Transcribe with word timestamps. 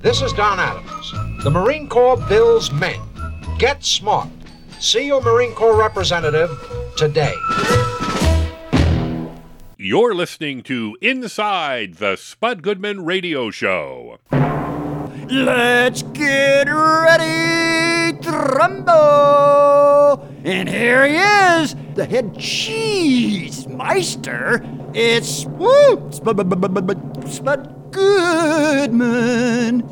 This 0.00 0.22
is 0.22 0.32
Don 0.32 0.60
Adams. 0.60 1.42
The 1.42 1.50
Marine 1.50 1.88
Corps 1.88 2.16
bills 2.28 2.70
men. 2.70 3.00
Get 3.58 3.84
smart. 3.84 4.28
See 4.78 5.08
your 5.08 5.20
Marine 5.20 5.52
Corps 5.54 5.76
representative 5.76 6.50
today. 6.96 7.34
You're 9.76 10.14
listening 10.14 10.62
to 10.62 10.96
Inside 11.02 11.94
the 11.94 12.14
Spud 12.14 12.62
Goodman 12.62 13.06
Radio 13.06 13.50
Show. 13.50 14.18
Let's 15.28 16.02
get 16.02 16.68
ready 16.68 18.18
to 18.18 18.30
rumble! 18.30 20.28
And 20.44 20.68
here 20.68 21.08
he 21.08 21.16
is, 21.16 21.74
the 21.94 22.06
head 22.06 22.38
cheese 22.38 23.66
meister. 23.66 24.64
It's 24.94 25.44
woo, 25.46 26.12
Spud, 26.12 27.28
Spud 27.28 27.77
Goodman. 27.90 29.82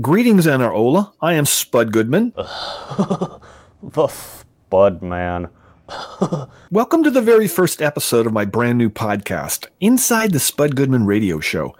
Greetings, 0.00 0.46
Anarola. 0.46 1.12
I 1.20 1.34
am 1.34 1.44
Spud 1.44 1.92
Goodman. 1.92 2.32
the 2.36 4.08
Spud 4.08 5.02
Man. 5.02 5.48
Welcome 6.70 7.02
to 7.04 7.10
the 7.10 7.20
very 7.20 7.48
first 7.48 7.82
episode 7.82 8.26
of 8.26 8.32
my 8.32 8.44
brand 8.44 8.78
new 8.78 8.88
podcast, 8.90 9.66
Inside 9.80 10.32
the 10.32 10.40
Spud 10.40 10.76
Goodman 10.76 11.06
Radio 11.06 11.38
Show. 11.40 11.76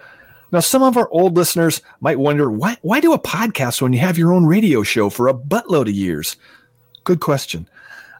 Now, 0.52 0.60
some 0.60 0.82
of 0.82 0.96
our 0.96 1.08
old 1.10 1.36
listeners 1.36 1.80
might 2.00 2.18
wonder 2.18 2.50
why, 2.50 2.76
why 2.82 3.00
do 3.00 3.12
a 3.12 3.18
podcast 3.18 3.80
when 3.80 3.92
you 3.92 3.98
have 4.00 4.18
your 4.18 4.32
own 4.32 4.46
radio 4.46 4.82
show 4.82 5.10
for 5.10 5.28
a 5.28 5.34
buttload 5.34 5.88
of 5.88 5.94
years? 5.94 6.36
Good 7.04 7.20
question. 7.20 7.68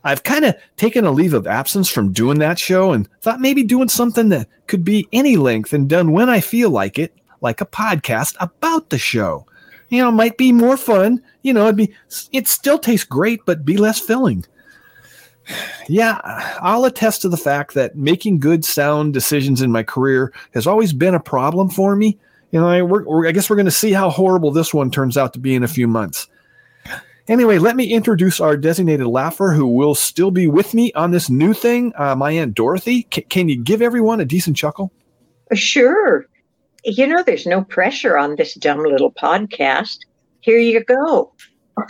I've 0.04 0.22
kind 0.22 0.44
of 0.44 0.54
taken 0.76 1.04
a 1.04 1.10
leave 1.10 1.34
of 1.34 1.46
absence 1.48 1.88
from 1.88 2.12
doing 2.12 2.38
that 2.38 2.58
show 2.60 2.92
and 2.92 3.08
thought 3.22 3.40
maybe 3.40 3.64
doing 3.64 3.88
something 3.88 4.28
that 4.28 4.48
could 4.68 4.84
be 4.84 5.08
any 5.12 5.36
length 5.36 5.72
and 5.72 5.88
done 5.88 6.12
when 6.12 6.30
I 6.30 6.40
feel 6.40 6.70
like 6.70 6.98
it, 6.98 7.12
like 7.46 7.60
a 7.60 7.66
podcast 7.66 8.34
about 8.40 8.90
the 8.90 8.98
show. 8.98 9.46
You 9.88 10.02
know, 10.02 10.10
might 10.10 10.36
be 10.36 10.50
more 10.50 10.76
fun. 10.76 11.22
You 11.42 11.52
know, 11.52 11.64
it'd 11.64 11.76
be 11.76 11.94
it 12.32 12.48
still 12.48 12.78
tastes 12.78 13.06
great, 13.06 13.40
but 13.46 13.64
be 13.64 13.76
less 13.76 14.00
filling. 14.00 14.44
Yeah, 15.88 16.18
I'll 16.60 16.84
attest 16.86 17.22
to 17.22 17.28
the 17.28 17.36
fact 17.36 17.74
that 17.74 17.94
making 17.94 18.40
good 18.40 18.64
sound 18.64 19.14
decisions 19.14 19.62
in 19.62 19.70
my 19.70 19.84
career 19.84 20.32
has 20.54 20.66
always 20.66 20.92
been 20.92 21.14
a 21.14 21.20
problem 21.20 21.70
for 21.70 21.94
me. 21.94 22.18
You 22.50 22.58
know, 22.58 22.68
I, 22.68 22.82
we're, 22.82 23.28
I 23.28 23.30
guess 23.30 23.48
we're 23.48 23.54
going 23.56 23.66
to 23.66 23.70
see 23.70 23.92
how 23.92 24.10
horrible 24.10 24.50
this 24.50 24.74
one 24.74 24.90
turns 24.90 25.16
out 25.16 25.32
to 25.34 25.38
be 25.38 25.54
in 25.54 25.62
a 25.62 25.68
few 25.68 25.86
months. 25.86 26.26
Anyway, 27.28 27.58
let 27.58 27.76
me 27.76 27.84
introduce 27.84 28.40
our 28.40 28.56
designated 28.56 29.06
laugher 29.06 29.52
who 29.52 29.66
will 29.66 29.94
still 29.94 30.32
be 30.32 30.48
with 30.48 30.74
me 30.74 30.92
on 30.94 31.12
this 31.12 31.30
new 31.30 31.52
thing, 31.52 31.92
uh, 31.96 32.16
my 32.16 32.32
Aunt 32.32 32.54
Dorothy. 32.54 33.06
C- 33.12 33.22
can 33.22 33.48
you 33.48 33.62
give 33.62 33.82
everyone 33.82 34.20
a 34.20 34.24
decent 34.24 34.56
chuckle? 34.56 34.92
Sure. 35.52 36.26
You 36.86 37.06
know, 37.06 37.22
there's 37.22 37.46
no 37.46 37.62
pressure 37.64 38.16
on 38.16 38.36
this 38.36 38.54
dumb 38.54 38.82
little 38.82 39.12
podcast. 39.12 39.98
Here 40.40 40.58
you 40.58 40.82
go. 40.84 41.32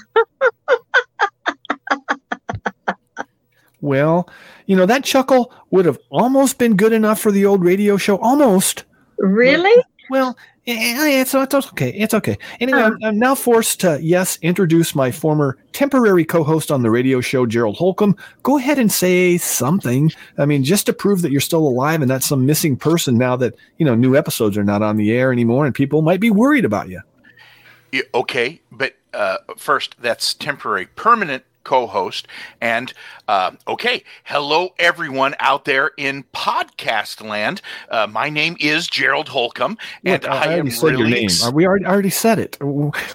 Well, 3.86 4.28
you 4.66 4.74
know, 4.74 4.86
that 4.86 5.04
chuckle 5.04 5.52
would 5.70 5.84
have 5.86 5.98
almost 6.10 6.58
been 6.58 6.76
good 6.76 6.92
enough 6.92 7.20
for 7.20 7.30
the 7.30 7.46
old 7.46 7.62
radio 7.62 7.96
show. 7.96 8.18
Almost. 8.18 8.84
Really? 9.18 9.80
Well, 10.10 10.36
it's, 10.66 11.34
it's 11.34 11.54
okay. 11.54 11.90
It's 11.90 12.14
okay. 12.14 12.36
Anyway, 12.60 12.80
I'm, 12.80 12.98
I'm, 13.04 13.18
now 13.18 13.34
forced 13.34 13.80
to, 13.80 13.98
yes, 14.02 14.38
introduce 14.42 14.94
my 14.94 15.10
former 15.10 15.56
temporary 15.72 16.24
co 16.24 16.42
host 16.42 16.70
on 16.70 16.82
the 16.82 16.90
radio 16.90 17.20
show, 17.20 17.46
Gerald 17.46 17.76
Holcomb. 17.76 18.16
Go 18.42 18.58
ahead 18.58 18.78
and 18.78 18.90
say 18.90 19.38
something. 19.38 20.10
I 20.38 20.46
mean, 20.46 20.64
just 20.64 20.86
to 20.86 20.92
prove 20.92 21.22
that 21.22 21.30
you're 21.30 21.40
still 21.40 21.66
alive 21.66 22.02
and 22.02 22.08
not 22.08 22.22
some 22.22 22.46
missing 22.46 22.76
person 22.76 23.16
now 23.16 23.36
that, 23.36 23.54
you 23.78 23.86
know, 23.86 23.94
new 23.94 24.16
episodes 24.16 24.58
are 24.58 24.64
not 24.64 24.82
on 24.82 24.96
the 24.96 25.12
air 25.12 25.32
anymore 25.32 25.66
and 25.66 25.74
people 25.74 26.02
might 26.02 26.20
be 26.20 26.30
worried 26.30 26.64
about 26.64 26.88
you. 26.88 27.00
Okay, 28.14 28.60
but 28.72 28.96
uh, 29.14 29.38
first, 29.56 29.96
that's 30.00 30.34
temporary. 30.34 30.86
Permanent 30.86 31.44
co-host. 31.66 32.28
And 32.60 32.92
uh, 33.28 33.50
okay 33.66 34.04
hello 34.24 34.70
everyone 34.78 35.34
out 35.40 35.64
there 35.64 35.90
in 35.96 36.24
podcast 36.32 37.20
land. 37.26 37.60
Uh, 37.90 38.06
my 38.06 38.30
name 38.30 38.56
is 38.60 38.86
gerald 38.86 39.28
holcomb 39.28 39.76
and 40.04 40.22
Look, 40.22 40.30
I, 40.30 40.52
I, 40.52 40.56
am 40.58 40.70
said 40.70 40.92
really 40.92 40.98
your 41.00 41.08
name. 41.10 41.24
ex- 41.24 41.44
Uh, 41.44 41.50
we 41.50 41.66
already, 41.66 41.84
already 41.84 42.10
said 42.10 42.38
it. 42.38 42.56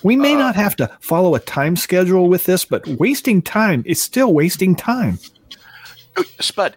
We 0.03 0.15
may 0.17 0.35
Uh, 0.35 0.39
not 0.39 0.55
have 0.55 0.75
to 0.75 0.87
follow 0.99 1.33
a 1.33 1.39
time 1.39 1.75
schedule 1.77 2.27
with 2.27 2.43
this 2.43 2.65
but 2.65 2.85
wasting 2.99 3.41
time 3.41 3.83
is 3.85 4.01
still 4.01 4.33
wasting 4.33 4.75
time. 4.75 5.17
Spud 6.41 6.75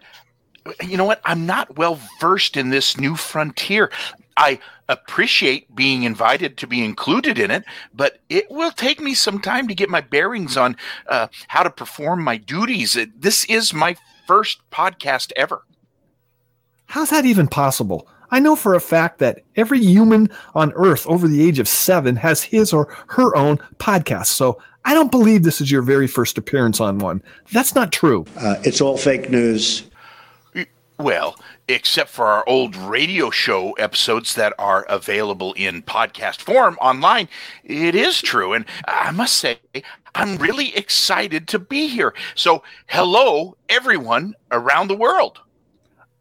you 0.81 0.97
know 0.97 1.05
what? 1.05 1.21
I'm 1.25 1.45
not 1.45 1.77
well 1.77 1.99
versed 2.19 2.57
in 2.57 2.69
this 2.71 2.97
new 2.97 3.15
frontier. 3.15 3.91
I 4.37 4.59
appreciate 4.87 5.73
being 5.75 6.03
invited 6.03 6.57
to 6.57 6.67
be 6.67 6.83
included 6.83 7.39
in 7.39 7.51
it 7.51 7.63
but 7.93 8.19
it 8.29 8.49
will 8.49 8.71
take 8.71 8.99
me 8.99 9.13
some 9.13 9.39
time 9.39 9.67
to 9.67 9.75
get 9.75 9.89
my 9.89 10.01
bearings 10.01 10.57
on 10.57 10.75
uh, 11.09 11.27
how 11.47 11.63
to 11.63 11.69
perform 11.69 12.23
my 12.23 12.37
duties 12.37 12.95
Uh, 12.95 13.05
this 13.17 13.45
is 13.45 13.73
my 13.73 13.95
first 14.27 14.59
podcast 14.71 15.31
ever 15.35 15.63
How's 16.87 17.09
that 17.09 17.25
even 17.25 17.47
possible? 17.47 18.07
I 18.31 18.39
know 18.39 18.55
for 18.55 18.73
a 18.73 18.81
fact 18.81 19.19
that 19.19 19.41
every 19.55 19.79
human 19.79 20.29
on 20.55 20.73
earth 20.73 21.05
over 21.07 21.27
the 21.27 21.45
age 21.45 21.59
of 21.59 21.67
seven 21.67 22.15
has 22.17 22.43
his 22.43 22.73
or 22.73 22.95
her 23.07 23.35
own 23.35 23.57
podcast. 23.77 24.27
So 24.27 24.61
I 24.83 24.93
don't 24.93 25.11
believe 25.11 25.43
this 25.43 25.61
is 25.61 25.71
your 25.71 25.81
very 25.81 26.07
first 26.07 26.37
appearance 26.37 26.79
on 26.79 26.99
one. 26.99 27.23
That's 27.51 27.75
not 27.75 27.91
true. 27.91 28.25
Uh, 28.37 28.55
it's 28.63 28.81
all 28.81 28.97
fake 28.97 29.29
news. 29.29 29.83
Well, 30.97 31.35
except 31.67 32.09
for 32.09 32.25
our 32.27 32.47
old 32.47 32.75
radio 32.75 33.29
show 33.29 33.73
episodes 33.73 34.35
that 34.35 34.53
are 34.57 34.83
available 34.83 35.53
in 35.53 35.83
podcast 35.83 36.39
form 36.39 36.77
online, 36.79 37.27
it 37.65 37.95
is 37.95 38.21
true. 38.21 38.53
And 38.53 38.65
I 38.87 39.11
must 39.11 39.35
say, 39.35 39.59
I'm 40.15 40.37
really 40.37 40.73
excited 40.75 41.49
to 41.49 41.59
be 41.59 41.87
here. 41.87 42.13
So, 42.35 42.63
hello, 42.87 43.57
everyone 43.67 44.35
around 44.51 44.87
the 44.87 44.95
world. 44.95 45.39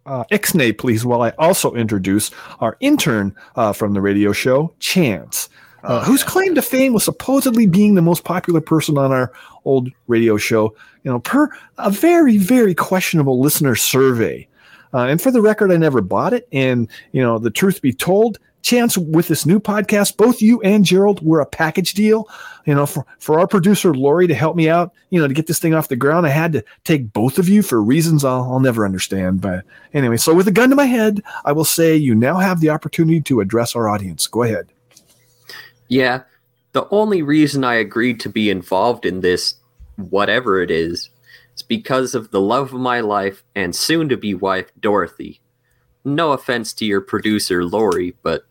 Uh, 0.06 0.24
Ixnay, 0.32 0.76
please, 0.76 1.04
while 1.04 1.22
I 1.22 1.30
also 1.38 1.72
introduce 1.74 2.32
our 2.58 2.76
intern 2.80 3.34
uh, 3.54 3.72
from 3.72 3.94
the 3.94 4.00
radio 4.00 4.32
show, 4.32 4.74
Chance, 4.80 5.48
uh, 5.84 6.04
whose 6.04 6.24
claim 6.24 6.54
to 6.56 6.62
fame 6.62 6.92
was 6.92 7.04
supposedly 7.04 7.66
being 7.66 7.94
the 7.94 8.02
most 8.02 8.24
popular 8.24 8.60
person 8.60 8.98
on 8.98 9.12
our 9.12 9.32
old 9.64 9.88
radio 10.08 10.36
show, 10.36 10.74
you 11.04 11.10
know, 11.12 11.20
per 11.20 11.48
a 11.78 11.90
very, 11.90 12.38
very 12.38 12.74
questionable 12.74 13.40
listener 13.40 13.76
survey. 13.76 14.48
Uh, 14.94 15.06
and 15.06 15.20
for 15.20 15.32
the 15.32 15.42
record, 15.42 15.72
I 15.72 15.76
never 15.76 16.00
bought 16.00 16.32
it. 16.32 16.48
And, 16.52 16.88
you 17.12 17.20
know, 17.20 17.38
the 17.38 17.50
truth 17.50 17.82
be 17.82 17.92
told, 17.92 18.38
Chance, 18.62 18.96
with 18.96 19.28
this 19.28 19.44
new 19.44 19.60
podcast, 19.60 20.16
both 20.16 20.40
you 20.40 20.62
and 20.62 20.86
Gerald 20.86 21.22
were 21.22 21.40
a 21.40 21.46
package 21.46 21.92
deal. 21.92 22.26
You 22.64 22.74
know, 22.74 22.86
for, 22.86 23.04
for 23.18 23.38
our 23.38 23.46
producer, 23.46 23.92
Lori, 23.92 24.26
to 24.26 24.34
help 24.34 24.56
me 24.56 24.70
out, 24.70 24.92
you 25.10 25.20
know, 25.20 25.28
to 25.28 25.34
get 25.34 25.48
this 25.48 25.58
thing 25.58 25.74
off 25.74 25.88
the 25.88 25.96
ground, 25.96 26.26
I 26.26 26.30
had 26.30 26.54
to 26.54 26.64
take 26.84 27.12
both 27.12 27.38
of 27.38 27.46
you 27.46 27.60
for 27.60 27.82
reasons 27.82 28.24
I'll, 28.24 28.44
I'll 28.44 28.60
never 28.60 28.86
understand. 28.86 29.42
But 29.42 29.64
anyway, 29.92 30.16
so 30.16 30.32
with 30.32 30.48
a 30.48 30.52
gun 30.52 30.70
to 30.70 30.76
my 30.76 30.86
head, 30.86 31.22
I 31.44 31.52
will 31.52 31.66
say 31.66 31.94
you 31.94 32.14
now 32.14 32.36
have 32.36 32.60
the 32.60 32.70
opportunity 32.70 33.20
to 33.22 33.40
address 33.40 33.76
our 33.76 33.86
audience. 33.86 34.26
Go 34.26 34.44
ahead. 34.44 34.68
Yeah, 35.88 36.22
the 36.72 36.88
only 36.90 37.20
reason 37.20 37.64
I 37.64 37.74
agreed 37.74 38.18
to 38.20 38.30
be 38.30 38.48
involved 38.48 39.04
in 39.04 39.20
this, 39.20 39.56
whatever 39.96 40.62
it 40.62 40.70
is, 40.70 41.10
is 41.56 41.62
because 41.62 42.14
of 42.14 42.30
the 42.30 42.40
love 42.40 42.72
of 42.72 42.80
my 42.80 43.00
life 43.00 43.44
and 43.54 43.74
soon 43.74 44.08
to 44.08 44.16
be 44.16 44.34
wife, 44.34 44.70
Dorothy. 44.80 45.40
No 46.04 46.32
offense 46.32 46.72
to 46.74 46.84
your 46.84 47.00
producer, 47.00 47.64
Lori, 47.64 48.14
but 48.22 48.44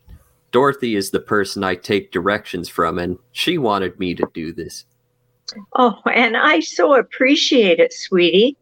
Dorothy 0.52 0.96
is 0.96 1.12
the 1.12 1.20
person 1.20 1.64
I 1.64 1.76
take 1.76 2.12
directions 2.12 2.70
from, 2.70 3.00
and 3.00 3.18
she 3.32 3.58
wanted 3.58 4.00
me 4.00 4.14
to 4.16 4.28
do 4.34 4.54
this. 4.54 4.86
Oh, 5.76 6.00
and 6.14 6.38
I 6.38 6.60
so 6.62 6.96
appreciate 6.96 7.80
it, 7.80 7.94
sweetie. 7.94 8.58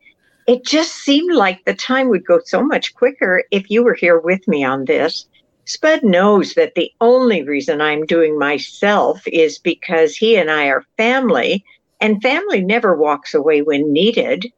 It 0.48 0.66
just 0.66 0.96
seemed 0.96 1.34
like 1.34 1.64
the 1.64 1.74
time 1.74 2.10
would 2.10 2.26
go 2.26 2.40
so 2.44 2.64
much 2.64 2.96
quicker 2.96 3.44
if 3.52 3.70
you 3.70 3.84
were 3.84 3.94
here 3.94 4.20
with 4.20 4.46
me 4.48 4.64
on 4.64 4.86
this. 4.86 5.28
Spud 5.66 6.04
knows 6.04 6.56
that 6.56 6.76
the 6.76 6.92
only 7.00 7.44
reason 7.44 7.80
I'm 7.80 8.06
doing 8.06 8.38
myself 8.38 9.22
is 9.28 9.60
because 9.60 10.16
he 10.16 10.36
and 10.36 10.50
I 10.50 10.66
are 10.66 10.84
family, 10.98 11.64
and 12.02 12.22
family 12.22 12.62
never 12.64 12.96
walks 12.96 13.34
away 13.34 13.62
when 13.62 13.92
needed. 13.94 14.52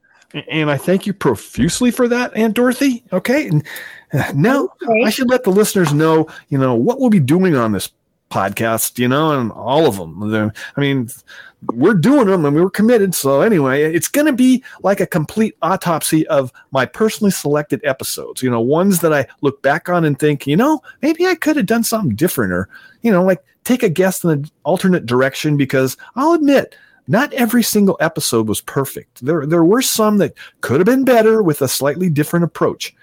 And 0.50 0.72
I 0.72 0.78
thank 0.78 1.06
you 1.06 1.13
profusely 1.13 1.92
for 1.92 2.07
that, 2.07 2.36
Aunt 2.36 2.56
Dorothy. 2.56 3.04
Okay. 3.13 3.48
And 3.48 3.63
uh, 4.13 4.31
now 4.34 4.69
Okay. 4.81 5.04
I 5.06 5.12
should 5.12 5.30
let 5.30 5.44
the 5.44 5.51
listeners 5.51 5.94
know, 5.94 6.28
you 6.50 6.57
know, 6.57 6.74
what 6.74 7.00
we'll 7.00 7.12
be 7.12 7.19
doing 7.19 7.56
on 7.56 7.72
this 7.72 7.90
podcast, 8.31 8.98
you 8.98 9.07
know, 9.07 9.40
and 9.40 9.51
all 9.51 9.86
of 9.86 9.98
them. 9.98 10.31
The- 10.31 10.51
I 10.75 10.81
mean, 10.81 11.07
we're 11.72 11.94
doing 11.94 12.25
them 12.28 12.45
and 12.45 12.56
we 12.56 12.62
were 12.63 12.69
committed. 12.72 13.13
So 13.13 13.42
anyway, 13.42 13.84
it's 13.84 14.07
going 14.07 14.25
to 14.25 14.34
be 14.34 14.63
like 14.81 15.00
a 15.00 15.06
complete 15.06 15.56
autopsy 15.62 16.25
of 16.28 16.51
my 16.72 16.86
personally 16.88 17.30
selected 17.31 17.80
episodes, 17.84 18.42
you 18.42 18.50
know, 18.50 18.60
ones 18.60 19.01
that 19.01 19.13
I 19.13 19.28
look 19.42 19.62
back 19.62 19.88
on 19.88 20.04
and 20.04 20.18
think, 20.18 20.48
you 20.48 20.57
know, 20.57 20.81
maybe 21.04 21.28
I 21.28 21.36
could 21.36 21.57
have 21.57 21.68
done 21.68 21.84
something 21.84 22.16
different 22.16 22.54
or, 22.54 22.69
you 23.04 23.12
know, 23.12 23.24
like 23.24 23.44
take 23.66 23.84
a 23.84 23.88
guess 23.89 24.24
in 24.24 24.31
an 24.31 24.46
alternate 24.63 25.06
direction 25.06 25.56
because 25.57 25.96
I'll 26.16 26.34
admit 26.34 26.75
not 27.08 27.34
every 27.34 27.64
single 27.64 27.98
episode 28.00 28.48
was 28.48 28.62
perfect. 28.62 29.26
There, 29.26 29.46
there 29.46 29.64
were 29.64 29.82
some 29.82 30.18
that 30.18 30.34
could 30.62 30.80
have 30.80 30.86
been 30.86 31.06
better 31.06 31.44
with 31.44 31.62
a 31.62 31.68
slightly 31.68 32.10
different 32.10 32.46
approach. 32.46 32.94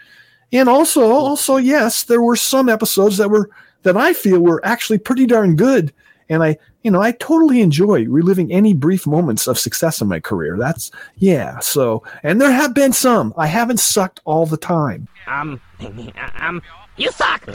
And 0.52 0.68
also, 0.68 1.02
also, 1.02 1.56
yes, 1.56 2.04
there 2.04 2.22
were 2.22 2.36
some 2.36 2.68
episodes 2.68 3.18
that 3.18 3.30
were 3.30 3.50
that 3.82 3.96
I 3.96 4.12
feel 4.12 4.40
were 4.40 4.64
actually 4.64 4.98
pretty 4.98 5.26
darn 5.26 5.56
good. 5.56 5.92
and 6.28 6.42
I, 6.42 6.58
you 6.82 6.90
know, 6.90 7.00
I 7.00 7.12
totally 7.12 7.60
enjoy 7.60 8.04
reliving 8.04 8.52
any 8.52 8.72
brief 8.72 9.06
moments 9.06 9.46
of 9.46 9.58
success 9.58 10.00
in 10.00 10.08
my 10.08 10.20
career. 10.20 10.56
That's 10.56 10.90
yeah. 11.16 11.58
So, 11.60 12.02
and 12.22 12.40
there 12.40 12.52
have 12.52 12.74
been 12.74 12.92
some. 12.92 13.34
I 13.36 13.46
haven't 13.46 13.80
sucked 13.80 14.20
all 14.24 14.46
the 14.46 14.56
time. 14.56 15.08
Um, 15.26 15.60
um, 16.38 16.62
you 16.96 17.10
suck. 17.12 17.48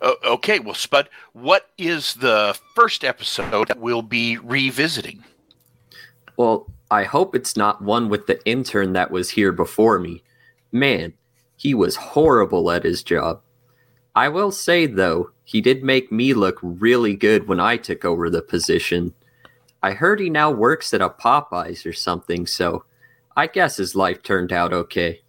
Uh, 0.00 0.12
okay, 0.24 0.58
well, 0.58 0.74
Spud, 0.74 1.08
what 1.32 1.70
is 1.78 2.14
the 2.14 2.58
first 2.74 3.04
episode 3.04 3.68
that 3.68 3.78
we'll 3.78 4.02
be 4.02 4.36
revisiting? 4.36 5.24
Well, 6.36 6.66
I 6.90 7.04
hope 7.04 7.34
it's 7.34 7.56
not 7.56 7.82
one 7.82 8.08
with 8.08 8.26
the 8.26 8.44
intern 8.44 8.92
that 8.92 9.10
was 9.10 9.30
here 9.30 9.52
before 9.52 9.98
me. 9.98 10.22
Man, 10.70 11.14
he 11.56 11.74
was 11.74 11.96
horrible 11.96 12.70
at 12.70 12.84
his 12.84 13.02
job. 13.02 13.40
I 14.14 14.28
will 14.28 14.50
say, 14.50 14.86
though, 14.86 15.30
he 15.44 15.60
did 15.60 15.82
make 15.82 16.10
me 16.10 16.34
look 16.34 16.58
really 16.62 17.14
good 17.14 17.48
when 17.48 17.60
I 17.60 17.76
took 17.76 18.04
over 18.04 18.30
the 18.30 18.42
position. 18.42 19.14
I 19.82 19.92
heard 19.92 20.20
he 20.20 20.30
now 20.30 20.50
works 20.50 20.92
at 20.94 21.00
a 21.00 21.08
Popeyes 21.08 21.86
or 21.86 21.92
something, 21.92 22.46
so 22.46 22.84
I 23.36 23.46
guess 23.46 23.76
his 23.76 23.94
life 23.94 24.22
turned 24.22 24.52
out 24.52 24.72
okay. 24.72 25.20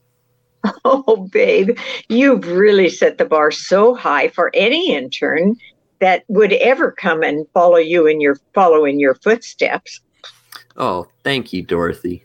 Oh, 0.83 1.27
babe, 1.31 1.77
you've 2.09 2.47
really 2.47 2.89
set 2.89 3.17
the 3.17 3.25
bar 3.25 3.51
so 3.51 3.93
high 3.93 4.27
for 4.29 4.51
any 4.53 4.93
intern 4.93 5.55
that 5.99 6.23
would 6.27 6.53
ever 6.53 6.91
come 6.91 7.23
and 7.23 7.45
follow 7.53 7.77
you 7.77 8.07
in 8.07 8.19
your 8.19 8.37
follow 8.53 8.85
in 8.85 8.99
your 8.99 9.15
footsteps. 9.15 10.01
Oh, 10.77 11.07
thank 11.23 11.53
you, 11.53 11.63
Dorothy. 11.63 12.23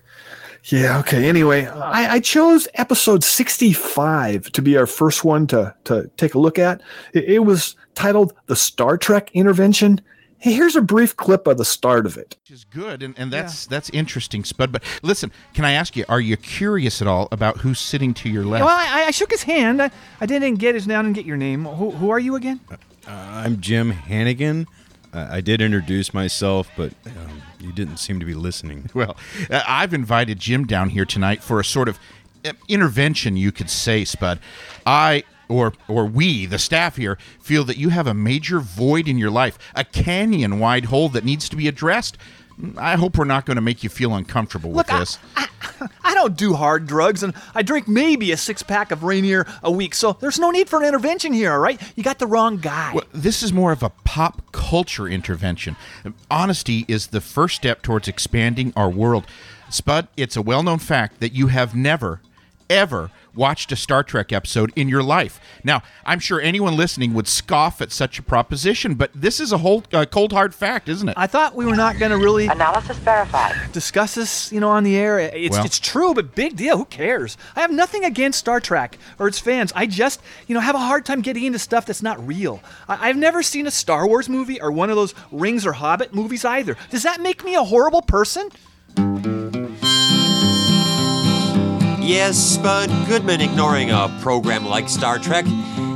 Yeah. 0.65 0.99
Okay. 1.01 1.29
Anyway, 1.29 1.67
I, 1.67 2.15
I 2.15 2.21
chose 2.21 2.69
episode 2.75 3.25
65 3.25 4.53
to 4.53 4.63
be 4.63 4.77
our 4.77 4.87
first 4.87 5.25
one 5.25 5.47
to, 5.49 5.75
to 5.85 6.09
take 6.17 6.35
a 6.35 6.39
look 6.39 6.59
at. 6.59 6.81
It, 7.15 7.25
it 7.25 7.39
was 7.41 7.75
titled 7.95 8.33
The 8.47 8.55
Star 8.55 8.97
Trek 8.97 9.31
Intervention. 9.35 10.01
Hey, 10.39 10.53
here's 10.53 10.77
a 10.77 10.83
brief 10.83 11.17
clip 11.17 11.47
of 11.47 11.57
the 11.57 11.65
start 11.65 12.05
of 12.05 12.17
it. 12.17 12.37
Which 12.43 12.51
is 12.51 12.65
good, 12.65 13.03
and, 13.03 13.17
and 13.17 13.33
that's 13.33 13.65
that's 13.67 13.91
interesting, 13.91 14.43
Spud. 14.43 14.73
But 14.73 14.83
listen, 15.03 15.31
can 15.55 15.65
I 15.65 15.73
ask 15.73 15.97
you, 15.97 16.05
are 16.09 16.21
you 16.21 16.37
curious 16.37 17.01
at 17.01 17.07
all 17.07 17.29
about 17.31 17.59
who's 17.59 17.79
sitting 17.79 18.13
to 18.15 18.29
your 18.29 18.45
left? 18.45 18.65
Well, 18.65 18.77
I, 18.77 19.05
I 19.07 19.11
shook 19.13 19.31
his 19.31 19.45
hand. 19.45 19.81
I, 19.81 19.91
I 20.21 20.27
didn't 20.27 20.57
get 20.57 20.75
his 20.75 20.89
name 20.89 21.07
and 21.07 21.15
get 21.15 21.27
your 21.27 21.37
name. 21.37 21.65
Who, 21.65 21.93
who 21.93 22.11
are 22.11 22.19
you 22.19 22.35
again? 22.35 22.59
Uh, 22.71 22.77
I'm 23.09 23.61
Jim 23.61 23.91
Hannigan. 23.91 24.67
Uh, 25.13 25.29
I 25.31 25.41
did 25.41 25.61
introduce 25.61 26.13
myself, 26.13 26.69
but 26.77 26.93
um, 27.07 27.43
you 27.63 27.73
didn't 27.73 27.99
seem 27.99 28.21
to 28.21 28.27
be 28.27 28.35
listening. 28.35 28.91
Well, 28.95 29.17
uh, 29.51 29.63
I've 29.67 29.95
invited 29.95 30.39
Jim 30.39 30.67
down 30.67 30.91
here 30.91 31.05
tonight 31.07 31.43
for 31.43 31.59
a 31.59 31.65
sort 31.65 31.89
of 31.89 31.99
uh, 32.45 32.53
intervention, 32.69 33.37
you 33.37 33.51
could 33.51 33.71
say, 33.71 34.05
Spud. 34.05 34.39
I 34.85 35.25
or 35.49 35.73
or 35.89 36.07
we, 36.07 36.47
the 36.47 36.59
staff 36.59 36.97
here, 36.97 37.17
feel 37.41 37.65
that 37.65 37.77
you 37.77 37.89
have 37.91 38.07
a 38.07 38.15
major 38.15 38.61
void 38.61 39.09
in 39.09 39.19
your 39.19 39.31
life, 39.31 39.59
a 39.75 39.85
canyon 39.85 40.59
wide 40.59 40.87
hole 40.87 41.09
that 41.11 41.25
needs 41.25 41.49
to 41.49 41.57
be 41.57 41.69
addressed. 41.69 42.19
I 42.77 42.97
hope 42.97 43.19
we're 43.19 43.25
not 43.25 43.47
going 43.47 43.57
to 43.57 43.61
make 43.61 43.83
you 43.83 43.89
feel 43.91 44.15
uncomfortable 44.15 44.71
with 44.71 44.89
Look, 44.89 44.93
I- 44.93 44.99
this. 45.01 45.19
I 46.05 46.15
don't 46.15 46.37
do 46.37 46.55
hard 46.55 46.87
drugs, 46.87 47.23
and 47.23 47.35
I 47.55 47.63
drink 47.63 47.89
maybe 47.89 48.31
a 48.31 48.37
six 48.37 48.63
pack 48.63 48.91
of 48.93 49.03
Rainier 49.03 49.47
a 49.63 49.71
week, 49.71 49.95
so 49.95 50.13
there's 50.21 50.39
no 50.39 50.51
need 50.51 50.69
for 50.69 50.81
an 50.81 50.87
intervention 50.87 51.33
here, 51.33 51.53
all 51.53 51.59
right? 51.59 51.81
You 51.97 52.05
got 52.05 52.19
the 52.21 52.27
wrong 52.27 52.59
guy. 52.59 52.93
Well, 52.95 53.05
this 53.13 53.43
is 53.43 53.53
more 53.53 53.73
of 53.73 53.83
a 53.83 53.91
pop 53.91 54.53
culture 54.53 55.09
intervention. 55.09 55.77
Honesty 56.31 56.85
is 56.87 57.09
the 57.09 57.21
first 57.21 57.57
step 57.57 57.83
towards 57.83 58.07
expanding 58.07 58.73
our 58.77 58.91
world. 58.91 59.27
Spud, 59.71 60.07
it's 60.17 60.37
a 60.37 60.43
well 60.43 60.63
known 60.63 60.79
fact 60.79 61.19
that 61.21 61.33
you 61.33 61.49
have 61.49 61.75
never, 61.75 62.21
ever 62.71 63.11
watched 63.35 63.73
a 63.73 63.77
Star 63.77 64.03
Trek 64.03 64.33
episode 64.33 64.73
in 64.77 64.89
your 64.89 65.03
life. 65.03 65.41
Now, 65.65 65.83
I'm 66.05 66.19
sure 66.19 66.41
anyone 66.41 66.77
listening 66.77 67.15
would 67.15 67.27
scoff 67.29 67.81
at 67.81 67.91
such 67.93 68.19
a 68.19 68.23
proposition, 68.23 68.95
but 68.95 69.11
this 69.15 69.41
is 69.41 69.53
a 69.53 69.59
whole 69.59 69.85
uh, 69.93 70.05
cold 70.05 70.33
hard 70.33 70.55
fact, 70.55 70.89
isn't 70.89 71.09
it? 71.09 71.15
I 71.17 71.27
thought 71.27 71.55
we 71.55 71.65
were 71.65 71.77
not 71.77 71.99
going 71.99 72.11
to 72.11 72.19
really 72.19 72.47
Analysis 72.47 72.97
verified. 72.99 73.55
discuss 73.73 74.15
this, 74.15 74.53
you 74.53 74.61
know, 74.61 74.69
on 74.71 74.85
the 74.85 74.97
air. 74.97 75.19
It's 75.19 75.53
Well- 75.57 75.65
it's 75.65 75.79
true, 75.79 76.15
but 76.15 76.35
big 76.35 76.57
deal. 76.57 76.77
Who 76.77 76.85
cares? 76.85 77.37
I 77.57 77.61
have 77.61 77.71
nothing 77.71 78.05
against 78.05 78.39
Star 78.39 78.61
Trek 78.61 78.99
or 79.19 79.29
its 79.29 79.39
fans. 79.39 79.73
I 79.75 79.87
just, 79.87 80.21
you 80.47 80.55
know, 80.55 80.61
have 80.61 80.75
a 80.75 80.79
hard 80.79 81.05
time 81.07 81.21
getting 81.23 81.45
into 81.45 81.59
stuff 81.59 81.87
that's 81.87 82.03
not 82.03 82.25
real. 82.27 82.61
I, 82.89 83.09
I've 83.09 83.17
never 83.17 83.43
seen 83.43 83.67
a 83.67 83.71
Star 83.71 84.07
Wars 84.07 84.29
movie 84.29 84.61
or 84.61 84.71
one 84.71 84.91
of 84.91 84.97
those 84.97 85.15
Rings 85.31 85.67
or 85.67 85.73
Hobbit 85.73 86.15
movies 86.15 86.45
either. 86.45 86.77
Does 86.91 87.03
that 87.05 87.21
make 87.21 87.45
me 87.45 87.55
a 87.55 87.65
horrible 87.65 88.03
person? 88.03 88.49
Yes, 92.05 92.37
Spud 92.37 92.91
Goodman 93.07 93.41
ignoring 93.41 93.91
a 93.93 94.09
program 94.21 94.67
like 94.67 94.89
Star 94.89 95.21
Trek 95.21 95.45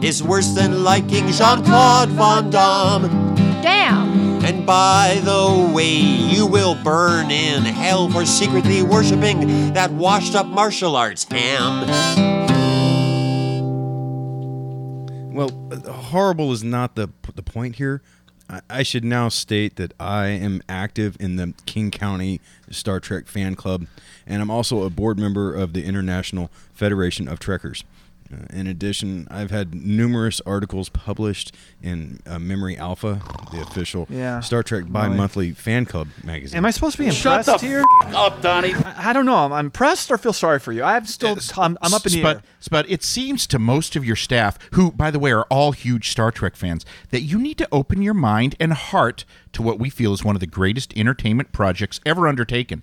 is 0.05 0.23
worse 0.23 0.55
than 0.55 0.85
liking 0.85 1.27
Jean 1.33 1.65
Claude 1.65 2.11
Van 2.11 2.49
Damme. 2.49 3.35
Damn! 3.61 4.45
And 4.45 4.65
by 4.65 5.21
the 5.25 5.73
way, 5.75 5.91
you 5.97 6.47
will 6.47 6.77
burn 6.85 7.33
in 7.33 7.65
hell 7.65 8.09
for 8.09 8.25
secretly 8.25 8.85
worshipping 8.85 9.73
that 9.75 9.91
washed 9.91 10.37
up 10.37 10.47
martial 10.47 10.95
arts 10.95 11.25
ham. 11.25 11.89
Well, 15.35 15.51
uh, 15.73 15.91
horrible 15.91 16.53
is 16.53 16.63
not 16.63 16.95
the 16.95 17.11
the 17.35 17.43
point 17.43 17.77
here. 17.77 18.01
I, 18.69 18.83
should 18.83 19.05
now 19.05 19.29
state 19.29 19.77
that 19.77 19.93
I 19.99 20.27
am 20.27 20.63
active 20.69 21.17
in 21.19 21.37
the 21.37 21.55
King 21.67 21.91
County 21.91 22.41
Star 22.71 23.01
Trek 23.01 23.27
fan 23.27 23.55
club, 23.55 23.87
and 24.27 24.41
I'm 24.41 24.51
also 24.51 24.85
a 24.85 24.91
board 24.91 25.19
member 25.19 25.55
of 25.55 25.73
the 25.73 25.85
International 25.85 26.51
Federation 26.73 27.29
of 27.29 27.39
Trekkers. 27.41 27.85
Uh, 28.33 28.47
in 28.51 28.67
addition, 28.67 29.27
I've 29.31 29.51
had 29.51 29.75
numerous 29.75 30.41
articles 30.47 30.89
published 30.89 31.55
in 31.83 32.21
uh, 32.27 32.39
Memory 32.39 32.77
Alpha, 32.77 33.21
the 33.53 33.61
official 33.61 34.07
Yeah. 34.11 34.41
Star 34.41 34.63
Trek 34.63 34.85
bi-monthly 34.89 35.53
fan 35.53 35.85
club 35.87 36.09
magazine. 36.25 36.57
Am 36.57 36.65
I 36.65 36.71
supposed 36.71 36.97
to 36.97 37.03
be 37.05 37.11
Shut 37.11 37.41
impressed 37.41 37.61
the 37.61 37.67
here? 37.67 37.85
up, 38.15 38.41
Donnie. 38.43 38.75
I, 38.75 39.11
I 39.11 39.13
don't 39.13 39.27
know. 39.27 39.37
I'm 39.37 39.53
I'm 39.53 39.67
impressed 39.67 40.11
or 40.11 40.19
feel 40.19 40.33
sorry 40.33 40.59
for 40.59 40.73
you. 40.73 40.83
I'm 40.83 41.07
still, 41.07 41.37
I'm, 41.57 41.77
I'm 41.83 41.93
up 41.95 42.07
in 42.07 42.13
the 42.13 42.23
but, 42.23 42.37
air. 42.37 42.43
Spud, 42.61 42.87
it 42.89 43.03
seems 43.03 43.47
to 43.49 43.59
most 43.59 43.97
of 43.97 44.05
your 44.05 44.17
staff, 44.17 44.59
who, 44.73 44.93
by 44.93 45.11
the 45.11 45.19
way, 45.19 45.33
are 45.33 45.45
all 45.51 45.73
huge 45.73 46.11
Star 46.11 46.31
Trek 46.31 46.57
fans, 46.57 46.85
that 47.11 47.23
you 47.23 47.39
need 47.39 47.59
to 47.59 47.69
open 47.73 48.03
your 48.03 48.15
mind 48.15 48.55
and 48.61 48.73
heart 48.73 49.25
to 49.53 49.63
what 49.63 49.79
we 49.79 49.89
feel 49.91 50.13
is 50.13 50.25
one 50.25 50.37
of 50.37 50.41
the 50.41 50.47
greatest 50.47 50.97
entertainment 50.97 51.53
projects 51.53 52.01
ever 52.05 52.29
undertaken. 52.29 52.83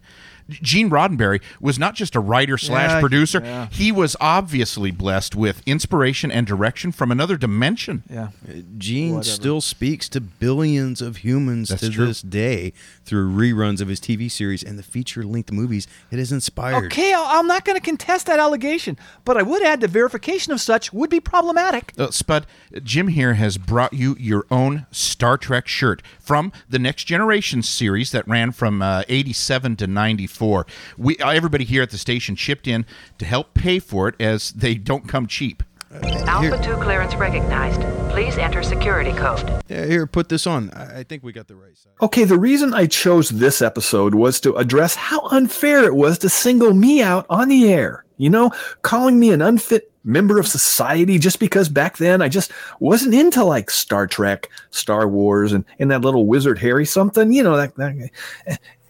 Gene 0.50 0.90
Roddenberry 0.90 1.42
was 1.62 1.80
not 1.80 1.96
just 1.96 2.16
a 2.16 2.20
writer 2.20 2.58
slash 2.58 2.92
Yeah, 2.92 3.00
producer; 3.00 3.42
yeah. 3.44 3.68
he 3.72 3.92
was 3.92 4.16
obviously 4.20 4.92
blessed 4.92 5.36
with 5.36 5.62
inspiration 5.66 6.32
and 6.32 6.46
direction 6.46 6.92
from 6.92 7.12
another 7.12 7.38
dimension. 7.38 8.04
Yeah. 8.10 8.30
Gene 8.78 9.16
Whatever. 9.16 9.34
still 9.36 9.62
speaks 9.62 10.10
to 10.10 10.22
billions 10.22 11.02
of 11.02 11.18
humans 11.18 11.70
That's 11.70 11.82
to 11.84 11.90
true. 11.90 12.06
this 12.08 12.22
day 12.22 12.74
through 13.06 13.30
reruns 13.32 13.82
of 13.82 13.88
his 13.88 14.00
TV 14.00 14.30
series 14.30 14.64
and 14.64 14.78
the 14.78 14.84
feature-length 14.84 15.52
movies 15.52 15.88
it 16.12 16.20
has 16.20 16.32
inspired. 16.32 16.86
Okay, 16.86 17.14
I- 17.14 17.38
I'm 17.40 17.48
not 17.48 17.66
going 17.66 17.78
to 17.80 17.84
contest 17.86 18.28
that 18.28 18.40
allegation, 18.40 18.98
but 19.26 19.38
I 19.38 19.42
would 19.44 19.64
add 19.64 19.82
the 19.82 19.88
verification 19.88 20.54
of 20.54 20.62
such 20.62 20.92
would 20.94 21.10
be 21.10 21.20
problematic. 21.20 21.94
Uh, 21.98 22.12
Spud, 22.12 22.46
Jim 22.84 23.08
here 23.10 23.34
has 23.36 23.58
brought 23.58 23.94
you 23.94 24.16
your 24.20 24.46
own 24.52 24.86
Star 24.92 25.38
Trek 25.38 25.68
shirt 25.68 26.02
from 26.20 26.52
the 26.70 26.80
Next 26.80 27.06
Generation 27.06 27.62
series 27.62 28.12
that 28.12 28.28
ran 28.28 28.52
from 28.52 28.82
uh, 28.82 29.04
87 29.10 29.76
to 29.78 29.88
94. 29.88 30.33
For 30.34 30.66
we 30.98 31.18
uh, 31.18 31.32
everybody 31.32 31.64
here 31.64 31.84
at 31.84 31.92
the 31.92 31.98
station 31.98 32.36
chipped 32.36 32.68
in 32.68 32.86
to 33.20 33.26
help 33.26 33.54
pay 33.54 33.80
for 33.80 34.08
it 34.08 34.16
as 34.20 34.52
they 34.52 34.76
don't 34.76 35.08
come 35.08 35.28
cheap. 35.28 35.64
Alpha 36.02 36.60
2 36.64 36.78
clearance 36.78 37.14
recognized. 37.16 37.82
Please 38.10 38.38
enter 38.38 38.64
security 38.64 39.12
code. 39.12 39.64
Yeah, 39.68 39.86
here, 39.86 40.08
put 40.08 40.30
this 40.30 40.48
on. 40.48 40.72
I 40.72 41.00
I 41.00 41.04
think 41.04 41.24
we 41.24 41.32
got 41.32 41.48
the 41.48 41.56
right 41.56 41.78
side. 41.78 41.94
Okay, 42.02 42.24
the 42.24 42.40
reason 42.40 42.74
I 42.74 42.88
chose 42.88 43.30
this 43.30 43.62
episode 43.62 44.16
was 44.16 44.40
to 44.42 44.56
address 44.56 44.96
how 44.96 45.28
unfair 45.28 45.84
it 45.84 45.96
was 45.96 46.18
to 46.20 46.30
single 46.30 46.74
me 46.74 47.02
out 47.02 47.26
on 47.30 47.48
the 47.50 47.72
air. 47.72 48.06
You 48.18 48.30
know, 48.30 48.52
calling 48.82 49.20
me 49.20 49.32
an 49.32 49.42
unfit 49.42 49.92
member 50.04 50.40
of 50.40 50.48
society 50.48 51.18
just 51.18 51.40
because 51.40 51.70
back 51.70 51.98
then 51.98 52.22
I 52.22 52.28
just 52.28 52.52
wasn't 52.80 53.16
into 53.16 53.44
like 53.44 53.70
Star 53.70 54.08
Trek, 54.08 54.50
Star 54.70 55.08
Wars, 55.08 55.54
and, 55.54 55.66
and 55.80 55.92
that 55.92 56.02
little 56.02 56.26
wizard 56.26 56.60
Harry 56.60 56.86
something, 56.86 57.32
you 57.32 57.44
know, 57.44 57.56
that, 57.58 57.76
that 57.76 58.12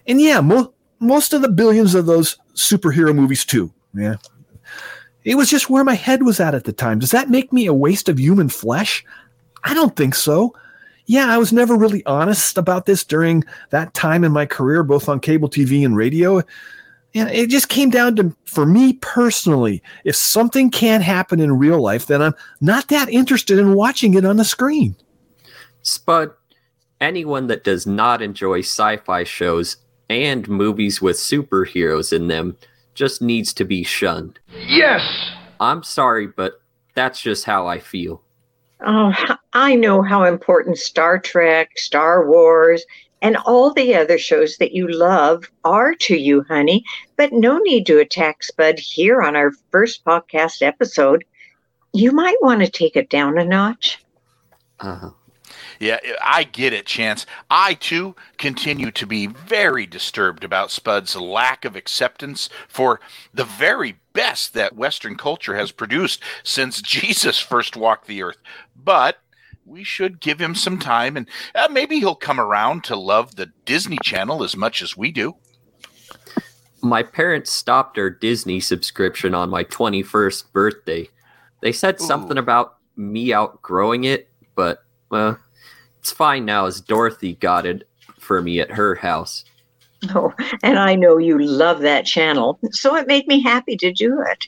and 0.06 0.20
yeah, 0.20 0.40
mo- 0.40 0.73
most 1.04 1.32
of 1.32 1.42
the 1.42 1.48
billions 1.48 1.94
of 1.94 2.06
those 2.06 2.36
superhero 2.54 3.14
movies 3.14 3.44
too. 3.44 3.72
Yeah. 3.94 4.16
It 5.24 5.36
was 5.36 5.48
just 5.48 5.70
where 5.70 5.84
my 5.84 5.94
head 5.94 6.22
was 6.22 6.40
at 6.40 6.54
at 6.54 6.64
the 6.64 6.72
time. 6.72 6.98
Does 6.98 7.10
that 7.12 7.30
make 7.30 7.52
me 7.52 7.66
a 7.66 7.74
waste 7.74 8.08
of 8.08 8.18
human 8.18 8.48
flesh? 8.48 9.04
I 9.64 9.72
don't 9.72 9.96
think 9.96 10.14
so. 10.14 10.54
Yeah, 11.06 11.32
I 11.32 11.38
was 11.38 11.52
never 11.52 11.76
really 11.76 12.04
honest 12.06 12.56
about 12.58 12.86
this 12.86 13.04
during 13.04 13.44
that 13.70 13.94
time 13.94 14.24
in 14.24 14.32
my 14.32 14.46
career, 14.46 14.82
both 14.82 15.08
on 15.08 15.20
cable 15.20 15.48
TV 15.48 15.84
and 15.84 15.96
radio. 15.96 16.38
And 17.14 17.30
it 17.30 17.48
just 17.48 17.68
came 17.68 17.90
down 17.90 18.16
to, 18.16 18.34
for 18.46 18.66
me 18.66 18.94
personally, 18.94 19.82
if 20.04 20.16
something 20.16 20.70
can't 20.70 21.04
happen 21.04 21.40
in 21.40 21.58
real 21.58 21.80
life, 21.80 22.06
then 22.06 22.20
I'm 22.20 22.34
not 22.60 22.88
that 22.88 23.08
interested 23.08 23.58
in 23.58 23.74
watching 23.74 24.14
it 24.14 24.24
on 24.24 24.36
the 24.36 24.44
screen. 24.44 24.96
Spud, 25.82 26.32
anyone 27.00 27.46
that 27.46 27.64
does 27.64 27.86
not 27.86 28.20
enjoy 28.20 28.60
sci 28.60 28.96
fi 28.98 29.24
shows 29.24 29.76
and 30.14 30.48
movies 30.48 31.02
with 31.02 31.16
superheroes 31.16 32.12
in 32.12 32.28
them 32.28 32.56
just 32.94 33.20
needs 33.20 33.52
to 33.54 33.64
be 33.64 33.82
shunned. 33.82 34.38
Yes! 34.66 35.02
I'm 35.60 35.82
sorry, 35.82 36.26
but 36.26 36.60
that's 36.94 37.20
just 37.20 37.44
how 37.44 37.66
I 37.66 37.78
feel. 37.80 38.22
Oh, 38.86 39.12
I 39.52 39.74
know 39.74 40.02
how 40.02 40.24
important 40.24 40.78
Star 40.78 41.18
Trek, 41.18 41.70
Star 41.76 42.28
Wars, 42.28 42.84
and 43.22 43.36
all 43.46 43.72
the 43.72 43.94
other 43.94 44.18
shows 44.18 44.58
that 44.58 44.72
you 44.72 44.86
love 44.88 45.50
are 45.64 45.94
to 45.94 46.16
you, 46.16 46.44
honey, 46.46 46.84
but 47.16 47.32
no 47.32 47.58
need 47.58 47.86
to 47.86 47.98
attack 47.98 48.42
Spud 48.42 48.78
here 48.78 49.22
on 49.22 49.34
our 49.34 49.52
first 49.70 50.04
podcast 50.04 50.60
episode. 50.60 51.24
You 51.94 52.12
might 52.12 52.36
want 52.42 52.60
to 52.60 52.70
take 52.70 52.96
it 52.96 53.08
down 53.08 53.38
a 53.38 53.44
notch. 53.44 54.04
Uh, 54.78 55.10
Yeah, 55.84 55.98
I 56.22 56.44
get 56.44 56.72
it, 56.72 56.86
Chance. 56.86 57.26
I 57.50 57.74
too 57.74 58.16
continue 58.38 58.90
to 58.92 59.06
be 59.06 59.26
very 59.26 59.84
disturbed 59.84 60.42
about 60.42 60.70
Spud's 60.70 61.14
lack 61.14 61.66
of 61.66 61.76
acceptance 61.76 62.48
for 62.68 63.00
the 63.34 63.44
very 63.44 63.98
best 64.14 64.54
that 64.54 64.76
Western 64.76 65.14
culture 65.14 65.54
has 65.56 65.72
produced 65.72 66.22
since 66.42 66.80
Jesus 66.82 67.38
first 67.38 67.76
walked 67.76 68.06
the 68.06 68.22
earth. 68.22 68.38
But 68.74 69.18
we 69.66 69.84
should 69.84 70.20
give 70.20 70.40
him 70.40 70.54
some 70.54 70.78
time, 70.78 71.18
and 71.18 71.28
uh, 71.54 71.68
maybe 71.70 71.98
he'll 71.98 72.14
come 72.14 72.40
around 72.40 72.82
to 72.84 72.96
love 72.96 73.36
the 73.36 73.52
Disney 73.66 73.98
Channel 74.02 74.42
as 74.42 74.56
much 74.56 74.80
as 74.80 74.96
we 74.96 75.12
do. 75.12 75.36
my 76.80 77.02
parents 77.02 77.52
stopped 77.52 77.98
our 77.98 78.08
Disney 78.08 78.58
subscription 78.58 79.34
on 79.34 79.50
my 79.50 79.64
21st 79.64 80.50
birthday. 80.50 81.10
They 81.60 81.72
said 81.72 82.00
something 82.00 82.38
about 82.38 82.78
me 82.96 83.34
outgrowing 83.34 84.04
it, 84.04 84.30
but 84.54 84.82
well, 85.10 85.38
it's 86.04 86.12
fine 86.12 86.44
now 86.44 86.66
as 86.66 86.82
Dorothy 86.82 87.36
got 87.36 87.64
it 87.64 87.88
for 88.18 88.42
me 88.42 88.60
at 88.60 88.70
her 88.70 88.94
house. 88.94 89.42
Oh, 90.14 90.34
and 90.62 90.78
I 90.78 90.94
know 90.94 91.16
you 91.16 91.38
love 91.38 91.80
that 91.80 92.04
channel, 92.04 92.58
so 92.72 92.94
it 92.94 93.06
made 93.06 93.26
me 93.26 93.40
happy 93.40 93.74
to 93.78 93.90
do 93.90 94.20
it. 94.20 94.46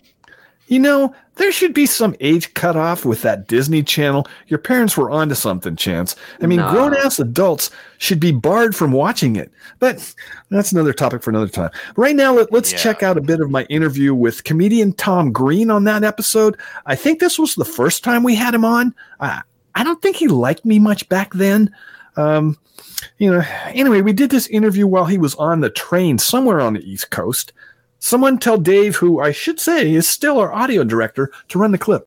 You 0.67 0.81
know, 0.81 1.15
there 1.37 1.51
should 1.51 1.73
be 1.73 1.87
some 1.87 2.15
age 2.21 2.53
cutoff 2.53 3.07
with 3.07 3.23
that 3.23 3.49
Disney 3.49 3.83
Channel. 3.83 4.27
Your 4.49 4.59
parents 4.59 4.99
were 4.99 5.11
onto 5.11 5.35
something, 5.35 5.77
Chance. 5.77 6.15
I 6.43 6.47
mean, 6.47 6.59
No. 6.59 6.71
grown 6.71 6.95
ass 6.95 7.19
adults 7.19 7.71
should 7.97 8.21
be 8.21 8.33
barred 8.33 8.77
from 8.77 8.93
watching 8.93 9.37
it. 9.37 9.51
But 9.79 10.15
that's 10.51 10.73
another 10.73 10.93
topic 10.93 11.23
for 11.23 11.31
another 11.31 11.49
time. 11.49 11.71
Right 11.97 12.17
now, 12.17 12.35
let, 12.35 12.53
us 12.53 12.71
check 12.71 13.03
out 13.03 13.17
a 13.17 13.23
bit 13.23 13.41
of 13.41 13.51
my 13.51 13.63
interview 13.71 14.15
with 14.15 14.45
comedian 14.45 14.93
Tom 14.93 15.33
Green 15.33 15.71
on 15.71 15.85
that 15.85 16.05
episode. 16.05 16.59
I 16.85 16.97
think 16.97 17.19
this 17.19 17.39
was 17.39 17.55
the 17.55 17.65
first 17.65 18.05
time 18.05 18.25
we 18.25 18.35
had 18.35 18.53
him 18.53 18.67
on. 18.67 18.95
I, 19.21 19.41
I 19.77 19.85
don't 19.85 20.01
think 20.01 20.17
he 20.17 20.27
liked 20.27 20.65
me 20.65 20.79
much 20.79 21.07
back 21.11 21.35
then. 21.35 21.71
Um, 22.17 22.59
you 23.19 23.31
know, 23.31 23.45
anyway, 23.67 24.01
we 24.01 24.15
did 24.15 24.31
this 24.31 24.47
interview 24.47 24.87
while 24.87 25.05
he 25.05 25.19
was 25.19 25.35
on 25.35 25.61
the 25.61 25.69
train 25.69 26.17
somewhere 26.17 26.63
on 26.63 26.73
the 26.73 26.91
East 26.91 27.11
Coast. 27.11 27.53
Someone 27.99 28.39
tell 28.39 28.57
Dave, 28.57 28.97
who 28.97 29.21
I 29.21 29.33
should 29.33 29.61
say 29.61 29.93
is 29.93 30.09
still 30.09 30.39
our 30.39 30.51
audio 30.51 30.83
director, 30.83 31.31
to 31.49 31.59
run 31.59 31.73
the 31.73 31.79
clip. 31.79 32.07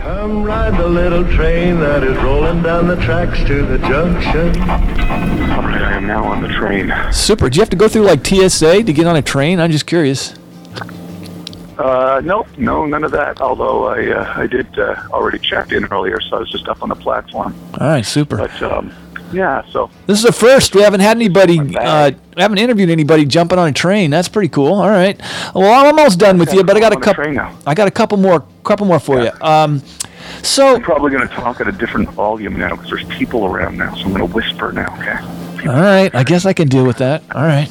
Come 0.00 0.42
ride 0.42 0.80
the 0.80 0.88
little 0.88 1.24
train 1.36 1.78
that 1.78 2.02
is 2.02 2.16
rolling 2.24 2.60
down 2.62 2.88
the 2.88 2.96
tracks 2.96 3.38
to 3.44 3.64
the 3.64 3.78
junction. 3.78 4.48
All 4.60 5.62
right, 5.62 5.82
I 5.82 5.92
am 5.92 6.08
now 6.08 6.24
on 6.24 6.42
the 6.42 6.48
train. 6.48 6.92
Super. 7.12 7.48
Do 7.48 7.56
you 7.56 7.62
have 7.62 7.70
to 7.70 7.76
go 7.76 7.86
through 7.86 8.02
like 8.02 8.26
TSA 8.26 8.82
to 8.82 8.92
get 8.92 9.06
on 9.06 9.14
a 9.14 9.22
train? 9.22 9.60
I'm 9.60 9.70
just 9.70 9.86
curious. 9.86 10.34
Uh, 11.80 12.20
no, 12.22 12.46
no, 12.58 12.84
none 12.84 13.04
of 13.04 13.10
that. 13.12 13.40
Although 13.40 13.86
I, 13.86 14.10
uh, 14.10 14.34
I 14.36 14.46
did 14.46 14.78
uh, 14.78 15.02
already 15.10 15.38
check 15.38 15.72
in 15.72 15.86
earlier, 15.86 16.20
so 16.20 16.36
I 16.36 16.40
was 16.40 16.50
just 16.50 16.68
up 16.68 16.82
on 16.82 16.90
the 16.90 16.94
platform. 16.94 17.54
All 17.80 17.88
right, 17.88 18.04
super. 18.04 18.36
But 18.36 18.62
um, 18.62 18.92
yeah, 19.32 19.62
so 19.70 19.90
This 20.06 20.18
is 20.18 20.24
the 20.24 20.32
first. 20.32 20.74
We 20.74 20.82
haven't 20.82 21.00
had 21.00 21.16
anybody, 21.16 21.58
uh, 21.76 22.10
we 22.36 22.42
haven't 22.42 22.58
interviewed 22.58 22.90
anybody 22.90 23.24
jumping 23.24 23.58
on 23.58 23.68
a 23.68 23.72
train. 23.72 24.10
That's 24.10 24.28
pretty 24.28 24.48
cool. 24.48 24.74
All 24.74 24.90
right. 24.90 25.18
Well, 25.54 25.72
I'm 25.72 25.86
almost 25.86 26.18
done 26.18 26.36
with 26.38 26.52
you, 26.52 26.64
but 26.64 26.76
I 26.76 26.80
got 26.80 26.92
a 26.92 27.00
couple. 27.00 27.24
I 27.66 27.74
got 27.74 27.88
a 27.88 27.92
couple 27.92 28.18
more, 28.18 28.44
couple 28.64 28.86
more 28.86 29.00
for 29.00 29.22
you. 29.22 29.30
Um, 29.40 29.82
so 30.42 30.76
I'm 30.76 30.82
probably 30.82 31.10
going 31.10 31.26
to 31.26 31.34
talk 31.34 31.60
at 31.60 31.68
a 31.68 31.72
different 31.72 32.10
volume 32.10 32.58
now 32.58 32.70
because 32.70 32.90
there's 32.90 33.04
people 33.04 33.46
around 33.46 33.78
now, 33.78 33.94
so 33.94 34.04
I'm 34.04 34.12
going 34.12 34.26
to 34.26 34.34
whisper 34.34 34.72
now. 34.72 34.94
Okay. 34.98 35.49
All 35.66 35.80
right, 35.80 36.14
I 36.14 36.24
guess 36.24 36.46
I 36.46 36.52
can 36.52 36.68
deal 36.68 36.84
with 36.86 36.98
that. 36.98 37.22
All 37.34 37.42
right. 37.42 37.68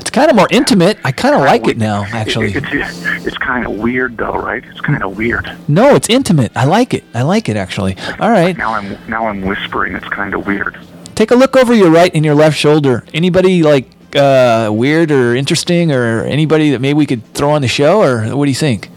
It's 0.00 0.10
kind 0.10 0.30
of 0.30 0.36
more 0.36 0.48
intimate. 0.50 0.98
I 1.04 1.12
kind 1.12 1.34
of 1.34 1.42
like 1.42 1.68
it 1.68 1.76
now, 1.78 2.04
actually. 2.12 2.52
It, 2.52 2.64
it's 2.72 3.26
it's 3.26 3.38
kind 3.38 3.64
of 3.66 3.76
weird 3.78 4.16
though, 4.16 4.34
right? 4.34 4.64
It's 4.64 4.80
kind 4.80 5.02
of 5.02 5.16
weird. 5.16 5.50
No, 5.68 5.94
it's 5.94 6.08
intimate. 6.08 6.52
I 6.56 6.64
like 6.64 6.94
it. 6.94 7.04
I 7.14 7.22
like 7.22 7.48
it 7.48 7.56
actually. 7.56 7.96
All 8.18 8.30
right. 8.30 8.56
Now 8.56 8.74
I'm 8.74 8.98
now 9.08 9.26
I'm 9.26 9.42
whispering. 9.42 9.94
It's 9.94 10.08
kind 10.08 10.34
of 10.34 10.46
weird. 10.46 10.78
Take 11.14 11.30
a 11.30 11.36
look 11.36 11.56
over 11.56 11.74
your 11.74 11.90
right 11.90 12.10
and 12.14 12.24
your 12.24 12.34
left 12.34 12.56
shoulder. 12.56 13.04
Anybody 13.14 13.62
like 13.62 13.86
uh, 14.16 14.70
weird 14.72 15.10
or 15.10 15.36
interesting, 15.36 15.92
or 15.92 16.24
anybody 16.24 16.70
that 16.70 16.80
maybe 16.80 16.96
we 16.96 17.06
could 17.06 17.24
throw 17.34 17.50
on 17.50 17.62
the 17.62 17.68
show, 17.68 18.02
or 18.02 18.34
what 18.36 18.46
do 18.46 18.50
you 18.50 18.56
think? 18.56 18.88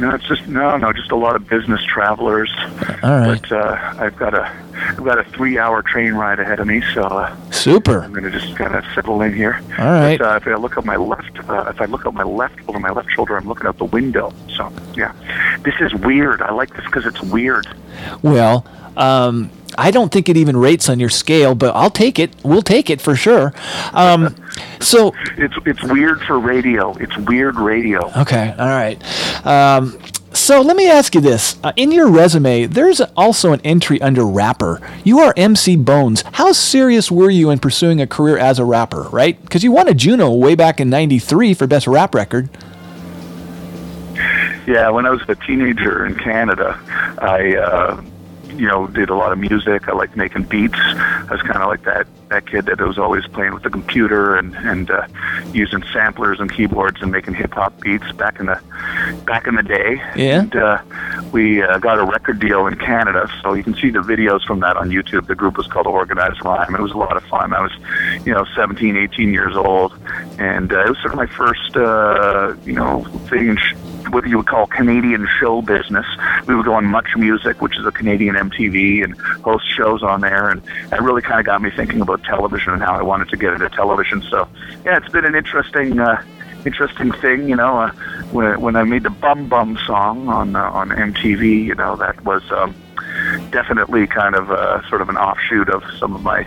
No, 0.00 0.14
it's 0.14 0.26
just 0.26 0.46
no, 0.48 0.76
no, 0.76 0.92
just 0.92 1.10
a 1.12 1.16
lot 1.16 1.36
of 1.36 1.48
business 1.48 1.82
travelers. 1.84 2.52
All 3.02 3.10
right. 3.10 3.40
But 3.40 3.52
uh, 3.52 3.94
I've 3.98 4.16
got 4.16 4.34
a 4.34 4.50
I've 4.74 5.04
got 5.04 5.18
a 5.18 5.24
three 5.30 5.58
hour 5.58 5.82
train 5.82 6.14
ride 6.14 6.40
ahead 6.40 6.60
of 6.60 6.66
me, 6.66 6.82
so 6.92 7.02
uh, 7.02 7.34
Super. 7.50 8.02
I'm 8.02 8.12
going 8.12 8.24
to 8.24 8.30
just 8.30 8.56
kind 8.56 8.74
of 8.74 8.84
settle 8.94 9.22
in 9.22 9.32
here. 9.32 9.60
All 9.78 9.84
right. 9.86 10.18
But, 10.18 10.26
uh, 10.26 10.36
if 10.36 10.46
I 10.46 10.54
look 10.54 10.76
up 10.76 10.84
my 10.84 10.96
left, 10.96 11.38
uh, 11.48 11.64
if 11.68 11.80
I 11.80 11.84
look 11.84 12.06
up 12.06 12.14
my 12.14 12.24
left 12.24 12.58
over 12.68 12.78
my 12.78 12.90
left 12.90 13.10
shoulder, 13.12 13.36
I'm 13.36 13.46
looking 13.46 13.66
out 13.66 13.78
the 13.78 13.84
window. 13.84 14.32
So 14.56 14.72
yeah, 14.94 15.12
this 15.62 15.74
is 15.80 15.94
weird. 15.94 16.42
I 16.42 16.52
like 16.52 16.74
this 16.74 16.84
because 16.84 17.06
it's 17.06 17.22
weird. 17.22 17.66
Well, 18.22 18.66
um, 18.96 19.50
I 19.78 19.90
don't 19.90 20.10
think 20.12 20.28
it 20.28 20.36
even 20.36 20.56
rates 20.56 20.88
on 20.88 20.98
your 21.00 21.08
scale, 21.08 21.54
but 21.54 21.74
I'll 21.74 21.90
take 21.90 22.18
it. 22.18 22.32
We'll 22.42 22.62
take 22.62 22.90
it 22.90 23.00
for 23.00 23.14
sure. 23.16 23.52
Um, 23.92 24.34
so 24.80 25.12
It's 25.36 25.54
it's 25.66 25.82
weird 25.84 26.20
for 26.22 26.38
radio. 26.38 26.92
It's 26.94 27.16
weird 27.16 27.56
radio. 27.56 28.10
Okay, 28.20 28.54
all 28.58 28.68
right. 28.68 28.96
Um, 29.46 29.98
so 30.32 30.60
let 30.60 30.76
me 30.76 30.88
ask 30.90 31.14
you 31.14 31.20
this: 31.20 31.56
uh, 31.62 31.72
in 31.76 31.92
your 31.92 32.08
resume, 32.10 32.66
there's 32.66 33.00
also 33.16 33.52
an 33.52 33.60
entry 33.62 34.00
under 34.00 34.24
rapper. 34.26 34.80
You 35.04 35.20
are 35.20 35.32
MC 35.36 35.76
Bones. 35.76 36.24
How 36.32 36.52
serious 36.52 37.10
were 37.10 37.30
you 37.30 37.50
in 37.50 37.58
pursuing 37.60 38.00
a 38.00 38.06
career 38.06 38.36
as 38.38 38.58
a 38.58 38.64
rapper? 38.64 39.02
Right? 39.10 39.40
Because 39.42 39.62
you 39.62 39.70
won 39.72 39.88
a 39.88 39.94
Juno 39.94 40.32
way 40.32 40.54
back 40.54 40.80
in 40.80 40.90
'93 40.90 41.54
for 41.54 41.66
best 41.66 41.86
rap 41.86 42.14
record. 42.14 42.48
Yeah, 44.66 44.88
when 44.90 45.04
I 45.04 45.10
was 45.10 45.20
a 45.28 45.34
teenager 45.34 46.06
in 46.06 46.14
Canada, 46.14 46.78
I, 47.18 47.54
uh, 47.56 48.02
you 48.58 48.66
know, 48.66 48.86
did 48.86 49.10
a 49.10 49.14
lot 49.14 49.32
of 49.32 49.38
music. 49.38 49.88
I 49.88 49.92
liked 49.92 50.16
making 50.16 50.44
beats. 50.44 50.78
I 50.78 51.26
was 51.30 51.42
kind 51.42 51.62
of 51.62 51.68
like 51.68 51.82
that 51.84 52.06
that 52.28 52.46
kid 52.46 52.66
that 52.66 52.80
was 52.80 52.98
always 52.98 53.26
playing 53.28 53.54
with 53.54 53.62
the 53.62 53.70
computer 53.70 54.36
and 54.36 54.54
and 54.56 54.90
uh, 54.90 55.06
using 55.52 55.82
samplers 55.92 56.40
and 56.40 56.52
keyboards 56.52 57.00
and 57.02 57.12
making 57.12 57.34
hip 57.34 57.52
hop 57.52 57.78
beats 57.80 58.10
back 58.12 58.40
in 58.40 58.46
the 58.46 58.60
back 59.26 59.46
in 59.46 59.54
the 59.54 59.62
day. 59.62 60.02
Yeah. 60.16 60.40
And 60.40 60.56
uh, 60.56 60.82
we 61.32 61.62
uh, 61.62 61.78
got 61.78 61.98
a 61.98 62.04
record 62.04 62.40
deal 62.40 62.66
in 62.66 62.76
Canada, 62.76 63.30
so 63.42 63.54
you 63.54 63.62
can 63.62 63.74
see 63.74 63.90
the 63.90 64.00
videos 64.00 64.44
from 64.46 64.60
that 64.60 64.76
on 64.76 64.90
YouTube. 64.90 65.26
The 65.26 65.34
group 65.34 65.56
was 65.56 65.66
called 65.66 65.86
Organized 65.86 66.44
Rhyme. 66.44 66.74
It 66.74 66.80
was 66.80 66.92
a 66.92 66.98
lot 66.98 67.16
of 67.16 67.24
fun. 67.24 67.52
I 67.52 67.60
was, 67.60 67.72
you 68.24 68.32
know, 68.32 68.44
17, 68.54 68.96
18 68.96 69.32
years 69.32 69.56
old, 69.56 69.92
and 70.38 70.72
uh, 70.72 70.84
it 70.84 70.88
was 70.88 70.98
sort 70.98 71.12
of 71.12 71.16
my 71.16 71.26
first, 71.26 71.76
uh, 71.76 72.54
you 72.64 72.74
know, 72.74 73.04
thing. 73.28 73.48
in 73.48 73.56
sh- 73.56 73.74
what 74.10 74.26
you 74.28 74.36
would 74.36 74.46
call 74.46 74.66
Canadian 74.66 75.26
show 75.40 75.62
business. 75.62 76.06
We 76.46 76.54
would 76.54 76.64
go 76.64 76.74
on 76.74 76.84
Much 76.84 77.08
Music, 77.16 77.60
which 77.60 77.76
is 77.78 77.86
a 77.86 77.92
Canadian 77.92 78.36
MTV, 78.36 79.02
and 79.02 79.16
host 79.42 79.64
shows 79.74 80.02
on 80.02 80.20
there. 80.20 80.50
And 80.50 80.62
it 80.92 81.00
really 81.00 81.22
kind 81.22 81.40
of 81.40 81.46
got 81.46 81.62
me 81.62 81.70
thinking 81.70 82.00
about 82.00 82.13
television 82.18 82.72
and 82.72 82.82
how 82.82 82.94
I 82.94 83.02
wanted 83.02 83.28
to 83.30 83.36
get 83.36 83.52
into 83.52 83.68
television. 83.70 84.22
So, 84.22 84.48
yeah, 84.84 84.96
it's 84.96 85.08
been 85.08 85.24
an 85.24 85.34
interesting, 85.34 85.98
uh, 85.98 86.22
interesting 86.64 87.12
thing. 87.12 87.48
You 87.48 87.56
know, 87.56 87.80
uh, 87.80 87.92
when 88.32 88.60
when 88.60 88.76
I 88.76 88.84
made 88.84 89.02
the 89.02 89.10
Bum 89.10 89.48
Bum 89.48 89.78
song 89.86 90.28
on 90.28 90.56
uh, 90.56 90.70
on 90.70 90.90
MTV, 90.90 91.64
you 91.64 91.74
know, 91.74 91.96
that 91.96 92.22
was 92.24 92.42
um, 92.52 92.74
definitely 93.50 94.06
kind 94.06 94.34
of 94.34 94.50
uh, 94.50 94.86
sort 94.88 95.00
of 95.00 95.08
an 95.08 95.16
offshoot 95.16 95.68
of 95.68 95.82
some 95.98 96.14
of 96.14 96.22
my 96.22 96.46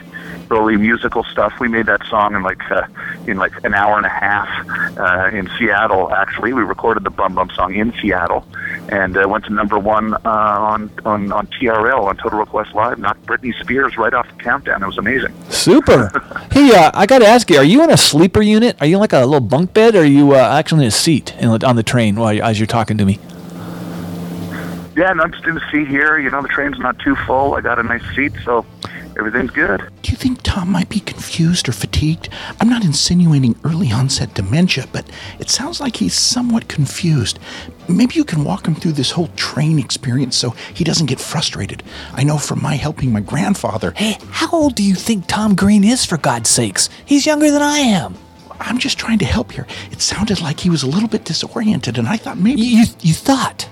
early 0.49 0.77
musical 0.77 1.23
stuff. 1.23 1.53
We 1.59 1.67
made 1.67 1.85
that 1.87 2.05
song 2.05 2.35
in 2.35 2.43
like 2.43 2.69
uh, 2.71 2.87
in 3.27 3.37
like 3.37 3.53
an 3.63 3.73
hour 3.73 3.97
and 3.97 4.05
a 4.05 4.09
half 4.09 4.97
uh, 4.97 5.29
in 5.35 5.49
Seattle. 5.57 6.13
Actually, 6.13 6.53
we 6.53 6.61
recorded 6.61 7.03
the 7.03 7.09
Bum 7.09 7.35
Bum 7.35 7.49
song 7.51 7.75
in 7.75 7.93
Seattle, 8.01 8.45
and 8.89 9.17
uh, 9.17 9.27
went 9.27 9.45
to 9.45 9.53
number 9.53 9.77
one 9.77 10.13
uh, 10.13 10.19
on 10.25 10.89
on 11.05 11.31
on 11.31 11.47
TRL 11.47 12.03
on 12.03 12.17
Total 12.17 12.39
Request 12.39 12.73
Live. 12.73 12.99
Knocked 12.99 13.25
Britney 13.25 13.53
Spears 13.59 13.97
right 13.97 14.13
off 14.13 14.27
the 14.35 14.43
countdown. 14.43 14.81
It 14.81 14.85
was 14.85 14.97
amazing. 14.97 15.33
Super. 15.49 16.09
hey, 16.51 16.71
uh, 16.75 16.91
I 16.93 17.05
got 17.05 17.19
to 17.19 17.27
ask 17.27 17.49
you: 17.49 17.57
Are 17.57 17.63
you 17.63 17.83
in 17.83 17.91
a 17.91 17.97
sleeper 17.97 18.41
unit? 18.41 18.77
Are 18.79 18.87
you 18.87 18.95
in 18.95 18.99
like 19.01 19.13
a 19.13 19.19
little 19.19 19.39
bunk 19.39 19.73
bed? 19.73 19.95
Or 19.95 20.01
are 20.01 20.05
you 20.05 20.33
uh, 20.33 20.37
actually 20.37 20.83
in 20.83 20.87
a 20.87 20.91
seat 20.91 21.35
in, 21.39 21.49
on 21.63 21.75
the 21.75 21.83
train 21.83 22.15
while 22.15 22.33
you, 22.33 22.41
as 22.41 22.59
you're 22.59 22.67
talking 22.67 22.97
to 22.97 23.05
me? 23.05 23.19
Yeah, 24.95 25.11
and 25.11 25.21
I'm 25.21 25.31
just 25.31 25.45
in 25.45 25.57
a 25.57 25.71
seat 25.71 25.87
here. 25.87 26.17
You 26.17 26.31
know, 26.31 26.41
the 26.41 26.47
train's 26.47 26.79
not 26.79 26.97
too 26.99 27.15
full. 27.15 27.53
I 27.53 27.61
got 27.61 27.77
a 27.77 27.83
nice 27.83 28.03
seat, 28.15 28.33
so 28.43 28.65
everything's 29.17 29.51
good. 29.51 29.89
Do 30.01 30.11
you 30.11 30.17
think 30.17 30.41
Tom 30.43 30.71
might 30.71 30.89
be 30.89 30.99
confused 30.99 31.67
or 31.67 31.71
fatigued? 31.71 32.29
I'm 32.61 32.69
not 32.69 32.85
insinuating 32.85 33.59
early 33.63 33.91
onset 33.91 34.33
dementia, 34.33 34.85
but 34.91 35.09
it 35.39 35.49
sounds 35.49 35.79
like 35.79 35.97
he's 35.97 36.13
somewhat 36.13 36.67
confused. 36.67 37.39
Maybe 37.89 38.15
you 38.15 38.23
can 38.23 38.43
walk 38.43 38.67
him 38.67 38.75
through 38.75 38.93
this 38.93 39.11
whole 39.11 39.29
train 39.35 39.79
experience 39.79 40.35
so 40.35 40.51
he 40.73 40.83
doesn't 40.83 41.07
get 41.07 41.19
frustrated. 41.19 41.83
I 42.13 42.23
know 42.23 42.37
from 42.37 42.61
my 42.61 42.75
helping 42.75 43.11
my 43.11 43.21
grandfather. 43.21 43.91
Hey, 43.95 44.17
how 44.31 44.49
old 44.51 44.75
do 44.75 44.83
you 44.83 44.95
think 44.95 45.27
Tom 45.27 45.55
Green 45.55 45.83
is, 45.83 46.05
for 46.05 46.17
God's 46.17 46.49
sakes? 46.49 46.89
He's 47.05 47.25
younger 47.25 47.51
than 47.51 47.61
I 47.61 47.79
am. 47.79 48.15
I'm 48.59 48.77
just 48.77 48.97
trying 48.97 49.19
to 49.19 49.25
help 49.25 49.51
here. 49.51 49.67
It 49.91 50.01
sounded 50.01 50.41
like 50.41 50.59
he 50.59 50.69
was 50.69 50.83
a 50.83 50.87
little 50.87 51.09
bit 51.09 51.25
disoriented, 51.25 51.97
and 51.97 52.07
I 52.07 52.17
thought 52.17 52.37
maybe. 52.37 52.61
You, 52.61 52.85
you 53.01 53.13
thought? 53.13 53.69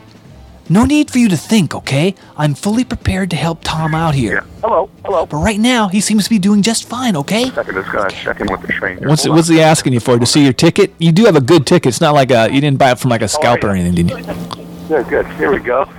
No 0.67 0.83
need 0.83 1.11
for 1.11 1.19
you 1.19 1.29
to 1.29 1.37
think, 1.37 1.75
okay? 1.75 2.15
I'm 2.37 2.55
fully 2.55 2.83
prepared 2.83 3.29
to 3.29 3.35
help 3.35 3.59
Tom 3.63 3.93
out 3.93 4.15
here. 4.15 4.35
Yeah. 4.35 4.43
Hello, 4.61 4.89
hello. 5.03 5.25
But 5.27 5.37
right 5.37 5.59
now, 5.59 5.89
he 5.89 6.01
seems 6.01 6.23
to 6.23 6.29
be 6.29 6.39
doing 6.39 6.63
just 6.63 6.89
fine, 6.89 7.15
okay? 7.17 7.51
Second, 7.51 7.75
just 7.75 7.91
gotta 7.91 8.15
check 8.15 8.39
with 8.39 8.61
the 8.61 8.73
train. 8.73 8.97
What's 9.07 9.27
what's 9.27 9.47
he 9.47 9.61
asking 9.61 9.93
you 9.93 9.99
for? 9.99 10.17
To 10.17 10.25
see 10.25 10.43
your 10.43 10.53
ticket? 10.53 10.91
You 10.97 11.11
do 11.11 11.25
have 11.25 11.35
a 11.35 11.41
good 11.41 11.67
ticket. 11.67 11.89
It's 11.89 12.01
not 12.01 12.15
like 12.15 12.31
a 12.31 12.51
you 12.51 12.61
didn't 12.61 12.79
buy 12.79 12.91
it 12.91 12.99
from 12.99 13.11
like 13.11 13.21
a 13.21 13.27
scalper 13.27 13.67
or 13.67 13.71
anything, 13.71 13.93
did 13.93 14.09
you? 14.09 14.15
on. 14.15 14.87
Good, 14.87 15.07
good. 15.07 15.27
Here 15.33 15.51
we 15.51 15.59
go. 15.59 15.85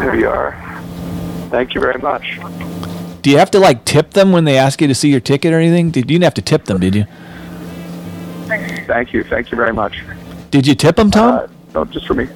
there 0.00 0.16
you 0.16 0.28
are. 0.28 0.52
Thank 1.50 1.74
you 1.74 1.80
very 1.80 1.98
much. 2.00 2.38
Do 3.22 3.30
you 3.30 3.38
have 3.38 3.50
to 3.52 3.58
like 3.58 3.86
tip 3.86 4.10
them 4.10 4.32
when 4.32 4.44
they 4.44 4.58
ask 4.58 4.82
you 4.82 4.88
to 4.88 4.94
see 4.94 5.10
your 5.10 5.20
ticket 5.20 5.54
or 5.54 5.58
anything? 5.58 5.90
Did 5.90 6.10
you 6.10 6.18
didn't 6.18 6.24
have 6.24 6.34
to 6.34 6.42
tip 6.42 6.66
them? 6.66 6.78
Did 6.78 6.94
you? 6.94 7.06
Thank 8.86 9.14
you, 9.14 9.24
thank 9.24 9.50
you 9.50 9.56
very 9.56 9.72
much. 9.72 10.02
Did 10.50 10.66
you 10.66 10.74
tip 10.74 10.96
them, 10.96 11.10
Tom? 11.10 11.34
Uh, 11.34 11.46
no, 11.74 11.84
just 11.86 12.06
for 12.06 12.14
me. 12.14 12.28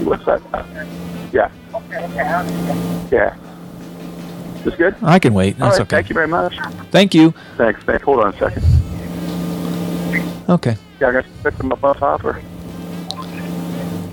What's 0.00 0.24
that? 0.26 0.40
Yeah. 1.32 1.50
Yeah. 3.10 3.36
This 4.64 4.74
good? 4.76 4.94
I 5.02 5.18
can 5.18 5.34
wait. 5.34 5.58
That's 5.58 5.78
right, 5.78 5.82
okay. 5.82 5.96
Thank 5.96 6.08
you 6.08 6.14
very 6.14 6.28
much. 6.28 6.56
Thank 6.90 7.14
you. 7.14 7.32
Thanks. 7.56 7.82
Thanks. 7.82 8.02
Hold 8.04 8.20
on 8.20 8.34
a 8.34 8.38
second. 8.38 8.64
Okay. 10.48 10.76
Yeah, 11.00 11.08
I 11.08 11.12
got 11.12 11.24
to 11.24 11.30
pick 11.42 11.56
them 11.56 11.72
up 11.72 11.82
on 11.82 11.96
top 11.96 12.24
or? 12.24 12.40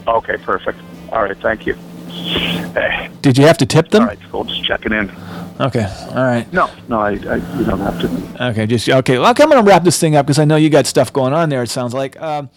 Okay, 0.08 0.38
perfect. 0.38 0.80
All 1.12 1.24
right, 1.24 1.38
thank 1.38 1.66
you. 1.68 1.74
Hey, 1.74 3.10
Did 3.22 3.38
you 3.38 3.46
have 3.46 3.58
to 3.60 3.66
tip 3.66 3.90
them? 3.90 4.04
all 4.04 4.08
right, 4.08 4.20
cool. 4.32 4.44
Just 4.44 4.64
checking 4.64 4.92
in. 4.92 5.12
Okay. 5.60 5.84
All 6.10 6.24
right. 6.24 6.52
No, 6.54 6.70
no, 6.88 7.00
I, 7.02 7.10
I 7.10 7.14
you 7.14 7.66
don't 7.66 7.80
have 7.80 8.00
to. 8.02 8.48
Okay. 8.50 8.66
Just 8.66 8.90
okay. 8.90 9.20
Well, 9.20 9.30
okay, 9.32 9.44
I'm 9.44 9.50
gonna 9.50 9.64
wrap 9.64 9.84
this 9.84 10.00
thing 10.00 10.16
up 10.16 10.26
because 10.26 10.40
I 10.40 10.46
know 10.46 10.56
you 10.56 10.70
got 10.70 10.86
stuff 10.88 11.12
going 11.12 11.34
on 11.34 11.50
there. 11.50 11.62
It 11.64 11.70
sounds 11.70 11.94
like. 11.94 12.20
Um, 12.22 12.50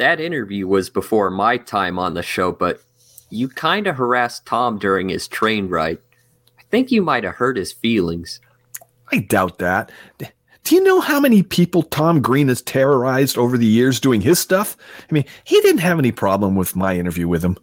That 0.00 0.18
interview 0.18 0.66
was 0.66 0.88
before 0.88 1.28
my 1.28 1.58
time 1.58 1.98
on 1.98 2.14
the 2.14 2.22
show, 2.22 2.52
but 2.52 2.82
you 3.28 3.50
kind 3.50 3.86
of 3.86 3.98
harassed 3.98 4.46
Tom 4.46 4.78
during 4.78 5.10
his 5.10 5.28
train 5.28 5.68
ride. 5.68 5.98
I 6.58 6.62
think 6.70 6.90
you 6.90 7.02
might 7.02 7.22
have 7.24 7.34
hurt 7.34 7.58
his 7.58 7.70
feelings. 7.70 8.40
I 9.12 9.18
doubt 9.18 9.58
that. 9.58 9.92
Do 10.16 10.74
you 10.74 10.82
know 10.82 11.02
how 11.02 11.20
many 11.20 11.42
people 11.42 11.82
Tom 11.82 12.22
Green 12.22 12.48
has 12.48 12.62
terrorized 12.62 13.36
over 13.36 13.58
the 13.58 13.66
years 13.66 14.00
doing 14.00 14.22
his 14.22 14.38
stuff? 14.38 14.74
I 14.98 15.12
mean, 15.12 15.26
he 15.44 15.60
didn't 15.60 15.82
have 15.82 15.98
any 15.98 16.12
problem 16.12 16.56
with 16.56 16.74
my 16.74 16.96
interview 16.96 17.28
with 17.28 17.44
him. 17.44 17.58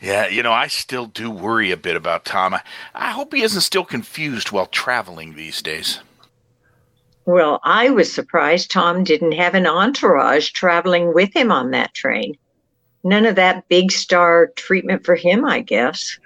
Yeah, 0.00 0.28
you 0.28 0.42
know, 0.42 0.52
I 0.52 0.68
still 0.68 1.04
do 1.04 1.30
worry 1.30 1.72
a 1.72 1.76
bit 1.76 1.94
about 1.94 2.24
Tom. 2.24 2.54
I, 2.54 2.62
I 2.94 3.10
hope 3.10 3.34
he 3.34 3.42
isn't 3.42 3.60
still 3.60 3.84
confused 3.84 4.50
while 4.50 4.64
traveling 4.64 5.34
these 5.34 5.60
days. 5.60 6.00
Well, 7.28 7.60
I 7.62 7.90
was 7.90 8.10
surprised 8.10 8.70
Tom 8.70 9.04
didn't 9.04 9.32
have 9.32 9.54
an 9.54 9.66
entourage 9.66 10.48
traveling 10.52 11.12
with 11.12 11.36
him 11.36 11.52
on 11.52 11.72
that 11.72 11.92
train. 11.92 12.38
None 13.04 13.26
of 13.26 13.34
that 13.34 13.68
big 13.68 13.92
star 13.92 14.46
treatment 14.56 15.04
for 15.04 15.14
him, 15.14 15.44
I 15.44 15.60
guess. 15.60 16.18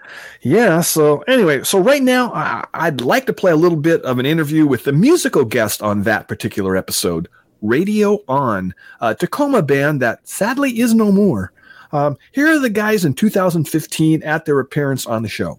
Yeah. 0.42 0.80
So 0.80 1.22
anyway, 1.22 1.64
so 1.64 1.80
right 1.80 2.04
now 2.04 2.30
I'd 2.72 3.00
like 3.00 3.26
to 3.26 3.32
play 3.32 3.50
a 3.50 3.56
little 3.56 3.78
bit 3.78 4.00
of 4.02 4.20
an 4.20 4.26
interview 4.26 4.64
with 4.64 4.84
the 4.84 4.92
musical 4.92 5.44
guest 5.44 5.82
on 5.82 6.04
that 6.04 6.28
particular 6.28 6.76
episode, 6.76 7.28
Radio 7.62 8.20
On, 8.28 8.72
a 9.00 9.16
Tacoma 9.16 9.60
band 9.60 10.00
that 10.02 10.28
sadly 10.28 10.78
is 10.78 10.94
no 10.94 11.10
more. 11.10 11.52
Um, 11.90 12.16
here 12.30 12.46
are 12.46 12.60
the 12.60 12.70
guys 12.70 13.04
in 13.04 13.14
2015 13.14 14.22
at 14.22 14.44
their 14.44 14.60
appearance 14.60 15.04
on 15.04 15.24
the 15.24 15.28
show. 15.28 15.58